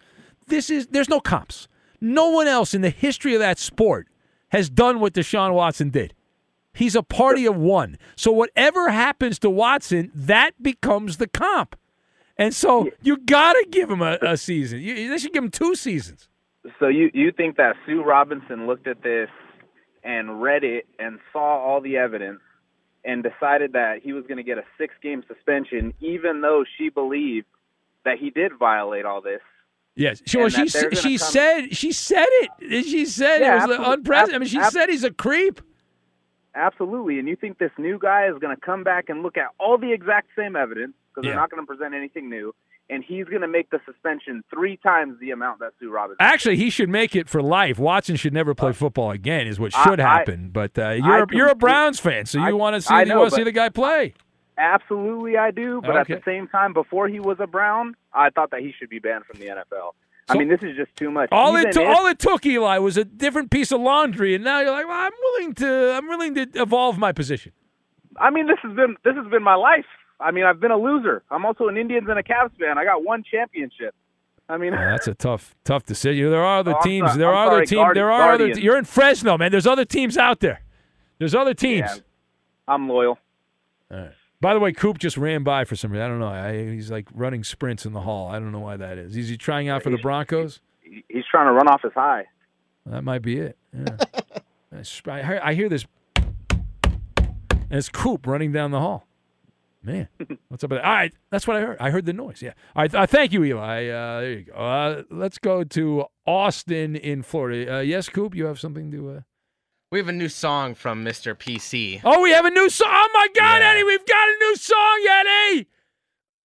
This 0.48 0.70
is 0.70 0.88
there's 0.88 1.10
no 1.10 1.20
comps. 1.20 1.68
No 2.00 2.30
one 2.30 2.48
else 2.48 2.74
in 2.74 2.82
the 2.82 2.90
history 2.90 3.34
of 3.36 3.40
that 3.40 3.60
sport 3.60 4.08
has 4.50 4.70
done 4.70 5.00
what 5.00 5.14
Deshaun 5.14 5.54
Watson 5.54 5.90
did. 5.90 6.14
He's 6.74 6.96
a 6.96 7.04
party 7.04 7.46
of 7.46 7.58
one. 7.58 7.98
So 8.16 8.32
whatever 8.32 8.90
happens 8.90 9.40
to 9.40 9.50
Watson, 9.50 10.12
that 10.16 10.52
becomes 10.62 11.18
the 11.18 11.28
comp. 11.28 11.76
And 12.38 12.56
so 12.56 12.90
you 13.02 13.18
got 13.18 13.54
to 13.54 13.68
give 13.70 13.90
him 13.90 14.02
a, 14.02 14.18
a 14.22 14.38
season. 14.38 14.80
You, 14.82 15.10
they 15.10 15.18
should 15.18 15.34
give 15.34 15.44
him 15.44 15.52
two 15.52 15.76
seasons. 15.76 16.28
So 16.80 16.88
you 16.88 17.10
you 17.14 17.32
think 17.32 17.58
that 17.58 17.76
Sue 17.86 18.04
Robinson 18.04 18.68
looked 18.68 18.88
at 18.88 19.04
this 19.04 19.30
and 20.04 20.42
read 20.42 20.64
it 20.64 20.88
and 21.00 21.20
saw 21.34 21.60
all 21.60 21.82
the 21.82 21.98
evidence 21.98 22.40
and 23.04 23.24
decided 23.24 23.74
that 23.74 24.02
he 24.04 24.14
was 24.14 24.24
going 24.28 24.38
to 24.38 24.44
get 24.44 24.58
a 24.58 24.64
six 24.78 24.94
game 25.02 25.24
suspension, 25.28 25.94
even 26.00 26.42
though 26.42 26.64
she 26.78 26.90
believed 26.90 27.48
that 28.06 28.18
he 28.20 28.30
did 28.30 28.52
violate 28.58 29.06
all 29.06 29.22
this. 29.22 29.42
Yes. 29.96 30.22
She, 30.26 30.38
well, 30.38 30.50
she, 30.50 30.68
she 30.68 30.80
come- 30.80 31.18
said 31.18 31.76
she 31.76 31.92
said 31.92 32.28
it. 32.30 32.86
She 32.86 33.06
said 33.06 33.42
Yeah, 33.42 33.64
it 33.64 33.68
was 33.68 33.78
unprecedented. 33.80 34.36
I 34.36 34.40
mean, 34.40 34.48
she 34.50 34.64
said 34.72 34.90
he's 34.90 35.04
a 35.04 35.12
creep. 35.12 35.62
Absolutely. 36.56 37.18
And 37.20 37.28
you 37.28 37.36
think 37.36 37.58
this 37.60 37.72
new 37.78 37.98
guy 38.00 38.28
is 38.28 38.38
going 38.40 38.56
to 38.56 38.62
come 38.62 38.84
back 38.84 39.10
and 39.10 39.24
look 39.24 39.38
at 39.38 39.48
all 39.60 39.78
the 39.78 39.94
exact 39.94 40.28
same 40.38 40.56
evidence 40.56 40.94
because 41.10 41.26
Yeah. 41.26 41.32
they're 41.32 41.40
not 41.40 41.50
going 41.50 41.64
to 41.64 41.68
present 41.68 41.94
anything 41.94 42.30
new, 42.30 42.54
and 42.90 43.04
he's 43.04 43.26
going 43.26 43.42
to 43.42 43.48
make 43.48 43.70
the 43.70 43.80
suspension 43.86 44.44
three 44.54 44.76
times 44.78 45.18
the 45.20 45.32
amount 45.32 45.60
that 45.60 45.72
Sue 45.80 45.90
Robinson. 45.92 46.18
Actually, 46.20 46.58
he 46.58 46.70
should 46.70 46.90
make 46.90 47.16
it 47.16 47.30
for 47.30 47.42
life. 47.42 47.80
Watson 47.80 48.16
should 48.18 48.34
never 48.34 48.54
play 48.54 48.74
football 48.74 49.12
again, 49.12 49.48
is 49.48 49.60
what 49.60 49.72
should 49.74 50.00
I- 50.00 50.18
happen. 50.18 50.50
but 50.52 50.78
uh, 50.78 50.90
you're 50.92 51.24
a, 51.24 51.28
you're 51.32 51.48
a 51.50 51.56
Browns 51.56 52.00
fan, 52.00 52.26
so 52.26 52.46
you 52.46 52.58
want 52.58 52.76
to 52.76 52.82
see 52.82 52.94
I 52.94 53.04
you 53.04 53.16
want 53.18 53.30
to 53.30 53.36
see 53.36 53.44
the 53.44 53.52
guy 53.54 53.70
play. 53.70 54.14
Absolutely, 54.58 55.38
I 55.38 55.52
do. 55.52 55.82
But 55.82 55.96
at 55.98 56.08
the 56.08 56.22
same 56.26 56.48
time, 56.48 56.74
before 56.74 57.08
he 57.08 57.20
was 57.20 57.38
a 57.40 57.48
Brown, 57.48 57.96
I 58.14 58.30
thought 58.30 58.52
that 58.52 58.60
he 58.60 58.74
should 58.78 58.90
be 58.90 59.00
banned 59.00 59.26
from 59.26 59.40
the 59.40 59.48
NFL. 59.48 59.94
I 60.32 60.38
mean, 60.38 60.48
this 60.48 60.62
is 60.64 60.76
just 60.76 60.96
too 60.96 61.12
much. 61.12 61.30
All 61.32 61.54
Even 61.58 61.68
it 61.70 61.72
took, 61.74 61.84
if- 61.84 61.90
all 61.98 62.08
it 62.08 62.20
took, 62.20 62.46
Eli, 62.46 62.78
was 62.80 62.98
a 62.98 63.06
different 63.06 63.52
piece 63.52 63.72
of 63.72 63.82
laundry, 63.82 64.34
and 64.36 64.44
now 64.44 64.60
you're 64.62 64.72
like, 64.72 64.88
well, 64.88 64.98
I'm 65.00 65.12
willing 65.24 65.54
to, 65.56 65.94
I'm 65.96 66.08
willing 66.08 66.36
to 66.36 66.42
evolve 66.56 66.98
my 66.98 67.12
position. 67.12 67.52
I 68.18 68.30
mean, 68.30 68.48
this 68.48 68.58
has 68.64 68.74
been 68.76 68.96
this 69.04 69.16
has 69.16 69.26
been 69.28 69.44
my 69.44 69.56
life. 69.56 69.86
I 70.20 70.32
mean, 70.32 70.44
I've 70.44 70.60
been 70.60 70.72
a 70.72 70.78
loser. 70.78 71.24
I'm 71.32 71.46
also 71.46 71.68
an 71.68 71.78
Indians 71.78 72.08
and 72.10 72.20
a 72.20 72.24
Cavs 72.24 72.52
fan. 72.60 72.78
I 72.78 72.84
got 72.84 73.04
one 73.04 73.24
championship. 73.24 73.96
I 74.50 74.58
mean, 74.58 74.74
Yeah, 74.74 74.92
that's 74.92 75.08
a 75.08 75.14
tough, 75.30 75.56
tough 75.64 75.86
decision. 75.86 76.30
There 76.30 76.44
are 76.44 76.60
other 76.60 76.76
Oh, 76.78 76.82
teams. 76.82 77.08
sorry- 77.10 77.18
there 77.20 77.34
are 77.34 77.48
other 77.48 77.66
teams. 77.66 77.82
Guardi- 77.82 77.94
there 77.96 78.12
are 78.12 78.22
other. 78.34 78.38
Guardians. 78.40 78.60
You're 78.60 78.78
in 78.78 78.86
Fresno, 78.86 79.38
man. 79.38 79.50
There's 79.52 79.66
other 79.68 79.86
teams 79.86 80.18
out 80.18 80.42
there. 80.42 80.62
There's 81.20 81.34
other 81.34 81.54
teams. 81.54 81.90
Yeah, 81.90 81.96
I'm 82.68 82.88
loyal. 82.90 83.18
All 83.92 83.98
right. 83.98 84.12
By 84.42 84.54
the 84.56 84.60
way, 84.60 84.72
Coop 84.74 84.98
just 84.98 85.18
ran 85.18 85.44
by 85.44 85.64
for 85.66 85.76
some 85.76 85.92
reason. 85.92 86.04
I 86.04 86.08
don't 86.10 86.20
know. 86.20 86.28
I, 86.28 86.66
he's 86.74 86.90
like 86.92 87.08
running 87.14 87.44
sprints 87.44 87.86
in 87.86 87.94
the 87.94 88.02
hall. 88.02 88.28
I 88.30 88.40
don't 88.40 88.52
know 88.52 88.60
why 88.60 88.76
that 88.76 88.98
is. 88.98 89.16
Is 89.16 89.30
he 89.30 89.38
trying 89.38 89.70
out 89.70 89.84
for 89.84 89.92
the 89.92 89.98
Broncos? 89.98 90.60
He- 90.82 91.06
He's 91.08 91.24
trying 91.32 91.46
to 91.48 91.54
run 91.54 91.70
off 91.70 91.84
his 91.84 91.94
high. 91.94 92.26
That 92.86 93.04
might 93.04 93.22
be 93.22 93.38
it. 93.38 93.56
Yeah. 93.74 93.96
I, 95.08 95.22
hear, 95.22 95.40
I 95.44 95.54
hear 95.54 95.70
this, 95.70 95.86
and 96.18 97.70
it's 97.70 97.88
Coop 97.90 98.28
running 98.28 98.52
down 98.52 98.72
the 98.72 98.80
hall. 98.80 99.06
Man, 99.84 100.08
what's 100.50 100.64
up 100.64 100.70
with 100.70 100.80
that? 100.80 100.86
All 100.86 100.94
right, 100.94 101.14
that's 101.30 101.48
what 101.48 101.58
I 101.58 101.62
heard. 101.62 101.78
I 101.80 101.90
heard 101.92 102.06
the 102.06 102.14
noise. 102.14 102.42
Yeah. 102.42 102.54
All 102.76 102.84
right. 102.84 102.94
Uh, 102.94 103.06
thank 103.08 103.32
you, 103.32 103.44
Eli. 103.44 103.88
Uh, 103.88 104.20
there 104.20 104.32
you 104.34 104.42
go. 104.44 104.54
Uh, 104.54 105.04
let's 105.10 105.38
go 105.38 105.64
to 105.64 106.06
Austin 106.28 106.96
in 106.96 107.24
Florida. 107.24 107.78
Uh, 107.78 107.80
yes, 107.80 108.08
Coop, 108.10 108.36
you 108.36 108.46
have 108.46 108.60
something 108.60 108.92
to. 108.92 109.24
We 109.92 109.98
have 109.98 110.08
a 110.08 110.14
new 110.14 110.30
song 110.30 110.74
from 110.74 111.04
Mr. 111.04 111.36
PC. 111.36 112.00
Oh, 112.06 112.22
we 112.22 112.32
have 112.32 112.46
a 112.46 112.50
new 112.50 112.70
song. 112.70 112.88
Oh 112.90 113.10
my 113.14 113.28
God, 113.36 113.62
Eddie, 113.62 113.84
we've 113.84 114.06
got 114.06 114.26
a 114.26 114.36
new 114.40 114.56
song, 114.56 115.06
Eddie. 115.10 115.68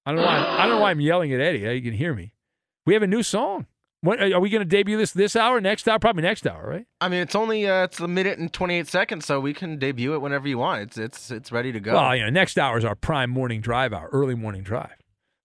I 0.05 0.11
don't 0.13 0.17
know. 0.17 0.27
Why, 0.27 0.37
I 0.37 0.63
don't 0.63 0.71
know 0.71 0.81
why 0.81 0.91
I'm 0.91 1.01
yelling 1.01 1.33
at 1.33 1.41
Eddie. 1.41 1.61
You 1.61 1.81
can 1.81 1.93
hear 1.93 2.13
me. 2.13 2.33
We 2.87 2.95
have 2.95 3.05
a 3.05 3.07
new 3.07 3.23
song. 3.23 3.67
When, 4.01 4.21
are 4.21 4.41
we 4.41 4.51
going 4.51 4.63
to 4.63 4.69
debut 4.69 4.97
this 4.99 5.13
this 5.13 5.37
hour, 5.37 5.61
next 5.61 5.87
hour? 5.87 6.01
Probably 6.01 6.25
next 6.25 6.45
hour, 6.45 6.69
right? 6.69 6.87
I 7.01 7.09
mean, 7.09 7.21
it's 7.21 7.37
only 7.37 7.69
uh, 7.69 7.85
it's 7.85 8.01
a 8.01 8.09
minute 8.09 8.37
and 8.39 8.53
28 8.53 8.89
seconds, 8.89 9.25
so 9.25 9.39
we 9.39 9.55
can 9.55 9.79
debut 9.79 10.15
it 10.15 10.19
whenever 10.19 10.49
you 10.49 10.59
want. 10.59 10.83
It's 10.83 10.99
it's 10.99 11.31
it's 11.31 11.53
ready 11.53 11.71
to 11.71 11.79
go. 11.79 11.95
Well, 11.95 12.17
you 12.17 12.25
know, 12.25 12.31
next 12.31 12.59
hour 12.59 12.77
is 12.79 12.85
our 12.85 12.97
prime 12.97 13.31
morning 13.31 13.61
drive 13.61 13.93
hour, 13.93 14.09
early 14.13 14.35
morning 14.35 14.65
drive. 14.65 14.97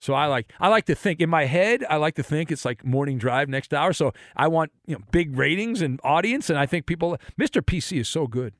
So 0.01 0.15
I 0.15 0.25
like 0.25 0.51
I 0.59 0.67
like 0.67 0.85
to 0.85 0.95
think 0.95 1.21
in 1.21 1.29
my 1.29 1.45
head, 1.45 1.85
I 1.87 1.97
like 1.97 2.15
to 2.15 2.23
think 2.23 2.51
it's 2.51 2.65
like 2.65 2.83
morning 2.83 3.19
drive 3.19 3.47
next 3.47 3.71
hour. 3.71 3.93
So 3.93 4.13
I 4.35 4.47
want 4.47 4.71
you 4.87 4.95
know 4.95 5.01
big 5.11 5.37
ratings 5.37 5.79
and 5.81 5.99
audience, 6.03 6.49
and 6.49 6.57
I 6.57 6.65
think 6.65 6.87
people. 6.87 7.17
Mr. 7.39 7.61
PC 7.61 7.99
is 7.99 8.09
so 8.09 8.25
good. 8.25 8.53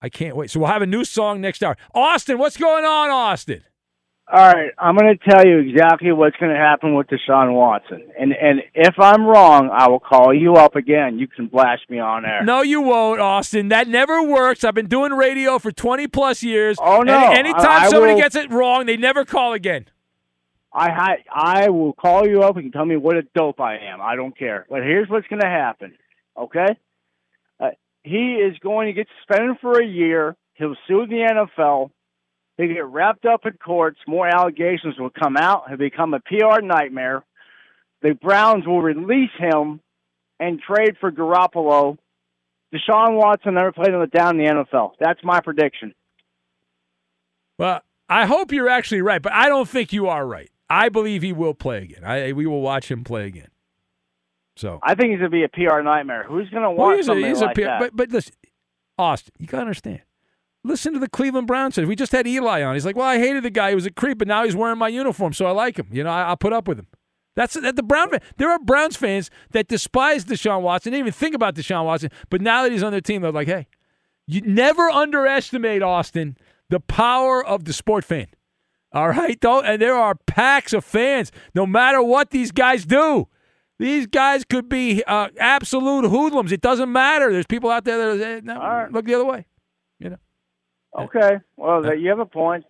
I 0.00 0.08
can't 0.08 0.36
wait. 0.36 0.50
So 0.52 0.60
we'll 0.60 0.68
have 0.68 0.82
a 0.82 0.86
new 0.86 1.04
song 1.04 1.40
next 1.40 1.64
hour. 1.64 1.76
Austin, 1.92 2.38
what's 2.38 2.56
going 2.56 2.84
on, 2.84 3.10
Austin? 3.10 3.64
All 4.30 4.38
right, 4.52 4.70
I'm 4.78 4.94
going 4.94 5.18
to 5.18 5.30
tell 5.30 5.46
you 5.46 5.58
exactly 5.58 6.12
what's 6.12 6.36
going 6.36 6.52
to 6.52 6.58
happen 6.58 6.94
with 6.94 7.06
Deshaun 7.06 7.54
Watson, 7.54 8.10
and 8.20 8.32
and 8.34 8.60
if 8.74 8.94
I'm 9.00 9.24
wrong, 9.24 9.70
I 9.72 9.88
will 9.88 9.98
call 10.00 10.32
you 10.34 10.52
up 10.54 10.76
again. 10.76 11.18
You 11.18 11.26
can 11.26 11.46
blast 11.48 11.88
me 11.88 11.98
on 11.98 12.24
air. 12.26 12.44
No, 12.44 12.60
you 12.62 12.82
won't, 12.82 13.20
Austin. 13.22 13.68
That 13.68 13.88
never 13.88 14.22
works. 14.22 14.62
I've 14.64 14.74
been 14.74 14.86
doing 14.86 15.12
radio 15.12 15.58
for 15.58 15.72
20 15.72 16.06
plus 16.08 16.42
years. 16.42 16.76
Oh, 16.80 17.00
no. 17.02 17.18
Any, 17.30 17.38
anytime 17.48 17.66
I- 17.66 17.86
I 17.86 17.88
somebody 17.88 18.12
will- 18.12 18.20
gets 18.20 18.36
it 18.36 18.52
wrong, 18.52 18.84
they 18.86 18.98
never 18.98 19.24
call 19.24 19.54
again. 19.54 19.86
I 20.72 21.16
I 21.32 21.70
will 21.70 21.92
call 21.92 22.26
you 22.26 22.42
up 22.42 22.56
and 22.56 22.72
tell 22.72 22.84
me 22.84 22.96
what 22.96 23.16
a 23.16 23.22
dope 23.34 23.60
I 23.60 23.78
am. 23.78 24.00
I 24.00 24.16
don't 24.16 24.36
care. 24.36 24.66
But 24.68 24.82
here's 24.82 25.08
what's 25.08 25.26
going 25.28 25.40
to 25.40 25.48
happen. 25.48 25.94
Okay, 26.36 26.76
uh, 27.58 27.70
he 28.04 28.34
is 28.34 28.58
going 28.58 28.88
to 28.88 28.92
get 28.92 29.08
suspended 29.18 29.56
for 29.60 29.80
a 29.80 29.86
year. 29.86 30.36
He'll 30.54 30.76
sue 30.86 31.06
the 31.06 31.46
NFL. 31.56 31.90
He'll 32.56 32.74
get 32.74 32.84
wrapped 32.86 33.24
up 33.24 33.46
in 33.46 33.52
courts. 33.54 33.98
More 34.06 34.26
allegations 34.26 34.98
will 34.98 35.10
come 35.10 35.36
out. 35.36 35.68
He'll 35.68 35.78
become 35.78 36.14
a 36.14 36.20
PR 36.20 36.60
nightmare. 36.60 37.24
The 38.02 38.12
Browns 38.12 38.66
will 38.66 38.82
release 38.82 39.30
him, 39.38 39.80
and 40.38 40.60
trade 40.60 40.96
for 41.00 41.10
Garoppolo, 41.10 41.98
Deshaun 42.72 43.14
Watson 43.14 43.54
never 43.54 43.72
played 43.72 43.94
on 43.94 44.00
the 44.00 44.06
down 44.06 44.38
in 44.38 44.46
the 44.46 44.64
NFL. 44.64 44.92
That's 45.00 45.22
my 45.24 45.40
prediction. 45.40 45.94
Well, 47.58 47.80
I 48.08 48.26
hope 48.26 48.52
you're 48.52 48.68
actually 48.68 49.02
right, 49.02 49.20
but 49.20 49.32
I 49.32 49.48
don't 49.48 49.68
think 49.68 49.92
you 49.92 50.08
are 50.08 50.26
right. 50.26 50.50
I 50.70 50.88
believe 50.88 51.22
he 51.22 51.32
will 51.32 51.54
play 51.54 51.82
again. 51.82 52.04
I 52.04 52.32
we 52.32 52.46
will 52.46 52.60
watch 52.60 52.90
him 52.90 53.04
play 53.04 53.26
again. 53.26 53.48
So 54.56 54.80
I 54.82 54.94
think 54.94 55.10
he's 55.10 55.20
going 55.20 55.30
to 55.30 55.36
be 55.36 55.44
a 55.44 55.48
PR 55.48 55.80
nightmare. 55.82 56.24
Who's 56.24 56.50
going 56.50 56.64
to 56.64 56.70
well, 56.70 56.90
he's 56.90 57.08
a, 57.08 57.14
he's 57.14 57.40
like 57.40 57.56
a, 57.58 57.60
that? 57.62 57.80
But 57.80 57.96
but 57.96 58.10
listen, 58.10 58.34
Austin, 58.98 59.32
you 59.38 59.46
gotta 59.46 59.62
understand. 59.62 60.00
Listen 60.64 60.92
to 60.92 60.98
the 60.98 61.08
Cleveland 61.08 61.46
Browns. 61.46 61.78
We 61.78 61.94
just 61.94 62.12
had 62.12 62.26
Eli 62.26 62.62
on. 62.62 62.74
He's 62.74 62.84
like, 62.84 62.96
well, 62.96 63.06
I 63.06 63.18
hated 63.18 63.44
the 63.44 63.50
guy. 63.50 63.70
He 63.70 63.74
was 63.76 63.86
a 63.86 63.92
creep, 63.92 64.18
but 64.18 64.26
now 64.26 64.44
he's 64.44 64.56
wearing 64.56 64.76
my 64.76 64.88
uniform, 64.88 65.32
so 65.32 65.46
I 65.46 65.52
like 65.52 65.78
him. 65.78 65.86
You 65.92 66.02
know, 66.02 66.10
I, 66.10 66.24
I'll 66.24 66.36
put 66.36 66.52
up 66.52 66.66
with 66.66 66.80
him. 66.80 66.88
That's 67.36 67.54
that 67.54 67.76
the 67.76 67.84
Brown 67.84 68.10
fan. 68.10 68.20
There 68.36 68.50
are 68.50 68.58
Browns 68.58 68.96
fans 68.96 69.30
that 69.52 69.68
despise 69.68 70.24
Deshaun 70.24 70.62
Watson, 70.62 70.90
didn't 70.90 71.06
even 71.06 71.12
think 71.12 71.36
about 71.36 71.54
Deshaun 71.54 71.84
Watson, 71.84 72.10
but 72.30 72.40
now 72.40 72.64
that 72.64 72.72
he's 72.72 72.82
on 72.82 72.90
their 72.90 73.00
team, 73.00 73.22
they're 73.22 73.30
like, 73.30 73.46
hey, 73.46 73.68
you 74.26 74.40
never 74.40 74.90
underestimate 74.90 75.80
Austin 75.80 76.36
the 76.68 76.80
power 76.80 77.44
of 77.44 77.64
the 77.64 77.72
sport 77.72 78.04
fan. 78.04 78.26
All 78.92 79.08
right, 79.10 79.38
don't 79.38 79.66
and 79.66 79.82
there 79.82 79.94
are 79.94 80.14
packs 80.14 80.72
of 80.72 80.84
fans. 80.84 81.30
No 81.54 81.66
matter 81.66 82.02
what 82.02 82.30
these 82.30 82.52
guys 82.52 82.86
do, 82.86 83.28
these 83.78 84.06
guys 84.06 84.44
could 84.44 84.68
be 84.68 85.04
uh, 85.04 85.28
absolute 85.38 86.08
hoodlums. 86.08 86.52
It 86.52 86.60
doesn't 86.62 86.90
matter. 86.90 87.30
There's 87.30 87.46
people 87.46 87.70
out 87.70 87.84
there 87.84 88.16
that 88.16 88.48
are, 88.48 88.88
no, 88.88 88.88
look 88.92 89.04
the 89.04 89.14
other 89.14 89.26
way. 89.26 89.46
You 89.98 90.10
know. 90.10 90.16
Okay. 90.98 91.38
Well, 91.56 91.82
that 91.82 92.00
you 92.00 92.08
have 92.08 92.18
a 92.18 92.26
point. 92.26 92.64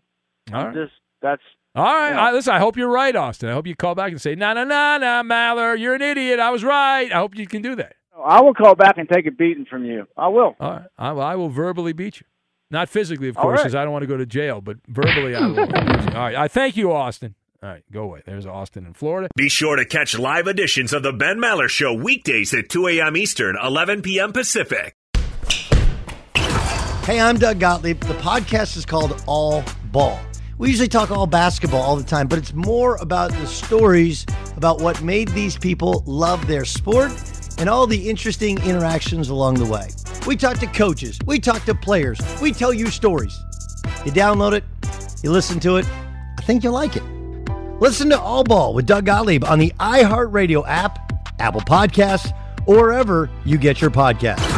All 0.52 0.72
Just 0.72 0.92
that's 1.22 1.42
All 1.74 1.84
right. 1.84 2.08
you 2.10 2.14
know. 2.14 2.20
I, 2.20 2.32
listen, 2.32 2.54
I 2.54 2.58
hope 2.58 2.76
you're 2.76 2.90
right, 2.90 3.14
Austin. 3.14 3.48
I 3.48 3.52
hope 3.52 3.66
you 3.66 3.76
call 3.76 3.94
back 3.94 4.10
and 4.10 4.20
say, 4.20 4.34
"No, 4.34 4.52
no, 4.54 4.64
no, 4.64 4.98
no, 4.98 5.22
Maller, 5.24 5.78
you're 5.78 5.94
an 5.94 6.02
idiot. 6.02 6.40
I 6.40 6.50
was 6.50 6.64
right." 6.64 7.10
I 7.12 7.16
hope 7.16 7.36
you 7.36 7.46
can 7.46 7.62
do 7.62 7.74
that. 7.76 7.94
I 8.24 8.40
will 8.40 8.54
call 8.54 8.74
back 8.74 8.98
and 8.98 9.08
take 9.08 9.26
a 9.26 9.30
beating 9.30 9.64
from 9.64 9.84
you. 9.84 10.06
I 10.16 10.28
will. 10.28 10.56
All 10.58 10.70
right. 10.70 10.86
I, 10.98 11.12
well, 11.12 11.26
I 11.26 11.36
will 11.36 11.50
verbally 11.50 11.92
beat 11.92 12.20
you. 12.20 12.26
Not 12.70 12.88
physically, 12.88 13.28
of 13.28 13.36
All 13.38 13.44
course, 13.44 13.58
right. 13.58 13.62
because 13.64 13.74
I 13.74 13.82
don't 13.84 13.92
want 13.92 14.02
to 14.02 14.06
go 14.06 14.16
to 14.18 14.26
jail, 14.26 14.60
but 14.60 14.76
verbally, 14.88 15.34
I 15.34 15.46
will. 15.46 15.60
All 15.60 15.66
right. 15.66 16.34
I 16.36 16.48
thank 16.48 16.76
you, 16.76 16.92
Austin. 16.92 17.34
All 17.62 17.68
right, 17.70 17.82
go 17.90 18.02
away. 18.02 18.22
There's 18.24 18.46
Austin 18.46 18.86
in 18.86 18.92
Florida. 18.92 19.28
Be 19.36 19.48
sure 19.48 19.74
to 19.76 19.84
catch 19.84 20.16
live 20.18 20.46
editions 20.46 20.92
of 20.92 21.02
the 21.02 21.12
Ben 21.12 21.38
Maller 21.38 21.68
Show 21.68 21.92
weekdays 21.94 22.52
at 22.54 22.68
2 22.68 22.86
a.m. 22.88 23.16
Eastern, 23.16 23.56
11 23.60 24.02
p.m. 24.02 24.32
Pacific. 24.32 24.94
Hey, 27.04 27.20
I'm 27.20 27.38
Doug 27.38 27.58
Gottlieb. 27.58 28.00
The 28.00 28.14
podcast 28.14 28.76
is 28.76 28.84
called 28.84 29.22
All 29.26 29.64
Ball. 29.86 30.20
We 30.58 30.68
usually 30.68 30.88
talk 30.88 31.10
all 31.10 31.26
basketball 31.26 31.80
all 31.80 31.96
the 31.96 32.04
time, 32.04 32.28
but 32.28 32.38
it's 32.38 32.52
more 32.52 32.96
about 32.96 33.30
the 33.32 33.46
stories 33.46 34.26
about 34.56 34.80
what 34.80 35.00
made 35.02 35.28
these 35.28 35.56
people 35.56 36.02
love 36.06 36.46
their 36.46 36.64
sport 36.64 37.10
and 37.58 37.68
all 37.68 37.86
the 37.86 38.10
interesting 38.10 38.58
interactions 38.62 39.30
along 39.30 39.54
the 39.54 39.64
way. 39.66 39.88
We 40.28 40.36
talk 40.36 40.58
to 40.58 40.66
coaches, 40.66 41.18
we 41.24 41.38
talk 41.38 41.64
to 41.64 41.74
players, 41.74 42.20
we 42.42 42.52
tell 42.52 42.70
you 42.70 42.88
stories. 42.88 43.42
You 44.04 44.12
download 44.12 44.52
it, 44.52 44.62
you 45.22 45.30
listen 45.30 45.58
to 45.60 45.76
it, 45.76 45.86
I 46.38 46.42
think 46.42 46.62
you'll 46.62 46.74
like 46.74 46.96
it. 46.96 47.02
Listen 47.80 48.10
to 48.10 48.20
All 48.20 48.44
Ball 48.44 48.74
with 48.74 48.84
Doug 48.84 49.06
Gottlieb 49.06 49.42
on 49.42 49.58
the 49.58 49.72
iHeartRadio 49.80 50.68
app, 50.68 51.14
Apple 51.38 51.62
Podcasts, 51.62 52.30
or 52.66 52.76
wherever 52.76 53.30
you 53.46 53.56
get 53.56 53.80
your 53.80 53.90
podcasts. 53.90 54.57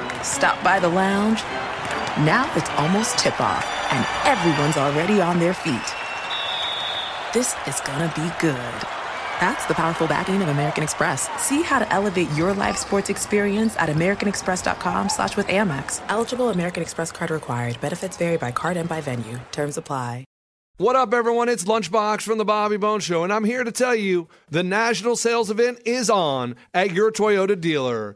stop 0.23 0.63
by 0.63 0.79
the 0.79 0.89
lounge. 0.89 1.41
Now 2.25 2.51
it's 2.55 2.69
almost 2.71 3.17
tip 3.17 3.39
off, 3.39 3.65
and 3.91 4.05
everyone's 4.27 4.77
already 4.77 5.21
on 5.21 5.39
their 5.39 5.53
feet. 5.53 5.95
This 7.33 7.55
is 7.67 7.79
gonna 7.81 8.11
be 8.15 8.29
good. 8.39 8.87
That's 9.39 9.65
the 9.65 9.73
powerful 9.73 10.07
backing 10.07 10.41
of 10.41 10.49
American 10.49 10.83
Express. 10.83 11.29
See 11.41 11.63
how 11.63 11.79
to 11.79 11.91
elevate 11.91 12.29
your 12.33 12.53
live 12.53 12.77
sports 12.77 13.09
experience 13.09 13.75
at 13.77 13.89
americanexpress.com 13.89 15.09
slash 15.09 15.35
with 15.35 15.47
Amex. 15.47 16.01
Eligible 16.09 16.49
American 16.49 16.83
Express 16.83 17.11
card 17.11 17.31
required. 17.31 17.81
Benefits 17.81 18.17
vary 18.17 18.37
by 18.37 18.51
card 18.51 18.77
and 18.77 18.87
by 18.87 19.01
venue. 19.01 19.39
Terms 19.51 19.77
apply. 19.77 20.25
What 20.77 20.95
up, 20.95 21.13
everyone? 21.13 21.47
It's 21.47 21.65
Lunchbox 21.65 22.23
from 22.23 22.39
the 22.39 22.45
Bobby 22.45 22.77
Bone 22.77 23.01
Show, 23.01 23.23
and 23.23 23.31
I'm 23.31 23.43
here 23.43 23.63
to 23.63 23.71
tell 23.71 23.93
you 23.93 24.27
the 24.49 24.63
national 24.63 25.15
sales 25.15 25.51
event 25.51 25.79
is 25.85 26.09
on 26.09 26.55
at 26.73 26.91
your 26.91 27.11
Toyota 27.11 27.59
dealer, 27.59 28.15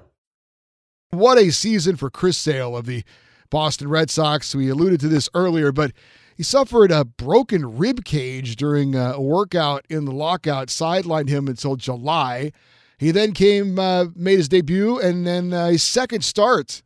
What 1.11 1.37
a 1.37 1.51
season 1.51 1.97
for 1.97 2.09
Chris 2.09 2.37
Sale 2.37 2.77
of 2.77 2.85
the 2.85 3.03
Boston 3.49 3.89
Red 3.89 4.09
Sox. 4.09 4.55
We 4.55 4.69
alluded 4.69 5.01
to 5.01 5.09
this 5.09 5.27
earlier, 5.33 5.73
but 5.73 5.91
he 6.37 6.43
suffered 6.43 6.89
a 6.89 7.03
broken 7.03 7.77
rib 7.77 8.05
cage 8.05 8.55
during 8.55 8.95
a 8.95 9.19
workout 9.19 9.85
in 9.89 10.05
the 10.05 10.13
lockout, 10.13 10.69
sidelined 10.69 11.27
him 11.27 11.49
until 11.49 11.75
July. 11.75 12.53
He 12.97 13.11
then 13.11 13.33
came, 13.33 13.77
uh, 13.77 14.05
made 14.15 14.37
his 14.37 14.47
debut, 14.47 14.99
and 14.99 15.27
then 15.27 15.51
uh, 15.51 15.67
his 15.67 15.83
second 15.83 16.23
start 16.23 16.81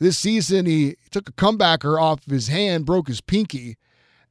this 0.00 0.18
season, 0.18 0.66
he 0.66 0.96
took 1.12 1.28
a 1.28 1.32
comebacker 1.32 2.02
off 2.02 2.26
of 2.26 2.32
his 2.32 2.48
hand, 2.48 2.84
broke 2.84 3.06
his 3.06 3.20
pinky, 3.20 3.76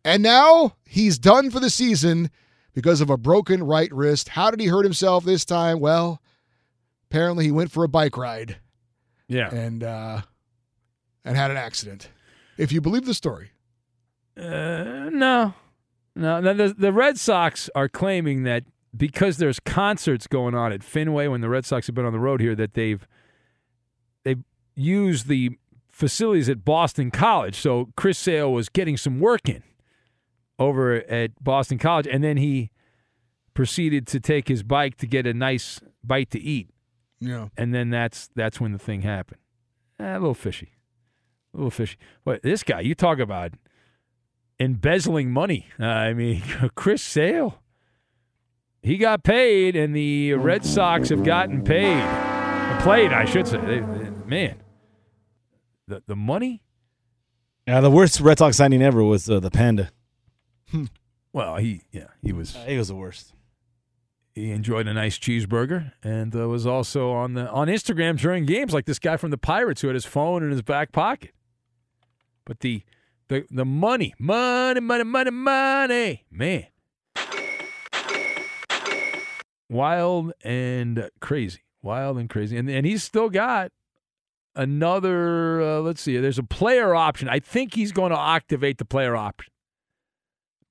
and 0.04 0.22
now 0.22 0.76
he's 0.84 1.18
done 1.18 1.50
for 1.50 1.62
the 1.62 1.70
season 1.70 2.30
because 2.74 3.00
of 3.00 3.10
a 3.10 3.18
broken 3.18 3.64
right 3.64 3.92
wrist. 3.94 4.30
How 4.30 4.52
did 4.52 4.60
he 4.60 4.68
hurt 4.68 4.84
himself 4.84 5.24
this 5.24 5.46
time? 5.46 5.80
Well, 5.80 6.22
apparently 7.10 7.46
he 7.46 7.52
went 7.52 7.72
for 7.72 7.86
a 7.86 7.90
bike 7.90 8.18
ride. 8.18 8.58
Yeah. 9.32 9.54
And 9.54 9.84
uh 9.84 10.22
and 11.24 11.38
had 11.38 11.52
an 11.52 11.58
accident. 11.58 12.10
If 12.58 12.72
you 12.72 12.82
believe 12.82 13.06
the 13.06 13.14
story. 13.14 13.52
Uh, 14.38 15.10
no, 15.12 15.54
no. 16.16 16.42
The, 16.42 16.74
the, 16.76 16.92
Red 16.92 17.20
Sox 17.20 17.70
are 17.76 17.90
claiming 17.90 18.44
that 18.44 18.64
because 18.96 19.38
there's 19.38 19.60
concerts 19.60 20.26
going 20.26 20.56
on 20.56 20.72
at 20.72 20.84
Fenway 20.84 21.28
when 21.28 21.42
the 21.42 21.50
Red 21.50 21.66
Sox 21.66 21.88
have 21.88 21.96
been 21.96 22.06
on 22.06 22.14
the 22.14 22.20
road 22.20 22.42
here, 22.42 22.56
that 22.56 22.74
they've 22.74 23.06
they've 24.24 24.44
used 24.76 25.28
the 25.28 25.52
facilities 25.92 26.50
at 26.50 26.66
Boston 26.66 27.12
College. 27.12 27.56
So 27.56 27.90
Chris 27.96 28.18
Sale 28.18 28.52
was 28.52 28.70
getting 28.70 28.98
some 28.98 29.20
work 29.20 29.48
in 29.48 29.64
over 30.58 30.96
at 30.96 31.44
Boston 31.44 31.78
College, 31.78 32.08
and 32.08 32.24
then 32.24 32.38
he 32.38 32.72
proceeded 33.54 34.08
to 34.08 34.20
take 34.20 34.48
his 34.48 34.64
bike 34.64 34.98
to 34.98 35.08
get 35.08 35.28
a 35.28 35.34
nice 35.34 35.80
bite 36.04 36.32
to 36.32 36.40
eat. 36.40 36.70
Yeah. 37.22 37.48
And 37.56 37.74
then 37.74 37.90
that's 37.92 38.30
that's 38.36 38.60
when 38.60 38.72
the 38.74 38.80
thing 38.80 39.04
happened. 39.04 39.40
Eh, 40.00 40.12
a 40.12 40.20
little 40.20 40.34
fishy. 40.34 40.74
A 41.54 41.58
little 41.58 41.70
fishy. 41.72 41.98
But 42.26 42.42
this 42.44 42.64
guy, 42.64 42.80
you 42.82 42.96
talk 42.96 43.20
about 43.20 43.54
embezzling 44.60 45.32
money. 45.32 45.68
Uh, 45.80 45.86
I 45.86 46.14
mean, 46.14 46.42
Chris 46.76 47.02
Sale. 47.02 47.62
He 48.84 48.98
got 48.98 49.24
paid, 49.24 49.76
and 49.76 49.96
the 49.96 50.34
Red 50.34 50.66
Sox 50.66 51.10
have 51.10 51.24
gotten 51.24 51.64
paid. 51.64 52.02
Played, 52.82 53.14
I 53.14 53.26
should 53.26 53.48
say. 53.48 53.58
They- 53.58 53.80
they- 53.80 54.10
man, 54.26 54.56
the 55.88 56.02
the 56.08 56.16
money. 56.16 56.64
Yeah, 57.68 57.80
the 57.82 57.92
worst 57.92 58.20
Red 58.20 58.40
Sox 58.40 58.58
signing 58.58 58.82
ever 58.82 59.04
was 59.04 59.30
uh, 59.30 59.40
the 59.40 59.52
Panda. 59.52 59.92
Well, 61.34 61.56
he 61.58 61.84
yeah 61.94 62.08
he 62.22 62.34
was 62.34 62.58
he 62.68 62.76
was 62.78 62.90
the 62.90 62.96
worst. 62.96 63.34
He 64.34 64.52
enjoyed 64.52 64.88
a 64.88 64.94
nice 64.94 65.18
cheeseburger 65.18 65.92
and 66.04 66.34
uh, 66.36 66.48
was 66.48 66.66
also 66.66 67.12
on 67.12 67.34
the 67.34 67.50
on 67.50 67.68
Instagram 67.68 68.18
during 68.18 68.46
games, 68.46 68.74
like 68.74 68.86
this 68.86 69.00
guy 69.00 69.18
from 69.18 69.30
the 69.30 69.38
Pirates 69.38 69.82
who 69.82 69.88
had 69.88 69.96
his 69.96 70.06
phone 70.06 70.42
in 70.42 70.52
his 70.52 70.62
back 70.62 70.94
pocket. 70.94 71.32
But 72.46 72.62
the 72.62 72.84
the 73.28 73.46
the 73.52 73.66
money, 73.66 74.14
money, 74.18 74.80
money, 74.80 75.04
money, 75.04 75.32
money, 75.32 76.26
man, 76.32 76.68
wild 79.70 80.32
and 80.44 81.10
crazy, 81.20 81.64
wild 81.82 82.18
and 82.18 82.30
crazy, 82.30 82.58
and 82.58 82.70
and 82.70 82.86
he's 82.86 83.04
still 83.04 83.30
got 83.30 83.74
another. 84.56 85.62
Uh, 85.62 85.80
let's 85.80 86.02
see, 86.02 86.18
there's 86.18 86.40
a 86.40 86.44
player 86.44 86.96
option. 86.96 87.28
I 87.28 87.40
think 87.40 87.74
he's 87.74 87.92
going 87.92 88.12
to 88.12 88.20
activate 88.20 88.78
the 88.78 88.86
player 88.86 89.16
option. 89.16 89.51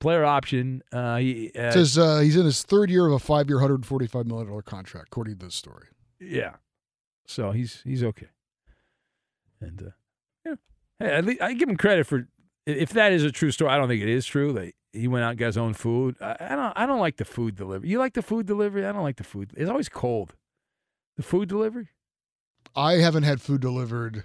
Player 0.00 0.24
option. 0.24 0.82
Uh, 0.92 1.16
he, 1.16 1.52
uh, 1.54 1.70
says 1.70 1.98
uh, 1.98 2.18
he's 2.20 2.36
in 2.36 2.46
his 2.46 2.62
third 2.62 2.90
year 2.90 3.06
of 3.06 3.12
a 3.12 3.18
five 3.18 3.48
year, 3.48 3.58
$145 3.58 4.24
million 4.26 4.62
contract, 4.62 5.08
according 5.08 5.38
to 5.38 5.46
this 5.46 5.54
story. 5.54 5.86
Yeah. 6.18 6.56
So 7.26 7.52
he's 7.52 7.82
he's 7.84 8.02
okay. 8.02 8.28
And 9.60 9.82
uh, 9.82 9.90
yeah, 10.44 10.54
hey, 10.98 11.14
at 11.14 11.24
least 11.24 11.42
I 11.42 11.52
give 11.52 11.68
him 11.68 11.76
credit 11.76 12.06
for 12.06 12.26
if 12.66 12.90
that 12.90 13.12
is 13.12 13.22
a 13.24 13.30
true 13.30 13.50
story. 13.50 13.70
I 13.70 13.76
don't 13.76 13.88
think 13.88 14.02
it 14.02 14.08
is 14.08 14.26
true. 14.26 14.52
That 14.52 14.72
he 14.92 15.06
went 15.06 15.24
out 15.24 15.30
and 15.30 15.38
got 15.38 15.46
his 15.46 15.58
own 15.58 15.74
food. 15.74 16.16
I, 16.20 16.36
I 16.40 16.56
don't. 16.56 16.72
I 16.76 16.86
don't 16.86 16.98
like 16.98 17.18
the 17.18 17.24
food 17.24 17.54
delivery. 17.54 17.88
You 17.88 17.98
like 17.98 18.14
the 18.14 18.22
food 18.22 18.46
delivery? 18.46 18.84
I 18.84 18.92
don't 18.92 19.02
like 19.02 19.16
the 19.16 19.24
food. 19.24 19.52
It's 19.56 19.70
always 19.70 19.88
cold. 19.88 20.34
The 21.16 21.22
food 21.22 21.48
delivery. 21.48 21.88
I 22.74 22.94
haven't 22.94 23.24
had 23.24 23.40
food 23.40 23.60
delivered 23.60 24.24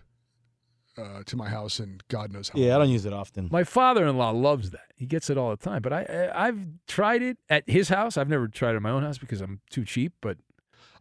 uh, 0.97 1.23
to 1.25 1.35
my 1.35 1.49
house 1.49 1.79
and 1.79 2.03
God 2.07 2.31
knows 2.31 2.49
how 2.49 2.59
Yeah, 2.59 2.75
I 2.75 2.79
don't 2.79 2.89
use 2.89 3.05
it 3.05 3.13
often. 3.13 3.49
My 3.51 3.63
father-in-law 3.63 4.31
loves 4.31 4.71
that. 4.71 4.91
He 4.95 5.05
gets 5.05 5.29
it 5.29 5.37
all 5.37 5.49
the 5.49 5.57
time. 5.57 5.81
But 5.81 5.93
I, 5.93 6.01
I 6.03 6.47
I've 6.47 6.59
tried 6.87 7.21
it 7.21 7.37
at 7.49 7.69
his 7.69 7.89
house. 7.89 8.17
I've 8.17 8.29
never 8.29 8.47
tried 8.47 8.71
it 8.71 8.77
at 8.77 8.81
my 8.81 8.91
own 8.91 9.03
house 9.03 9.17
because 9.17 9.41
I'm 9.41 9.61
too 9.69 9.85
cheap. 9.85 10.13
But 10.21 10.37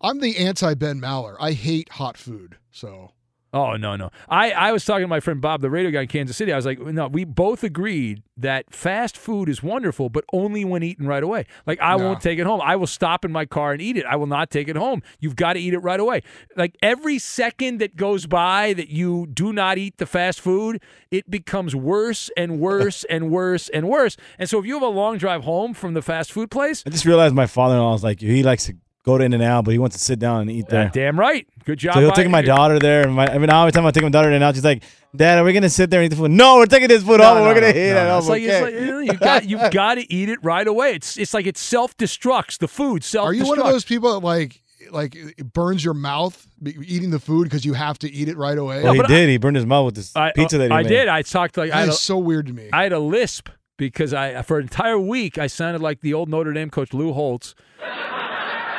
I'm 0.01 0.21
the 0.21 0.37
anti 0.37 0.75
Ben 0.75 1.01
Maller. 1.01 1.37
I 1.41 1.53
hate 1.53 1.91
hot 1.91 2.17
food. 2.17 2.59
So 2.71 3.13
Oh 3.55 3.77
no, 3.77 3.95
no. 3.95 4.11
I, 4.29 4.51
I 4.51 4.73
was 4.73 4.85
talking 4.85 5.05
to 5.05 5.09
my 5.09 5.21
friend 5.21 5.41
Bob, 5.41 5.61
the 5.63 5.71
radio 5.71 5.93
guy 5.93 6.03
in 6.03 6.09
Kansas 6.09 6.37
City. 6.37 6.53
I 6.53 6.57
was 6.57 6.67
like, 6.67 6.81
no, 6.81 7.07
we 7.07 7.25
both 7.25 7.63
agreed 7.63 8.25
that 8.37 8.75
fast 8.75 9.17
food 9.17 9.49
is 9.49 9.63
wonderful, 9.63 10.09
but 10.09 10.25
only 10.33 10.65
when 10.65 10.83
eaten 10.83 11.07
right 11.07 11.23
away. 11.23 11.47
Like 11.65 11.79
I 11.81 11.97
No. 11.97 12.05
won't 12.05 12.21
take 12.21 12.41
it 12.41 12.47
home. 12.47 12.61
I 12.61 12.75
will 12.75 12.89
stop 12.89 13.25
in 13.25 13.31
my 13.31 13.45
car 13.45 13.71
and 13.73 13.81
eat 13.81 13.97
it. 13.97 14.05
I 14.07 14.17
will 14.17 14.27
not 14.27 14.51
take 14.51 14.67
it 14.67 14.75
home. 14.75 15.03
You've 15.21 15.37
got 15.37 15.53
to 15.53 15.61
eat 15.61 15.73
it 15.73 15.79
right 15.79 16.01
away. 16.01 16.23
Like 16.57 16.77
every 16.83 17.21
second 17.21 17.79
that 17.79 17.95
goes 17.95 18.27
by 18.27 18.73
that 18.73 18.89
you 18.89 19.29
do 19.33 19.53
not 19.53 19.79
eat 19.79 19.99
the 19.99 20.07
fast 20.07 20.41
food, 20.41 20.83
it 21.13 21.31
becomes 21.31 21.77
worse 21.77 22.29
and 22.37 22.59
worse 22.59 23.05
and 23.09 23.31
worse 23.31 23.69
and 23.69 23.89
worse. 23.89 24.17
And 24.37 24.51
so 24.51 24.59
if 24.59 24.67
you 24.67 24.75
have 24.75 24.83
a 24.83 24.87
long 24.89 25.17
drive 25.17 25.45
home 25.45 25.75
from 25.75 25.95
the 25.95 26.03
fast 26.03 26.33
food 26.33 26.51
place, 26.51 26.83
I 26.85 26.91
just 26.91 27.05
realized 27.05 27.37
my 27.37 27.47
father-in-law 27.47 27.95
is 27.95 28.03
like, 28.03 28.19
he 28.19 28.43
likes 28.43 28.65
to 28.67 28.75
go 29.05 29.19
to 29.19 29.25
In 29.25 29.33
and 29.35 29.43
Out, 29.43 29.65
but 29.65 29.73
he 29.73 29.79
wants 29.79 29.97
to 29.97 30.03
sit 30.03 30.19
down 30.19 30.41
and 30.43 30.51
eat 30.51 30.69
there. 30.69 30.91
damn 30.93 31.19
right. 31.19 31.47
Good 31.65 31.79
job. 31.79 31.95
So 31.95 32.01
he'll 32.01 32.13
take 32.13 32.29
my 32.29 32.43
daughter 32.43 32.79
there. 32.79 33.03
And 33.03 33.15
my, 33.15 33.27
I 33.27 33.39
mean, 33.39 33.51
every 33.51 33.73
time 33.73 33.87
I 33.87 33.91
take 33.91 34.03
my 34.03 34.09
daughter 34.11 34.29
there 34.31 34.39
now, 34.39 34.53
she's 34.53 34.65
like, 34.65 34.83
"Dad, 35.17 35.39
are 35.39 35.45
we 35.45 35.53
gonna 35.53 35.71
sit 35.71 35.89
there 35.91 36.01
and 36.03 36.07
eat 36.07 36.15
the 36.15 36.21
food?" 36.23 36.31
No, 36.31 36.57
we're 36.57 36.67
taking 36.67 36.89
this 36.89 37.03
food 37.03 37.21
No, 37.21 37.27
home. 37.27 37.39
no, 37.39 37.45
we're 37.45 37.55
gonna 37.55 37.73
no, 37.73 37.79
eat 37.81 37.93
no, 37.95 38.03
it. 38.03 38.07
no. 38.09 38.19
It's 38.19 38.29
like, 38.29 38.43
it's 38.43 38.63
like, 38.63 38.75
you 38.75 38.87
know, 38.87 38.99
you 38.99 39.13
got 39.15 39.49
you've 39.49 39.71
got 39.71 39.95
to 39.95 40.13
eat 40.13 40.29
it 40.29 40.39
right 40.43 40.67
away. 40.67 40.95
It's 40.95 41.17
it's 41.17 41.33
like 41.33 41.47
it 41.47 41.57
self 41.57 41.97
destructs 41.97 42.59
the 42.59 42.69
food. 42.69 43.03
Self. 43.05 43.27
are 43.27 43.33
you 43.33 43.47
one 43.47 43.59
of 43.59 43.67
those 43.67 43.85
people 43.85 44.13
that 44.13 44.27
like 44.27 44.61
like 44.91 45.15
it 45.17 45.53
burns 45.55 45.83
your 45.83 45.95
mouth 45.95 46.47
eating 46.85 47.09
the 47.11 47.19
food 47.19 47.45
because 47.45 47.65
you 47.65 47.73
have 47.73 47.99
to 48.01 48.13
eat 48.13 48.29
it 48.29 48.37
right 48.37 48.59
away? 48.59 48.83
Well, 48.83 48.93
he 48.93 49.03
did. 49.05 49.31
He 49.31 49.39
burned 49.39 49.57
his 49.57 49.65
mouth 49.65 49.87
with 49.87 49.95
this 49.95 50.15
I, 50.15 50.33
pizza 50.33 50.59
that 50.59 50.71
he 50.71 50.77
I 50.77 50.83
made. 50.83 50.89
did. 50.89 51.09
I 51.09 51.23
talked 51.23 51.57
like 51.57 51.71
I 51.71 51.77
That 51.77 51.81
had 51.81 51.89
is 51.89 51.95
a, 51.95 51.99
so 51.99 52.19
weird 52.19 52.47
to 52.49 52.53
me. 52.53 52.69
I 52.73 52.83
had 52.83 52.93
a 52.93 52.99
lisp 52.99 53.49
because 53.79 54.13
I 54.13 54.43
for 54.43 54.59
an 54.59 54.65
entire 54.65 54.99
week 54.99 55.39
I 55.39 55.47
sounded 55.47 55.81
like 55.81 56.03
the 56.03 56.13
old 56.13 56.29
Notre 56.29 56.53
Dame 56.53 56.69
coach 56.69 56.93
Lou 56.93 57.13
Holtz. 57.15 57.55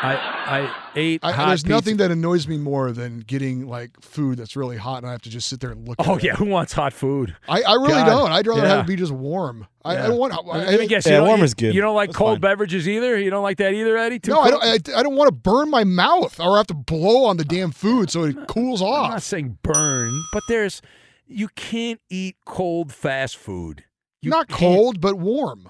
I 0.02 0.16
I 0.48 0.76
ate. 0.96 1.20
I, 1.24 1.32
hot 1.32 1.48
there's 1.48 1.64
pizza. 1.64 1.74
nothing 1.74 1.98
that 1.98 2.12
annoys 2.12 2.48
me 2.48 2.58
more 2.58 2.92
than 2.92 3.20
getting 3.20 3.68
like 3.68 4.00
food 4.02 4.38
that's 4.38 4.56
really 4.56 4.78
hot 4.78 4.98
and 5.00 5.08
I 5.08 5.12
have 5.12 5.22
to 5.24 5.30
just 5.30 5.48
sit 5.50 5.60
there 5.60 5.72
and 5.72 5.88
look. 5.88 5.96
Oh 6.00 6.16
at 6.18 6.24
yeah, 6.24 6.34
it. 6.34 6.38
who 6.38 6.46
wants 6.46 6.74
hot 6.74 6.94
food? 6.94 7.36
I, 7.48 7.62
I 7.64 7.74
really 7.74 7.88
God. 7.94 8.06
don't. 8.06 8.32
I'd 8.32 8.46
rather 8.48 8.68
have 8.68 8.86
it 8.86 8.88
be 8.88 8.96
just 8.96 9.12
warm. 9.12 9.66
I, 9.84 9.98
I 9.98 10.08
don't 10.08 10.18
want. 10.18 10.34
I, 10.34 10.42
Let 10.42 10.80
me 10.80 10.88
guess. 10.88 11.06
you 11.06 11.14
Yeah, 11.14 11.22
warm 11.22 11.42
is 11.42 11.54
good. 11.54 11.74
You 11.74 11.82
don't 11.82 11.96
like 11.96 12.10
That's 12.10 12.18
cold 12.18 12.36
fine. 12.36 12.42
beverages 12.42 12.88
either. 12.88 13.18
You 13.20 13.30
don't 13.30 13.44
like 13.44 13.58
that 13.58 13.74
either, 13.74 13.98
Eddie. 13.98 14.20
Too 14.20 14.32
no, 14.32 14.40
I 14.42 14.50
don't. 14.52 14.64
I, 14.64 15.00
I 15.00 15.04
don't 15.04 15.16
want 15.16 15.28
to 15.30 15.34
burn 15.36 15.70
my 15.70 15.84
mouth 15.84 16.40
or 16.40 16.58
have 16.58 16.68
to 16.68 16.74
blow 16.74 17.26
on 17.26 17.38
the 17.38 17.46
damn 17.46 17.72
food 17.72 18.10
so 18.12 18.24
it 18.24 18.48
cools 18.48 18.82
off. 18.82 19.06
I'm 19.06 19.12
not 19.12 19.24
saying 19.24 19.58
burn, 19.64 20.24
but 20.34 20.44
there's 20.48 20.82
you 21.28 21.48
can't 21.56 22.00
eat 22.10 22.36
cold 22.46 22.92
fast 22.94 23.38
food. 23.38 23.84
You 24.22 24.30
Not 24.32 24.48
can't- 24.48 24.60
cold, 24.60 25.02
but 25.02 25.18
warm. 25.18 25.70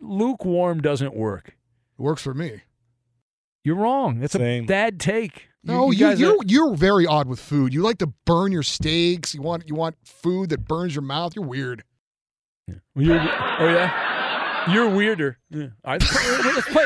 Lukewarm 0.00 0.80
doesn't 0.80 1.14
work. 1.14 1.56
It 1.98 2.02
works 2.02 2.22
for 2.22 2.34
me. 2.34 2.62
You're 3.66 3.74
wrong. 3.74 4.20
That's 4.20 4.36
a 4.36 4.60
bad 4.62 5.00
take. 5.00 5.48
No, 5.64 5.90
you, 5.90 5.98
guys 5.98 6.20
you 6.20 6.28
are- 6.30 6.34
are 6.34 6.44
you're 6.46 6.74
very 6.76 7.04
odd 7.04 7.26
with 7.26 7.40
food. 7.40 7.74
You 7.74 7.82
like 7.82 7.98
to 7.98 8.06
burn 8.24 8.52
your 8.52 8.62
steaks. 8.62 9.34
You 9.34 9.42
want 9.42 9.64
you 9.68 9.74
want 9.74 9.96
food 10.04 10.50
that 10.50 10.68
burns 10.68 10.94
your 10.94 11.02
mouth. 11.02 11.34
You're 11.34 11.44
weird. 11.44 11.82
Well, 12.68 12.78
you're- 12.94 13.18
oh 13.18 13.66
yeah. 13.68 14.72
You're 14.72 14.88
weirder. 14.90 15.38
Yeah. 15.50 15.66
All 15.84 15.92
right, 15.92 16.00
let's 16.02 16.12
play, 16.12 16.52
let's 16.54 16.68
play, 16.68 16.84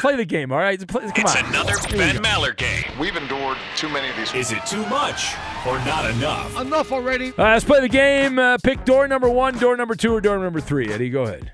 play 0.00 0.16
the 0.16 0.24
game. 0.24 0.52
All 0.52 0.58
right, 0.58 0.78
play, 0.86 1.02
come 1.02 1.12
It's 1.16 1.36
on. 1.36 1.46
another 1.46 1.74
Ben. 1.90 2.16
Maller 2.22 2.54
game. 2.56 2.84
We've 2.98 3.16
endured 3.16 3.56
too 3.76 3.88
many 3.90 4.08
of 4.10 4.16
these. 4.16 4.32
Is 4.34 4.52
it 4.52 4.64
too 4.66 4.84
much 4.86 5.34
or 5.66 5.78
not 5.86 6.10
enough? 6.10 6.58
Enough 6.60 6.92
already. 6.92 7.26
All 7.38 7.44
right, 7.44 7.52
let's 7.54 7.64
play 7.64 7.80
the 7.80 7.88
game. 7.88 8.38
Uh, 8.38 8.56
pick 8.62 8.84
door 8.86 9.08
number 9.08 9.28
one, 9.30 9.58
door 9.58 9.76
number 9.78 9.94
two, 9.94 10.12
or 10.14 10.20
door 10.22 10.38
number 10.38 10.60
three. 10.60 10.92
Eddie, 10.92 11.08
go 11.10 11.22
ahead. 11.24 11.52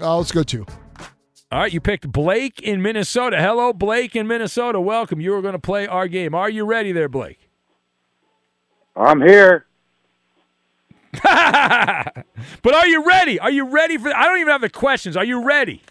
Uh, 0.00 0.16
let's 0.18 0.32
go 0.32 0.42
two. 0.42 0.64
All 1.52 1.60
right, 1.60 1.72
you 1.72 1.80
picked 1.80 2.10
Blake 2.10 2.60
in 2.60 2.82
Minnesota. 2.82 3.40
Hello, 3.40 3.72
Blake 3.72 4.16
in 4.16 4.26
Minnesota. 4.26 4.80
Welcome. 4.80 5.20
You 5.20 5.32
are 5.34 5.42
going 5.42 5.52
to 5.52 5.60
play 5.60 5.86
our 5.86 6.08
game. 6.08 6.34
Are 6.34 6.50
you 6.50 6.64
ready 6.64 6.90
there, 6.92 7.08
Blake? 7.08 7.48
I'm 8.96 9.20
here. 9.20 9.66
But 12.62 12.74
are 12.74 12.86
you 12.86 13.04
ready? 13.06 13.38
Are 13.40 13.50
you 13.50 13.64
ready 13.68 13.96
for? 13.96 14.14
I 14.14 14.24
don't 14.24 14.38
even 14.38 14.50
have 14.52 14.60
the 14.60 14.68
questions. 14.68 15.16
Are 15.16 15.24
you 15.24 15.42
ready? 15.44 15.82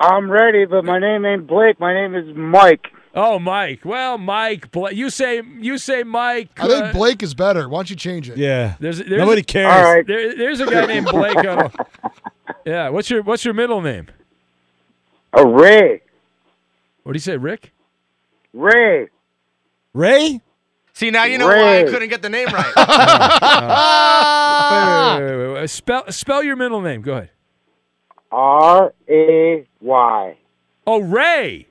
I'm 0.00 0.30
ready, 0.30 0.64
but 0.64 0.84
my 0.84 0.98
name 0.98 1.24
ain't 1.26 1.46
Blake. 1.46 1.78
My 1.80 1.92
name 1.92 2.14
is 2.14 2.34
Mike. 2.36 2.86
Oh, 3.14 3.38
Mike. 3.38 3.84
Well, 3.84 4.18
Mike. 4.18 4.70
Bla- 4.70 4.92
You 4.92 5.10
say 5.10 5.42
you 5.60 5.78
say 5.78 6.02
Mike. 6.04 6.50
I 6.58 6.66
think 6.68 6.84
uh, 6.86 6.92
Blake 6.92 7.22
is 7.22 7.34
better. 7.34 7.68
Why 7.68 7.78
don't 7.78 7.90
you 7.90 7.96
change 7.96 8.30
it? 8.30 8.36
Yeah. 8.38 8.74
There's, 8.80 8.98
there's 8.98 9.10
Nobody 9.10 9.42
cares. 9.42 9.72
All 9.74 9.82
right. 9.94 10.06
There, 10.06 10.34
there's 10.36 10.60
a 10.60 10.66
guy 10.66 10.86
named 10.86 11.06
Blake. 11.06 11.36
on- 11.36 11.72
yeah. 12.66 12.88
What's 12.88 13.10
your 13.10 13.22
What's 13.22 13.44
your 13.44 13.54
middle 13.54 13.80
name? 13.82 14.06
A 15.32 15.46
Ray. 15.46 16.02
What 17.02 17.12
do 17.12 17.16
you 17.16 17.20
say, 17.20 17.36
Rick? 17.36 17.72
Ray. 18.52 19.08
Ray? 19.92 20.40
See, 20.92 21.10
now 21.10 21.24
you 21.24 21.38
know 21.38 21.46
why 21.46 21.80
I 21.80 21.84
couldn't 21.84 22.08
get 22.08 22.22
the 22.22 22.30
name 22.30 22.48
right. 22.48 22.72
Wait, 24.70 25.20
wait, 25.20 25.36
wait, 25.36 25.46
wait, 25.46 25.54
wait. 25.60 25.70
Spell 25.70 26.10
Spell 26.10 26.42
your 26.42 26.56
middle 26.56 26.80
name. 26.80 27.02
Go 27.02 27.12
ahead. 27.12 27.30
R 28.32 28.92
A 29.08 29.66
Y. 29.80 30.36
Oh, 30.86 31.00
Ray. 31.00 31.66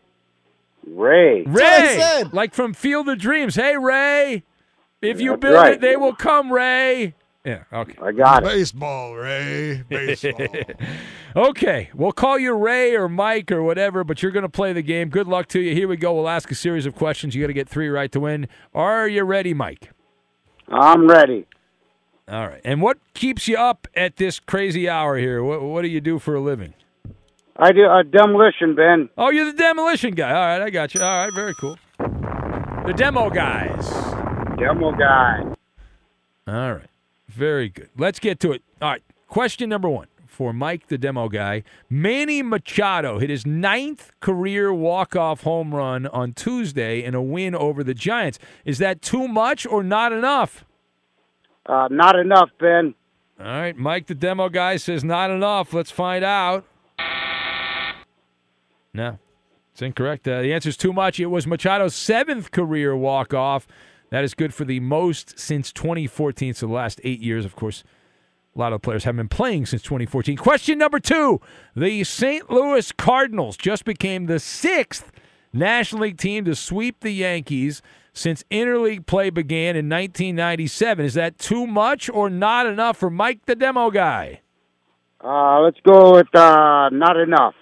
Ray. 0.87 1.43
Ray. 1.43 2.23
Like 2.31 2.53
from 2.53 2.73
Field 2.73 3.09
of 3.09 3.17
Dreams. 3.17 3.55
Hey, 3.55 3.77
Ray. 3.77 4.43
If 5.01 5.19
you 5.19 5.31
That's 5.31 5.41
build 5.41 5.55
right. 5.55 5.73
it, 5.73 5.81
they 5.81 5.95
will 5.95 6.15
come, 6.15 6.51
Ray. 6.51 7.15
Yeah. 7.43 7.63
Okay. 7.73 7.95
I 8.01 8.11
got 8.11 8.43
it. 8.43 8.47
Baseball, 8.47 9.15
Ray. 9.15 9.83
Baseball. 9.89 10.39
Okay, 11.35 11.89
we'll 11.93 12.13
call 12.13 12.39
you 12.39 12.53
Ray 12.53 12.95
or 12.95 13.09
Mike 13.09 13.51
or 13.51 13.61
whatever, 13.61 14.05
but 14.05 14.23
you're 14.23 14.31
going 14.31 14.43
to 14.43 14.49
play 14.49 14.71
the 14.71 14.81
game. 14.81 15.09
Good 15.09 15.27
luck 15.27 15.47
to 15.49 15.59
you. 15.59 15.73
Here 15.73 15.85
we 15.85 15.97
go. 15.97 16.13
We'll 16.13 16.29
ask 16.29 16.49
a 16.49 16.55
series 16.55 16.85
of 16.85 16.95
questions. 16.95 17.35
You 17.35 17.41
got 17.43 17.47
to 17.47 17.53
get 17.53 17.67
three 17.67 17.89
right 17.89 18.09
to 18.13 18.21
win. 18.21 18.47
Are 18.73 19.05
you 19.05 19.23
ready, 19.23 19.53
Mike? 19.53 19.91
I'm 20.69 21.09
ready. 21.09 21.45
All 22.29 22.47
right. 22.47 22.61
And 22.63 22.81
what 22.81 22.99
keeps 23.13 23.49
you 23.49 23.57
up 23.57 23.85
at 23.95 24.15
this 24.15 24.39
crazy 24.39 24.87
hour 24.87 25.17
here? 25.17 25.43
What, 25.43 25.61
what 25.61 25.81
do 25.81 25.89
you 25.89 25.99
do 25.99 26.19
for 26.19 26.35
a 26.35 26.39
living? 26.39 26.73
I 27.57 27.73
do 27.73 27.83
a 27.83 28.03
demolition, 28.03 28.73
Ben. 28.73 29.09
Oh, 29.17 29.29
you're 29.29 29.45
the 29.45 29.57
demolition 29.57 30.15
guy. 30.15 30.29
All 30.29 30.35
right, 30.35 30.61
I 30.61 30.69
got 30.69 30.93
you. 30.93 31.01
All 31.01 31.25
right, 31.25 31.33
very 31.33 31.53
cool. 31.55 31.77
The 31.99 32.93
demo 32.95 33.29
guys. 33.29 33.89
Demo 34.57 34.93
guy. 34.93 35.43
All 36.47 36.73
right. 36.75 36.89
Very 37.27 37.67
good. 37.67 37.89
Let's 37.97 38.19
get 38.19 38.39
to 38.39 38.53
it. 38.53 38.63
All 38.81 38.89
right. 38.89 39.03
Question 39.27 39.67
number 39.67 39.89
one 39.89 40.07
for 40.35 40.51
Mike, 40.51 40.87
the 40.87 40.97
demo 40.97 41.29
guy. 41.29 41.63
Manny 41.89 42.43
Machado 42.43 43.19
hit 43.19 43.29
his 43.29 43.45
ninth 43.45 44.11
career 44.19 44.73
walk-off 44.73 45.43
home 45.43 45.73
run 45.73 46.07
on 46.07 46.33
Tuesday 46.33 47.01
in 47.01 47.15
a 47.15 47.21
win 47.21 47.55
over 47.55 47.85
the 47.85 47.93
Giants. 47.93 48.37
Is 48.65 48.77
that 48.79 49.01
too 49.01 49.29
much 49.29 49.65
or 49.65 49.81
not 49.81 50.11
enough? 50.11 50.65
Uh, 51.65 51.87
not 51.89 52.19
enough, 52.19 52.49
Ben. 52.59 52.93
All 53.39 53.45
right. 53.45 53.77
Mike, 53.77 54.07
the 54.07 54.15
demo 54.15 54.49
guy, 54.49 54.75
says 54.75 55.05
not 55.05 55.31
enough. 55.31 55.73
Let's 55.73 55.91
find 55.91 56.25
out. 56.25 56.65
No, 58.93 59.17
it's 59.71 59.81
incorrect. 59.81 60.27
Uh, 60.27 60.41
the 60.41 60.53
answer 60.53 60.69
is 60.69 60.77
too 60.77 60.93
much. 60.93 61.19
It 61.19 61.27
was 61.27 61.47
Machado's 61.47 61.95
seventh 61.95 62.51
career 62.51 62.95
walk-off. 62.95 63.67
That 64.09 64.25
is 64.25 64.33
good 64.33 64.53
for 64.53 64.65
the 64.65 64.81
most 64.81 65.39
since 65.39 65.71
2014. 65.71 66.53
So 66.53 66.67
the 66.67 66.73
last 66.73 66.99
eight 67.03 67.21
years, 67.21 67.45
of 67.45 67.55
course, 67.55 67.83
a 68.55 68.59
lot 68.59 68.73
of 68.73 68.81
players 68.81 69.03
haven't 69.03 69.17
been 69.17 69.29
playing 69.29 69.65
since 69.65 69.81
2014. 69.81 70.37
Question 70.37 70.77
number 70.77 70.99
two: 70.99 71.41
The 71.75 72.03
St. 72.03 72.49
Louis 72.49 72.91
Cardinals 72.93 73.57
just 73.57 73.83
became 73.85 74.25
the 74.25 74.39
sixth 74.39 75.11
National 75.51 76.03
League 76.03 76.17
team 76.17 76.45
to 76.45 76.55
sweep 76.55 77.01
the 77.01 77.11
Yankees 77.11 77.81
since 78.13 78.43
interleague 78.49 79.05
play 79.05 79.29
began 79.29 79.75
in 79.75 79.89
1997. 79.89 81.05
Is 81.05 81.13
that 81.15 81.37
too 81.37 81.67
much 81.67 82.09
or 82.09 82.29
not 82.29 82.65
enough 82.65 82.97
for 82.97 83.09
Mike, 83.09 83.45
the 83.45 83.55
demo 83.55 83.91
guy? 83.91 84.41
Uh, 85.23 85.59
let's 85.61 85.79
go 85.85 86.13
with 86.13 86.33
uh, 86.33 86.89
not 86.91 87.17
enough. 87.17 87.55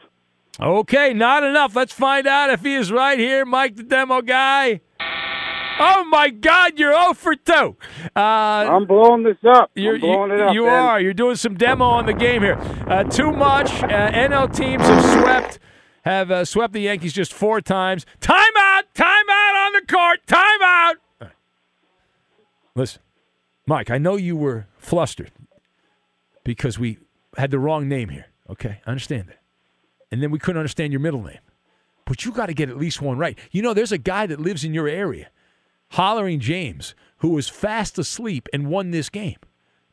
Okay, 0.60 1.14
not 1.14 1.44
enough. 1.44 1.76
Let's 1.76 1.94
find 1.94 2.28
out 2.28 2.52
if 2.52 2.62
he 2.62 2.76
is 2.76 2.92
right 2.92 3.18
here, 3.18 3.46
Mike, 3.46 3.76
the 3.76 3.84
demo 3.84 4.22
guy. 4.22 4.82
Oh 5.80 6.06
my 6.06 6.30
God, 6.30 6.78
you're 6.78 6.94
0 6.94 7.14
for 7.14 7.36
2. 7.36 7.52
Uh, 8.16 8.20
I'm 8.20 8.86
blowing 8.86 9.24
this 9.24 9.38
up. 9.48 9.72
You're, 9.76 9.96
I'm 9.96 10.02
blowing 10.02 10.30
you 10.32 10.36
it 10.36 10.42
up. 10.42 10.54
you 10.54 10.64
Ben. 10.64 10.74
are. 10.74 11.00
You're 11.02 11.14
doing 11.14 11.36
some 11.36 11.56
demo 11.56 11.86
on 11.86 12.06
the 12.06 12.14
game 12.14 12.42
here. 12.42 12.58
Uh, 12.88 13.04
too 13.04 13.32
much. 13.32 13.72
Uh, 13.84 14.12
NL 14.12 14.56
teams 14.56 14.84
have 14.84 15.22
swept 15.22 15.60
have 16.04 16.32
uh, 16.32 16.46
swept 16.46 16.74
the 16.74 16.82
Yankees 16.82 17.14
just 17.14 17.34
four 17.34 17.62
times. 17.62 18.06
Timeout! 18.20 18.84
Timeout 18.94 19.66
on 19.66 19.74
the 19.74 19.86
court! 19.90 20.20
Timeout! 20.28 20.94
Right. 21.22 21.32
Listen, 22.76 23.02
Mike, 23.66 23.90
I 23.90 23.98
know 23.98 24.16
you 24.18 24.36
were 24.36 24.68
flustered 24.78 25.32
because 26.44 26.78
we 26.78 26.98
had 27.38 27.52
the 27.52 27.60
wrong 27.60 27.88
name 27.88 28.10
here. 28.10 28.26
Okay, 28.50 28.82
I 28.86 28.90
understand 28.90 29.30
that. 29.30 29.40
And 30.12 30.22
then 30.22 30.30
we 30.30 30.40
couldn't 30.40 30.60
understand 30.60 30.92
your 30.92 31.00
middle 31.00 31.24
name. 31.24 31.40
But 32.06 32.26
you 32.26 32.32
got 32.34 32.48
to 32.48 32.54
get 32.54 32.70
at 32.70 32.78
least 32.78 33.02
one 33.02 33.18
right. 33.18 33.40
You 33.52 33.62
know, 33.62 33.74
there's 33.74 33.94
a 33.94 33.98
guy 33.98 34.26
that 34.28 34.40
lives 34.40 34.66
in 34.66 34.74
your 34.74 34.90
area, 34.90 35.30
Hollering 35.94 36.40
James, 36.40 36.96
who 37.18 37.30
was 37.30 37.48
fast 37.48 38.00
asleep 38.00 38.50
and 38.52 38.68
won 38.68 38.90
this 38.90 39.10
game. 39.10 39.36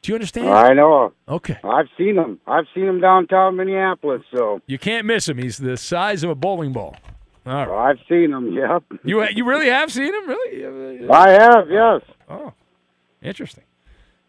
Do 0.01 0.11
you 0.11 0.17
understand? 0.17 0.49
I 0.49 0.73
know. 0.73 1.13
Okay. 1.29 1.59
I've 1.63 1.89
seen 1.99 2.17
him. 2.17 2.41
I've 2.47 2.65
seen 2.75 2.85
him 2.85 3.01
downtown 3.03 3.57
Minneapolis. 3.57 4.23
So 4.35 4.63
You 4.67 4.79
can't 4.79 5.05
miss 5.05 5.29
him. 5.29 5.37
He's 5.37 5.59
the 5.59 5.77
size 5.77 6.25
of 6.25 6.31
a 6.31 6.35
bowling 6.35 6.73
ball. 6.73 6.97
All 7.45 7.67
right. 7.67 7.91
I've 7.91 7.99
seen 8.09 8.33
him. 8.33 8.51
Yep. 8.53 8.83
You 9.05 9.21
uh, 9.21 9.29
you 9.35 9.45
really 9.45 9.69
have 9.69 9.93
seen 9.93 10.15
him? 10.15 10.27
Really? 10.27 11.09
I 11.11 11.31
have. 11.31 11.71
Yes. 11.71 12.01
Oh, 12.31 12.55
interesting. 13.21 13.65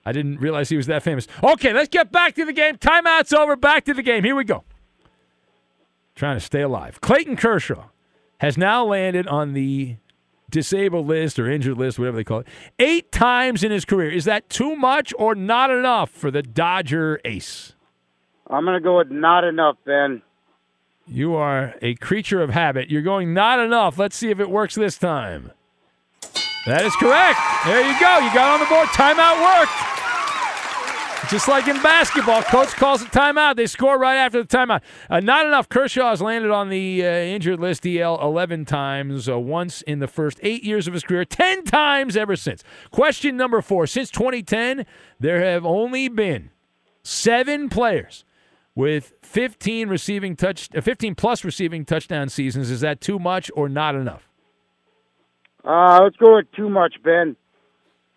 I 0.06 0.12
didn't 0.12 0.42
realize 0.42 0.68
he 0.68 0.78
was 0.78 0.88
that 0.88 1.04
famous. 1.04 1.26
Okay, 1.42 1.72
let's 1.72 1.90
get 1.90 2.12
back 2.12 2.36
to 2.36 2.44
the 2.44 2.54
game. 2.54 2.76
Timeout's 2.76 3.32
over. 3.32 3.56
Back 3.56 3.86
to 3.86 3.94
the 3.94 4.04
game. 4.04 4.26
Here 4.26 4.36
we 4.36 4.44
go. 4.44 4.66
Trying 6.16 6.36
to 6.36 6.42
stay 6.42 6.62
alive. 6.62 7.00
Clayton 7.00 7.38
Kershaw 7.38 7.86
has 8.40 8.58
now 8.58 8.84
landed 8.84 9.26
on 9.28 9.54
the 9.54 9.96
disabled 10.52 11.08
list 11.08 11.40
or 11.40 11.50
injured 11.50 11.78
list, 11.78 11.98
whatever 11.98 12.18
they 12.18 12.24
call 12.24 12.40
it, 12.40 12.48
eight 12.78 13.12
times 13.12 13.64
in 13.64 13.72
his 13.72 13.86
career. 13.86 14.12
Is 14.12 14.26
that 14.26 14.50
too 14.50 14.76
much 14.76 15.14
or 15.18 15.34
not 15.34 15.72
enough 15.72 16.12
for 16.12 16.30
the 16.30 16.44
Dodger 16.44 17.20
ace? 17.26 17.74
I'm 18.48 18.66
gonna 18.66 18.82
go 18.82 18.98
with 18.98 19.10
not 19.10 19.44
enough, 19.44 19.78
Ben. 19.86 20.22
You 21.08 21.36
are 21.36 21.76
a 21.82 21.96
creature 21.96 22.42
of 22.42 22.52
habit. 22.52 22.90
You're 22.92 23.02
going 23.02 23.34
not 23.34 23.60
enough. 23.60 23.98
Let's 23.98 24.16
see 24.16 24.30
if 24.30 24.40
it 24.40 24.50
works 24.50 24.76
this 24.76 24.98
time. 24.98 25.52
That 26.68 26.86
is 26.86 26.96
correct. 26.98 27.40
There 27.66 27.82
you 27.82 28.00
go. 28.00 28.20
You 28.20 28.32
got 28.34 28.54
on 28.54 28.60
the 28.60 28.68
board. 28.68 28.88
Timeout 28.90 29.42
worked. 29.42 30.01
Just 31.32 31.48
like 31.48 31.66
in 31.70 31.82
basketball, 31.82 32.44
coach 32.44 32.72
calls 32.72 33.02
a 33.02 33.06
timeout. 33.06 33.56
They 33.56 33.66
score 33.66 33.98
right 33.98 34.18
after 34.18 34.44
the 34.44 34.48
timeout. 34.50 34.82
Uh, 35.10 35.22
not 35.22 35.46
enough. 35.46 35.70
Kershaw 35.70 36.10
has 36.10 36.22
landed 36.22 36.52
on 36.52 36.68
the 36.68 37.08
uh, 37.08 37.10
injured 37.10 37.58
list 37.58 37.84
DL 37.84 38.22
11 38.22 38.66
times, 38.66 39.30
uh, 39.30 39.40
once 39.40 39.82
in 39.84 40.00
the 40.00 40.10
first 40.10 40.42
eight 40.44 40.62
years 40.66 40.90
of 40.90 40.94
his 40.94 41.04
career, 41.04 41.24
10 41.24 41.64
times 41.64 42.18
ever 42.18 42.36
since. 42.36 42.66
Question 42.92 43.38
number 43.38 43.62
four. 43.62 43.88
Since 43.88 44.12
2010, 44.12 44.86
there 45.22 45.40
have 45.40 45.66
only 45.66 46.10
been 46.10 46.50
seven 47.02 47.70
players 47.70 48.26
with 48.76 49.14
15 49.22 49.88
receiving 49.88 50.36
touch, 50.36 50.68
uh, 50.76 50.82
15 50.82 51.16
plus 51.16 51.46
receiving 51.46 51.86
touchdown 51.86 52.28
seasons. 52.28 52.70
Is 52.70 52.82
that 52.82 53.00
too 53.00 53.20
much 53.20 53.50
or 53.56 53.70
not 53.70 53.96
enough? 53.96 54.28
Uh, 55.64 56.02
let's 56.04 56.18
go 56.18 56.36
with 56.36 56.52
too 56.52 56.70
much, 56.70 56.96
Ben. 57.06 57.38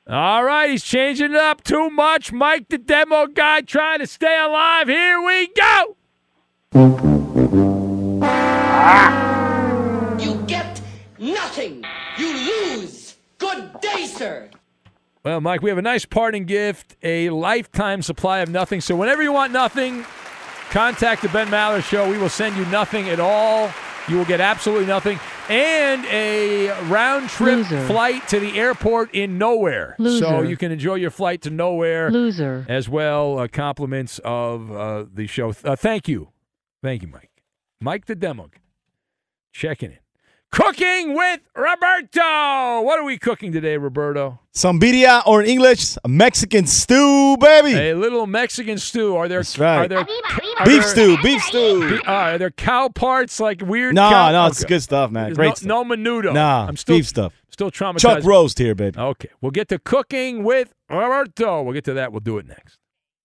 All 0.07 0.45
right, 0.45 0.69
he's 0.69 0.85
changing 0.85 1.31
it 1.31 1.37
up 1.37 1.65
too 1.65 1.89
much. 1.89 2.31
Mike, 2.31 2.69
the 2.69 2.77
demo 2.77 3.27
guy, 3.27 3.63
trying 3.63 4.01
to 4.01 4.07
stay 4.07 4.39
alive. 4.39 4.87
Here 4.87 5.23
we 5.23 5.47
go. 5.49 5.97
Ah! 8.23 10.19
You 10.19 10.35
get 10.47 10.83
nothing. 11.19 11.87
You 12.19 12.35
lose. 12.35 13.17
Good 13.39 13.81
day, 13.81 14.05
sir. 14.05 14.51
Well, 15.25 15.41
Mike, 15.41 15.63
we 15.63 15.71
have 15.71 15.79
a 15.79 15.83
nice 15.83 16.05
parting 16.05 16.45
gift, 16.45 16.97
a 17.03 17.31
lifetime 17.31 18.03
supply 18.03 18.41
of 18.41 18.51
nothing. 18.51 18.83
So 18.83 18.95
whenever 18.95 19.23
you 19.23 19.33
want 19.33 19.55
nothing, 19.55 20.05
contact 20.69 21.23
the 21.23 21.31
Ben 21.31 21.49
Maller 21.49 21.83
Show. 21.83 22.11
We 22.11 22.19
will 22.19 22.29
send 22.29 22.59
you 22.59 22.67
nothing 22.67 23.09
at 23.09 23.21
all. 23.21 23.73
You 24.07 24.19
will 24.19 24.27
get 24.27 24.43
absolutely 24.43 24.85
nothing. 24.85 25.19
And 25.49 26.05
a 26.07 26.71
round 26.89 27.29
trip 27.29 27.57
Loser. 27.57 27.87
flight 27.87 28.27
to 28.29 28.41
the 28.41 28.59
airport 28.59 29.15
in 29.15 29.39
nowhere. 29.39 29.97
So 29.99 30.43
you 30.43 30.57
can 30.57 30.73
enjoy 30.73 30.95
your 30.95 31.11
flight 31.11 31.43
to 31.43 31.51
nowhere. 31.51 32.11
Loser. 32.11 32.65
As 32.69 32.89
well, 32.89 33.39
uh, 33.39 33.49
compliments 33.49 34.21
of 34.25 34.73
uh, 34.73 35.05
the 35.13 35.27
show. 35.27 35.55
Uh, 35.65 35.77
thank 35.77 36.09
you 36.09 36.29
Thank 36.85 37.01
you, 37.01 37.09
Mike. 37.09 37.31
Mike 37.81 38.05
the 38.05 38.15
demo. 38.15 38.51
Checking 39.55 39.93
in. 39.93 40.04
Cooking 40.55 41.15
with 41.17 41.41
Roberto. 41.57 42.81
What 42.83 43.01
are 43.01 43.05
we 43.05 43.19
cooking 43.19 43.51
today, 43.51 43.77
Roberto? 43.77 44.39
Some 44.53 44.79
birria 44.79 45.21
or 45.27 45.43
in 45.43 45.49
English, 45.49 45.97
a 46.05 46.09
Mexican 46.09 46.65
stew, 46.69 47.37
baby. 47.39 47.75
A 47.77 47.95
little 47.95 48.29
Mexican 48.29 48.79
stew. 48.79 49.17
Are 49.17 49.27
there 49.27 49.41
That's 49.41 49.59
right. 49.59 49.79
are 49.85 49.89
there 49.89 49.99
are 49.99 50.65
beef 50.65 50.65
there- 50.65 50.83
stew, 50.83 51.17
beef 51.25 51.43
stew. 51.43 51.99
Be- 51.99 52.05
uh, 52.07 52.13
are 52.13 52.39
there 52.39 52.53
cow 52.53 52.89
parts 52.89 53.41
like 53.41 53.63
weird? 53.63 53.97
No, 53.97 54.09
cow- 54.09 54.31
no, 54.31 54.47
it's 54.47 54.63
Okay. 54.63 54.75
good 54.75 54.83
stuff, 54.85 55.11
man. 55.11 55.25
There's 55.25 55.37
Great 55.37 55.49
no, 55.49 55.55
stuff. 55.55 55.67
no 55.67 55.85
menudo. 55.85 56.33
Nah, 56.33 56.67
I'm 56.69 56.77
still 56.77 56.99
beef 56.99 57.09
stuff. 57.09 57.33
Still 57.51 57.73
traumatized. 57.73 57.99
Chuck 58.01 58.25
roast 58.25 58.57
here, 58.61 58.77
baby. 58.77 58.97
Okay, 58.97 59.31
we'll 59.41 59.51
get 59.51 59.69
to 59.71 59.81
cooking 59.81 60.45
with 60.45 60.73
Roberto. 60.89 61.63
We'll 61.65 61.75
get 61.75 61.85
to 61.87 61.95
that. 61.95 62.13
We'll 62.13 62.21
do 62.21 62.39
it 62.39 62.47
next. 62.47 62.79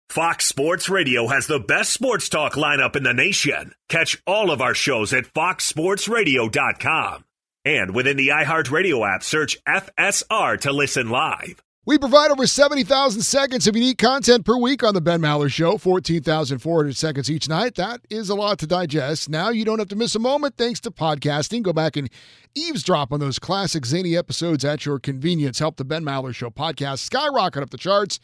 Fox 0.10 0.48
Sports 0.48 0.90
Radio 0.90 1.28
has 1.28 1.46
the 1.46 1.60
best 1.60 1.94
sports 1.94 2.30
talk 2.30 2.54
lineup 2.54 2.96
in 2.96 3.04
the 3.04 3.14
nation. 3.14 3.74
Catch 3.90 4.20
all 4.26 4.50
of 4.50 4.60
our 4.60 4.74
shows 4.74 5.14
at 5.14 5.26
foxsportsradio.com. 5.26 7.26
And 7.64 7.94
within 7.94 8.18
the 8.18 8.30
iHeartRadio 8.30 9.08
app, 9.08 9.22
search 9.22 9.64
FSR 9.68 10.60
to 10.62 10.72
listen 10.72 11.12
live. 11.12 11.62
We 11.86 12.00
provide 12.00 12.32
over 12.32 12.48
70,000 12.48 13.22
seconds 13.22 13.68
of 13.68 13.76
unique 13.76 14.00
content 14.00 14.46
per 14.46 14.58
week 14.58 14.84
on 14.84 14.96
The 14.96 15.02
Ben 15.02 15.22
Maller 15.22 15.52
Show, 15.52 15.78
14,400 15.78 16.96
seconds 16.96 17.30
each 17.30 17.48
night. 17.48 17.76
That 17.76 18.02
is 18.10 18.30
a 18.30 18.36
lot 18.36 18.58
to 18.60 18.68
digest. 18.68 19.30
Now 19.30 19.50
you 19.50 19.64
don't 19.64 19.78
have 19.78 19.90
to 19.90 19.96
miss 19.96 20.16
a 20.16 20.20
moment 20.20 20.56
thanks 20.58 20.80
to 20.82 20.92
podcasting. 20.92 21.62
Go 21.62 21.72
back 21.72 21.96
and 21.96 22.10
eavesdrop 22.56 23.14
on 23.14 23.20
those 23.20 23.38
classic 23.38 23.86
zany 23.86 24.18
episodes 24.18 24.66
at 24.66 24.88
your 24.88 24.98
convenience. 24.98 25.60
Help 25.60 25.78
The 25.78 25.86
Ben 25.86 26.04
Maller 26.04 26.34
Show 26.34 26.50
podcast 26.50 27.00
skyrocket 27.00 27.62
up 27.62 27.70
the 27.70 27.78
charts. 27.78 28.20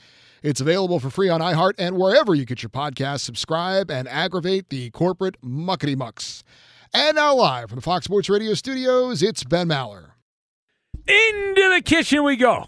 It's 0.46 0.62
available 0.62 1.00
for 1.00 1.10
free 1.10 1.28
on 1.28 1.42
iHeart 1.42 1.74
and 1.80 1.98
wherever 1.98 2.36
you 2.36 2.46
get 2.46 2.62
your 2.62 2.70
podcasts. 2.70 3.22
Subscribe 3.22 3.90
and 3.90 4.08
aggravate 4.08 4.70
the 4.70 4.92
corporate 4.92 5.42
muckety 5.42 5.98
mucks. 5.98 6.44
And 6.94 7.16
now, 7.16 7.34
live 7.34 7.70
from 7.70 7.78
the 7.78 7.82
Fox 7.82 8.06
Sports 8.06 8.30
Radio 8.30 8.54
studios, 8.54 9.24
it's 9.24 9.44
Ben 9.44 9.70
Maller. 9.70 10.12
Into 11.08 11.74
the 11.74 11.82
kitchen 11.84 12.24
we 12.24 12.36
go. 12.36 12.68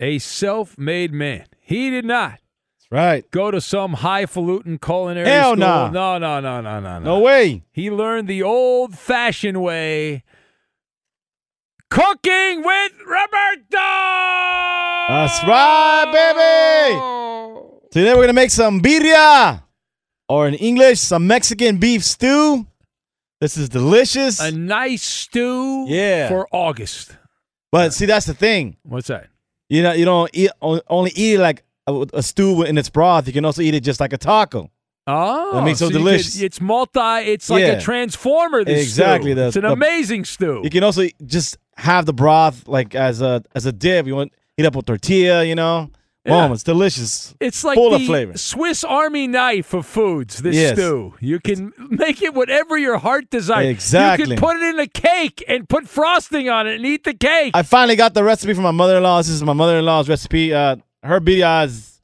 A 0.00 0.18
self-made 0.18 1.12
man. 1.12 1.46
He 1.60 1.90
did 1.90 2.04
not. 2.04 2.40
Right. 2.90 3.30
Go 3.30 3.52
to 3.52 3.60
some 3.60 3.94
highfalutin 3.94 4.78
culinary 4.78 5.28
Hell 5.28 5.50
school. 5.52 5.58
nah. 5.58 5.90
No, 5.90 6.18
no, 6.18 6.40
no, 6.40 6.60
no, 6.60 6.80
no, 6.80 6.98
no. 6.98 7.04
No 7.04 7.20
way. 7.20 7.62
He 7.70 7.88
learned 7.92 8.26
the 8.26 8.42
old-fashioned 8.42 9.62
way. 9.62 10.24
Cooking 11.90 12.62
with 12.64 12.92
Roberto. 13.06 13.86
That's 15.08 15.42
right, 15.44 16.10
baby. 16.12 17.00
Today 17.92 18.12
we're 18.14 18.22
gonna 18.22 18.32
make 18.32 18.50
some 18.50 18.80
birria, 18.80 19.62
or 20.28 20.48
in 20.48 20.54
English, 20.54 20.98
some 21.00 21.26
Mexican 21.26 21.78
beef 21.78 22.04
stew. 22.04 22.66
This 23.40 23.56
is 23.56 23.68
delicious. 23.68 24.40
A 24.40 24.50
nice 24.50 25.02
stew 25.04 25.86
Yeah. 25.88 26.28
for 26.28 26.48
August. 26.50 27.12
But 27.70 27.92
see, 27.94 28.06
that's 28.06 28.26
the 28.26 28.34
thing. 28.34 28.76
What's 28.82 29.08
that? 29.08 29.28
You 29.68 29.82
know, 29.82 29.92
you 29.92 30.04
don't 30.04 30.30
eat 30.32 30.50
only 30.60 31.12
eat 31.14 31.34
it 31.34 31.40
like 31.40 31.62
a, 31.86 32.04
a 32.14 32.22
stew 32.22 32.62
in 32.62 32.76
its 32.78 32.88
broth. 32.90 33.26
You 33.28 33.32
can 33.32 33.44
also 33.44 33.62
eat 33.62 33.74
it 33.74 33.80
just 33.80 34.00
like 34.00 34.12
a 34.12 34.18
taco. 34.18 34.70
Oh, 35.08 35.54
That 35.54 35.64
makes 35.64 35.76
it 35.76 35.78
so 35.78 35.84
you 35.86 35.90
could- 35.92 35.98
delicious. 35.98 36.40
it's 36.40 36.60
multi. 36.60 37.00
It's 37.00 37.48
like 37.48 37.60
Yeah. 37.62 37.72
a 37.72 37.80
transformer. 37.80 38.64
This 38.64 38.82
Exactly, 38.82 39.30
stew. 39.30 39.34
the- 39.36 39.46
it's 39.48 39.56
an 39.56 39.62
the- 39.62 39.72
amazing 39.72 40.24
stew. 40.24 40.60
You 40.64 40.70
can 40.70 40.82
also 40.82 41.06
just 41.24 41.58
have 41.76 42.06
the 42.06 42.12
broth 42.12 42.66
like 42.66 42.94
as 42.94 43.20
a 43.20 43.42
as 43.54 43.66
a 43.66 43.72
dip. 43.72 44.06
You 44.06 44.16
want 44.16 44.32
eat 44.58 44.66
up 44.66 44.74
with 44.74 44.86
tortilla. 44.86 45.44
You 45.44 45.54
know, 45.54 45.90
Yeah. 46.24 46.46
boom, 46.46 46.52
it's 46.54 46.64
delicious. 46.64 47.34
It's 47.38 47.62
like 47.62 47.76
full 47.76 47.96
the. 47.96 48.32
Swiss 48.34 48.82
Army 48.82 49.28
knife 49.28 49.72
of 49.74 49.86
foods. 49.86 50.38
This 50.38 50.56
Yes. 50.56 50.72
stew. 50.76 51.14
You 51.20 51.38
can 51.38 51.72
make 51.88 52.20
it 52.20 52.34
whatever 52.34 52.76
your 52.76 52.98
heart 52.98 53.30
desires. 53.30 53.66
Exactly. 53.66 54.24
You 54.24 54.36
can 54.36 54.38
put 54.40 54.56
it 54.56 54.62
in 54.74 54.80
a 54.80 54.88
cake 54.88 55.44
and 55.46 55.68
put 55.68 55.86
frosting 55.86 56.48
on 56.48 56.66
it 56.66 56.74
and 56.76 56.84
eat 56.84 57.04
the 57.04 57.14
cake. 57.14 57.52
I 57.54 57.62
finally 57.62 57.94
got 57.94 58.14
the 58.14 58.24
recipe 58.24 58.54
from 58.54 58.64
my 58.64 58.72
mother-in-law. 58.72 59.18
This 59.18 59.28
is 59.28 59.44
my 59.44 59.52
mother-in-law's 59.52 60.08
recipe. 60.08 60.52
Uh, 60.52 60.76
her 61.04 61.20
birria 61.20 61.66
is 61.66 62.00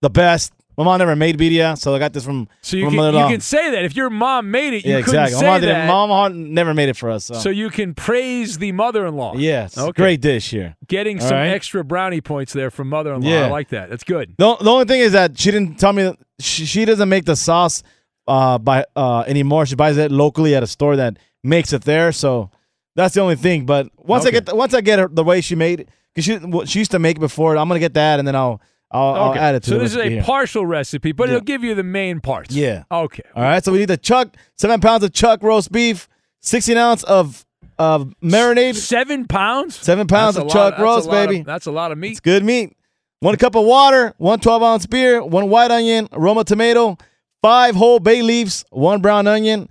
the 0.00 0.08
best. 0.08 0.52
My 0.76 0.84
mom 0.84 0.98
never 0.98 1.16
made 1.16 1.38
birria, 1.38 1.78
so 1.78 1.94
I 1.94 1.98
got 1.98 2.12
this 2.12 2.24
from, 2.24 2.48
so 2.60 2.76
you 2.76 2.84
from 2.84 2.96
can, 2.96 3.14
you 3.14 3.26
can 3.28 3.40
say 3.40 3.70
that 3.70 3.84
if 3.84 3.96
your 3.96 4.10
mom 4.10 4.50
made 4.50 4.74
it, 4.74 4.84
you 4.84 4.92
yeah, 4.92 5.00
couldn't 5.00 5.22
exactly. 5.24 5.40
say 5.40 5.46
My 5.46 5.58
mom, 5.58 5.60
that. 5.62 5.86
my 5.88 6.06
mom 6.06 6.54
never 6.54 6.74
made 6.74 6.90
it 6.90 6.96
for 6.98 7.10
us. 7.10 7.24
So, 7.24 7.34
so 7.34 7.48
you 7.48 7.70
can 7.70 7.94
praise 7.94 8.58
the 8.58 8.72
mother-in-law. 8.72 9.36
yes, 9.36 9.78
Okay. 9.78 9.92
great 10.02 10.20
dish 10.20 10.50
here. 10.50 10.76
Getting 10.86 11.18
All 11.20 11.28
some 11.28 11.36
right? 11.38 11.46
extra 11.48 11.82
brownie 11.82 12.20
points 12.20 12.52
there 12.52 12.70
from 12.70 12.88
mother-in-law. 12.90 13.26
Yeah. 13.28 13.46
I 13.46 13.50
like 13.50 13.70
that. 13.70 13.88
That's 13.88 14.04
good. 14.04 14.34
The, 14.36 14.56
the 14.56 14.70
only 14.70 14.84
thing 14.84 15.00
is 15.00 15.12
that 15.12 15.38
she 15.38 15.50
didn't 15.50 15.78
tell 15.78 15.94
me 15.94 16.14
she, 16.40 16.66
she 16.66 16.84
doesn't 16.84 17.08
make 17.08 17.24
the 17.24 17.36
sauce 17.36 17.82
uh, 18.28 18.58
by 18.58 18.84
uh, 18.94 19.20
anymore. 19.26 19.64
She 19.64 19.76
buys 19.76 19.96
it 19.96 20.10
locally 20.10 20.54
at 20.54 20.62
a 20.62 20.66
store 20.66 20.96
that 20.96 21.16
makes 21.42 21.72
it 21.72 21.82
there. 21.84 22.12
So 22.12 22.50
that's 22.96 23.14
the 23.14 23.20
only 23.22 23.36
thing. 23.36 23.64
But 23.64 23.88
once 23.96 24.26
I 24.26 24.30
get 24.30 24.44
the, 24.46 24.54
once 24.54 24.74
I 24.74 24.82
get 24.82 24.98
her 24.98 25.08
the 25.08 25.24
way 25.24 25.40
she 25.40 25.54
made 25.54 25.80
it, 25.80 25.88
because 26.14 26.24
she 26.24 26.36
what 26.36 26.68
she 26.68 26.80
used 26.80 26.90
to 26.90 26.98
make 26.98 27.16
it 27.16 27.20
before, 27.20 27.56
I'm 27.56 27.68
gonna 27.68 27.80
get 27.80 27.94
that 27.94 28.18
and 28.18 28.26
then 28.28 28.34
I'll 28.36 28.60
I'll, 28.96 29.30
Okay. 29.30 29.38
I'll 29.40 29.44
add 29.46 29.54
it 29.56 29.62
to 29.64 29.70
so 29.70 29.78
this 29.78 29.92
is 29.92 29.98
a 29.98 30.08
here. 30.08 30.22
partial 30.22 30.64
recipe, 30.66 31.12
but 31.12 31.28
Yeah. 31.28 31.36
it'll 31.36 31.44
give 31.44 31.62
you 31.64 31.74
the 31.74 31.82
main 31.82 32.20
parts. 32.20 32.54
Yeah. 32.54 32.84
Okay. 32.90 33.22
All 33.34 33.42
right. 33.42 33.62
So 33.64 33.72
we 33.72 33.78
need 33.78 33.86
the 33.88 33.96
chuck, 33.96 34.36
seven 34.56 34.80
pounds 34.80 35.04
of 35.04 35.12
chuck 35.12 35.42
roast 35.42 35.70
beef, 35.72 36.08
16 36.40 36.76
ounce 36.76 37.02
of 37.04 37.44
of 37.78 38.14
marinade, 38.24 38.74
Seven 38.74 39.26
pounds. 39.26 39.76
seven 39.76 40.06
pounds 40.06 40.36
That's 40.36 40.46
of 40.46 40.50
chuck 40.52 40.78
a 40.78 40.82
roast, 40.82 41.06
lot 41.08 41.24
of- 41.24 41.28
baby. 41.28 41.42
that's 41.42 41.66
a 41.66 41.70
lot 41.70 41.92
of 41.92 41.98
meat. 41.98 42.12
It's 42.12 42.20
good 42.20 42.42
meat. 42.42 42.74
One 43.20 43.36
cup 43.36 43.54
of 43.54 43.64
water, 43.66 44.14
one 44.16 44.38
12 44.40 44.62
ounce 44.62 44.86
beer, 44.86 45.22
one 45.22 45.50
white 45.50 45.70
onion, 45.70 46.08
Roma 46.12 46.44
tomato, 46.44 46.96
five 47.42 47.74
whole 47.74 47.98
bay 47.98 48.22
leaves, 48.22 48.64
one 48.70 49.02
brown 49.02 49.26
onion, 49.26 49.68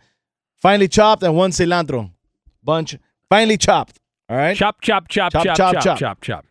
finely 0.61 0.87
chopped, 0.87 1.23
and 1.23 1.35
one 1.35 1.49
cilantro. 1.51 2.11
Bunch, 2.63 2.95
finely 3.29 3.57
chopped. 3.57 3.99
All 4.29 4.37
right. 4.37 4.55
Chop, 4.55 4.81
chop, 4.81 5.07
chop, 5.07 5.31
Chop, 5.31 5.43
chop, 5.45 5.55
chop, 5.57 5.73
chop, 5.73 5.83
chop. 5.83 5.97
chop, 5.97 6.21
chop. 6.21 6.45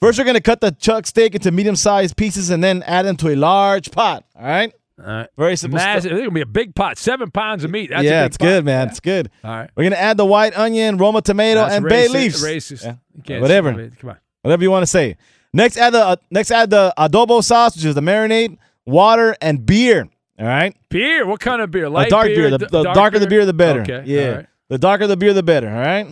First, 0.00 0.18
we're 0.18 0.24
going 0.24 0.34
to 0.34 0.42
cut 0.42 0.60
the 0.60 0.72
chuck 0.72 1.06
steak 1.06 1.34
into 1.34 1.50
medium 1.50 1.76
sized 1.76 2.16
pieces 2.16 2.50
and 2.50 2.62
then 2.62 2.82
add 2.82 3.06
them 3.06 3.16
to 3.16 3.28
a 3.28 3.36
large 3.36 3.90
pot. 3.90 4.24
All 4.36 4.44
right. 4.44 4.72
All 4.98 5.06
right. 5.06 5.28
Very 5.36 5.56
simple 5.56 5.76
Massive. 5.76 6.10
It's 6.12 6.20
gonna 6.20 6.30
be 6.30 6.40
a 6.40 6.46
big 6.46 6.74
pot. 6.74 6.96
Seven 6.96 7.30
pounds 7.30 7.64
of 7.64 7.70
meat. 7.70 7.90
That's 7.90 8.02
a 8.02 8.04
yeah, 8.04 8.24
it's 8.24 8.38
pot. 8.38 8.46
good, 8.46 8.64
man. 8.64 8.88
It's 8.88 9.00
good. 9.00 9.30
All 9.44 9.50
right. 9.50 9.70
We're 9.76 9.84
gonna 9.84 9.96
add 9.96 10.16
the 10.16 10.24
white 10.24 10.56
onion, 10.56 10.96
Roma 10.96 11.20
tomato, 11.20 11.60
That's 11.60 11.74
and 11.74 11.86
bay 11.86 12.06
racist- 12.06 12.14
leaves. 12.14 12.42
racist. 12.42 12.98
Yeah. 13.26 13.40
Whatever. 13.40 13.90
Come 13.90 14.10
on. 14.10 14.16
Whatever 14.40 14.62
you 14.62 14.70
want 14.70 14.84
to 14.84 14.86
say. 14.86 15.18
Next, 15.52 15.76
add 15.76 15.90
the 15.92 16.02
uh, 16.02 16.16
next 16.30 16.50
add 16.50 16.70
the 16.70 16.94
adobo 16.96 17.44
sauce, 17.44 17.76
which 17.76 17.84
is 17.84 17.94
the 17.94 18.00
marinade, 18.00 18.56
water, 18.86 19.36
and 19.42 19.66
beer. 19.66 20.08
All 20.38 20.46
right. 20.46 20.74
Beer. 20.88 21.26
What 21.26 21.40
kind 21.40 21.60
of 21.60 21.70
beer? 21.70 21.90
Light 21.90 22.06
a 22.06 22.10
dark 22.10 22.26
beer. 22.28 22.50
The, 22.50 22.58
the 22.58 22.82
dark 22.84 22.94
darker 22.94 23.18
the 23.18 23.26
beer, 23.26 23.44
the 23.44 23.52
better. 23.52 23.82
Okay. 23.82 24.02
Yeah. 24.06 24.28
Right. 24.28 24.46
The 24.68 24.78
darker 24.78 25.06
the 25.06 25.16
beer, 25.18 25.34
the 25.34 25.42
better. 25.42 25.68
All 25.68 25.74
right. 25.80 26.06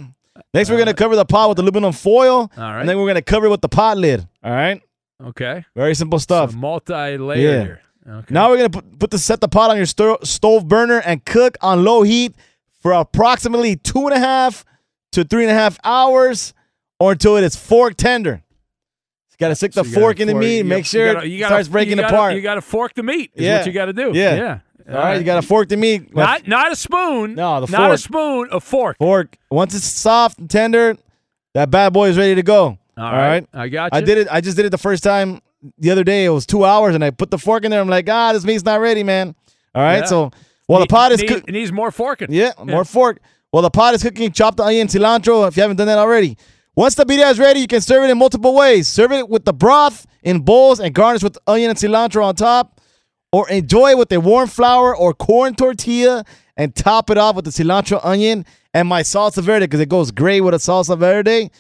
Next, 0.55 0.71
we're 0.71 0.79
gonna 0.79 0.95
cover 0.95 1.17
the 1.17 1.25
pot 1.25 1.49
with 1.51 1.59
aluminum 1.59 1.93
foil. 1.93 2.51
All 2.57 2.63
right. 2.63 2.81
And 2.81 2.89
then 2.89 2.97
we're 2.99 3.09
gonna 3.09 3.23
cover 3.23 3.47
it 3.47 3.51
with 3.51 3.61
the 3.61 3.69
pot 3.69 3.99
lid. 3.99 4.27
All 4.43 4.53
right. 4.53 4.81
Okay. 5.23 5.65
Very 5.77 5.95
simple 5.95 6.19
stuff. 6.19 6.53
So 6.53 6.57
multi-layer 6.57 7.81
Yeah. 8.07 8.13
Okay. 8.19 8.35
Now 8.35 8.51
we're 8.51 8.57
gonna 8.59 8.71
put, 8.71 8.99
put 8.99 9.11
the 9.11 9.19
set 9.19 9.41
the 9.41 9.49
pot 9.49 9.71
on 9.71 9.77
your 9.77 9.87
sto- 9.87 10.19
stove 10.23 10.69
burner 10.69 11.01
and 11.05 11.25
cook 11.25 11.57
on 11.61 11.85
low 11.85 12.03
heat 12.03 12.35
for 12.81 12.93
approximately 12.93 13.77
two 13.77 14.07
and 14.07 14.15
a 14.15 14.19
half 14.19 14.65
to 15.13 15.25
three 15.25 15.43
and 15.45 15.51
a 15.51 15.55
half 15.55 15.79
hours, 15.85 16.53
or 17.01 17.13
until 17.13 17.37
it 17.37 17.45
is 17.45 17.57
fork 17.57 17.95
tender. 17.97 18.43
You 19.31 19.37
gotta 19.41 19.55
stick 19.57 19.73
the 19.73 19.83
So 19.83 19.89
you 19.89 19.95
gotta 19.95 20.01
fork 20.03 20.21
in 20.21 20.29
the 20.29 20.35
meat, 20.35 20.59
you- 20.59 20.65
make 20.65 20.79
you 20.81 20.85
sure 20.85 21.15
gotta- 21.15 21.29
you 21.29 21.37
it 21.37 21.41
gotta- 21.41 21.55
starts 21.55 21.69
breaking 21.69 21.97
you 21.97 22.03
gotta- 22.03 22.15
apart. 22.15 22.35
You 22.35 22.41
got 22.43 22.55
to 22.57 22.61
fork 22.61 22.95
the 22.95 23.03
meat. 23.03 23.31
Is 23.35 23.45
Yeah. 23.45 23.59
what 23.59 23.67
you 23.67 23.73
got 23.73 23.87
to 23.87 23.93
do. 23.93 24.13
Yeah. 24.15 24.35
Yeah. 24.37 24.59
All 24.89 24.95
right, 24.95 25.19
you 25.19 25.25
got 25.25 25.39
a 25.43 25.47
fork 25.47 25.69
to 25.71 25.77
meat. 25.77 26.15
Not 26.15 26.47
not 26.47 26.73
a 26.73 26.77
spoon. 26.77 27.35
No, 27.35 27.65
the 27.65 27.73
not 27.73 27.91
a 27.93 27.99
spoon. 27.99 28.49
A 28.53 28.61
fork. 28.61 28.97
fork. 28.99 29.37
Once 29.51 29.75
it's 29.75 29.87
soft 29.87 30.39
and 30.39 30.51
tender, 30.51 30.97
that 31.55 31.71
bad 31.71 31.93
boy 31.93 32.09
is 32.09 32.19
ready 32.19 32.35
to 32.35 32.43
go. 32.43 32.79
All 32.97 33.05
All 33.05 33.13
right. 33.13 33.29
right. 33.29 33.47
I 33.55 33.69
got 33.69 33.91
I 33.95 34.01
did 34.01 34.19
it. 34.19 34.29
I 34.31 34.41
just 34.41 34.57
did 34.57 34.67
it 34.67 34.71
the 34.71 34.79
first 34.79 35.03
time 35.03 35.41
the 35.79 35.91
other 35.91 36.05
day. 36.05 36.27
It 36.27 36.31
was 36.31 36.45
two 36.47 36.65
hours, 36.65 36.95
and 36.95 37.03
I 37.03 37.11
put 37.11 37.31
the 37.31 37.39
fork 37.39 37.65
in 37.65 37.71
there. 37.71 37.81
I'm 37.81 37.89
like, 37.89 38.09
ah, 38.11 38.33
this 38.33 38.45
meat's 38.45 38.65
not 38.65 38.81
ready, 38.81 39.03
man. 39.03 39.35
All 39.75 39.83
right. 39.83 39.99
Yeah. 40.01 40.05
So 40.05 40.31
while 40.67 40.81
the 40.81 40.87
pot 40.87 41.13
is 41.13 41.21
need- 41.21 41.31
it 41.31 41.51
needs 41.53 41.73
more 41.73 41.91
forking. 41.91 42.29
yeah, 42.31 42.53
more 42.63 42.85
fork. 42.85 43.21
While 43.51 43.63
the 43.63 43.71
pot 43.71 43.95
is 43.95 44.03
cooking, 44.03 44.33
chop 44.33 44.57
the 44.57 44.65
onion, 44.65 44.89
cilantro. 44.89 45.47
If 45.49 45.57
you 45.57 45.63
haven't 45.63 45.77
done 45.77 45.87
that 45.87 45.99
already, 45.99 46.37
once 46.77 46.95
the 46.97 47.05
birria 47.07 47.31
is 47.31 47.39
ready, 47.39 47.61
you 47.61 47.67
can 47.69 47.81
serve 47.81 48.05
it 48.05 48.11
in 48.11 48.19
multiple 48.19 48.55
ways. 48.55 48.89
Serve 48.89 49.13
it 49.13 49.29
with 49.29 49.45
the 49.45 49.53
broth 49.53 50.07
in 50.23 50.41
bowls 50.41 50.81
and 50.81 50.93
garnish 50.95 51.23
with 51.23 51.39
onion 51.47 51.71
and 51.71 51.79
cilantro 51.79 52.25
on 52.25 52.35
top, 52.35 52.74
or 53.35 53.49
enjoy 53.51 53.91
it 53.91 53.99
with 53.99 54.13
a 54.13 54.21
warm 54.21 54.49
flour 54.49 54.95
or 54.97 55.13
corn 55.13 55.55
tortilla 55.55 56.25
and 56.57 56.75
top 56.75 57.11
it 57.11 57.19
off 57.19 57.35
with 57.37 57.45
the 57.45 57.51
cilantro, 57.51 57.99
onion, 58.05 58.47
and 58.73 58.87
my 58.89 59.03
salsa 59.03 59.43
verde 59.43 59.67
because 59.67 59.81
it 59.81 59.89
goes 59.89 60.11
great 60.13 60.41
with 60.43 60.55
a 60.55 60.59
salsa 60.59 60.97
verde. 60.97 61.51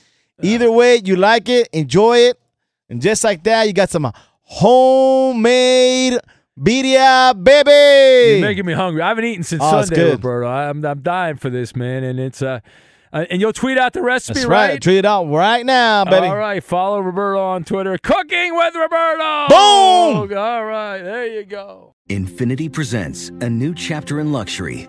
Either 0.43 0.70
way, 0.70 1.01
you 1.05 1.16
like 1.16 1.49
it, 1.49 1.68
enjoy 1.72 2.18
it, 2.18 2.41
and 2.89 3.01
just 3.03 3.25
like 3.25 3.43
that, 3.45 3.66
you 3.66 3.72
got 3.72 3.91
some 3.91 4.12
homemade 4.43 6.18
birria, 6.59 7.35
baby. 7.43 8.39
You're 8.39 8.49
making 8.49 8.66
me 8.66 8.72
hungry. 8.72 9.03
I 9.03 9.09
haven't 9.09 9.25
eaten 9.25 9.43
since 9.43 9.62
Oh, 9.64 9.83
Sunday. 9.83 10.12
Roberto. 10.12 10.47
I'm 10.49 10.85
I'm 10.85 11.01
dying 11.01 11.37
for 11.37 11.51
this, 11.51 11.75
man. 11.75 12.05
And 12.05 12.18
it's 12.20 12.43
uh, 12.43 12.61
Uh, 13.15 13.25
and 13.31 13.41
you'll 13.41 13.53
tweet 13.53 13.79
out 13.79 13.93
the 13.93 14.03
recipe, 14.03 14.41
That's 14.41 14.47
right. 14.47 14.83
Tweet 14.83 14.97
it 14.97 15.05
out 15.07 15.31
right 15.31 15.65
now, 15.65 16.05
baby. 16.05 16.27
All 16.27 16.37
right. 16.37 16.62
Follow 16.62 16.99
Roberto 17.01 17.41
on 17.41 17.62
Twitter. 17.62 17.97
Cooking 17.97 18.57
with 18.57 18.75
Roberto. 18.75 19.47
Boom! 19.49 20.37
All 20.37 20.65
right. 20.65 21.01
There 21.01 21.27
you 21.29 21.45
go. 21.45 21.95
Infiniti 22.11 22.71
presents 22.71 23.29
a 23.41 23.49
new 23.49 23.73
chapter 23.73 24.19
in 24.19 24.33
luxury, 24.33 24.89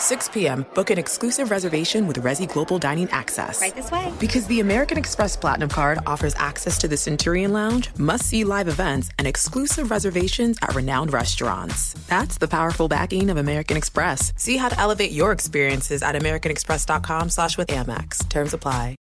6 0.00 0.28
p.m., 0.30 0.66
book 0.74 0.90
an 0.90 0.98
exclusive 0.98 1.50
reservation 1.50 2.06
with 2.06 2.16
Resy 2.16 2.50
Global 2.50 2.78
Dining 2.78 3.08
Access. 3.10 3.60
Right 3.60 3.74
this 3.74 3.90
way. 3.90 4.12
Because 4.18 4.46
the 4.46 4.60
American 4.60 4.98
Express 4.98 5.36
Platinum 5.36 5.68
Card 5.68 5.98
offers 6.06 6.34
access 6.36 6.78
to 6.78 6.88
the 6.88 6.96
Centurion 6.96 7.52
Lounge, 7.52 7.90
must 7.98 8.24
see 8.24 8.44
live 8.44 8.68
events, 8.68 9.10
and 9.18 9.26
exclusive 9.28 9.90
reservations 9.90 10.58
at 10.62 10.74
renowned 10.74 11.12
restaurants. 11.12 11.94
That's 12.08 12.38
the 12.38 12.48
powerful 12.48 12.88
backing 12.88 13.30
of 13.30 13.36
American 13.36 13.76
Express. 13.76 14.32
See 14.36 14.56
how 14.56 14.70
to 14.70 14.78
elevate 14.78 15.12
your 15.12 15.32
experiences 15.32 16.02
at 16.02 16.14
AmericanExpress.com 16.14 17.30
slash 17.30 17.58
with 17.58 17.68
Amex. 17.68 18.28
Terms 18.28 18.54
apply. 18.54 18.96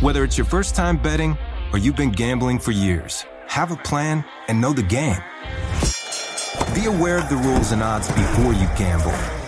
Whether 0.00 0.24
it's 0.24 0.36
your 0.36 0.44
first 0.44 0.74
time 0.74 0.96
betting 0.96 1.36
or 1.72 1.78
you've 1.78 1.96
been 1.96 2.12
gambling 2.12 2.58
for 2.58 2.72
years, 2.72 3.24
have 3.46 3.70
a 3.72 3.76
plan 3.76 4.24
and 4.48 4.60
know 4.60 4.72
the 4.72 4.82
game. 4.82 5.22
Be 6.74 6.86
aware 6.86 7.18
of 7.18 7.28
the 7.28 7.36
rules 7.36 7.72
and 7.72 7.82
odds 7.82 8.08
before 8.08 8.52
you 8.52 8.66
gamble. 8.76 9.14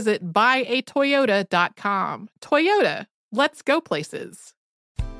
visit 0.00 0.32
buyatoyota.com. 0.32 2.28
Toyota, 2.40 3.06
let's 3.30 3.60
go 3.60 3.80
places. 3.82 4.54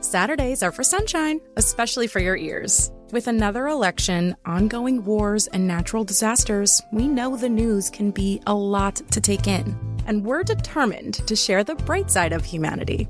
Saturdays 0.00 0.62
are 0.62 0.72
for 0.72 0.82
sunshine, 0.82 1.40
especially 1.58 2.06
for 2.06 2.20
your 2.20 2.36
ears. 2.36 2.90
With 3.12 3.26
another 3.26 3.68
election, 3.68 4.34
ongoing 4.46 5.04
wars, 5.04 5.48
and 5.48 5.66
natural 5.66 6.04
disasters, 6.04 6.80
we 6.92 7.06
know 7.08 7.36
the 7.36 7.50
news 7.50 7.90
can 7.90 8.10
be 8.10 8.40
a 8.46 8.54
lot 8.54 8.96
to 9.10 9.20
take 9.20 9.46
in. 9.46 9.76
And 10.06 10.24
we're 10.24 10.44
determined 10.44 11.14
to 11.26 11.36
share 11.36 11.62
the 11.62 11.74
bright 11.74 12.10
side 12.10 12.32
of 12.32 12.42
humanity. 12.42 13.06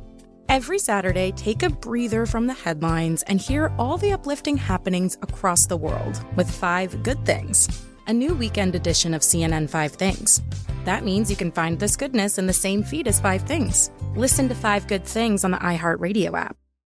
Every 0.49 0.81
Saturday, 0.81 1.31
take 1.37 1.63
a 1.63 1.71
breather 1.71 2.27
from 2.27 2.49
the 2.49 2.55
headlines 2.55 3.23
and 3.29 3.41
hear 3.41 3.73
all 3.79 3.97
the 3.97 4.13
uplifting 4.13 4.57
happenings 4.57 5.17
across 5.23 5.67
the 5.67 5.77
world 5.77 6.25
with 6.35 6.51
five 6.51 7.05
good 7.05 7.25
things. 7.25 7.69
A 8.09 8.13
new 8.13 8.35
weekend 8.35 8.75
edition 8.75 9.15
of 9.15 9.23
CNN 9.23 9.71
Five 9.71 9.93
Things. 9.93 10.43
That 10.85 11.05
means 11.05 11.31
you 11.31 11.37
can 11.37 11.53
find 11.53 11.79
this 11.79 11.97
goodness 11.97 12.39
in 12.39 12.47
the 12.47 12.53
same 12.53 12.83
feed 12.83 13.07
as 13.07 13.21
Five 13.21 13.43
Things. 13.43 13.91
Listen 14.17 14.49
to 14.49 14.55
Five 14.55 14.87
Good 14.87 15.05
Things 15.05 15.45
on 15.45 15.51
the 15.51 15.59
iHeartRadio 15.59 16.39
app, 16.39 16.57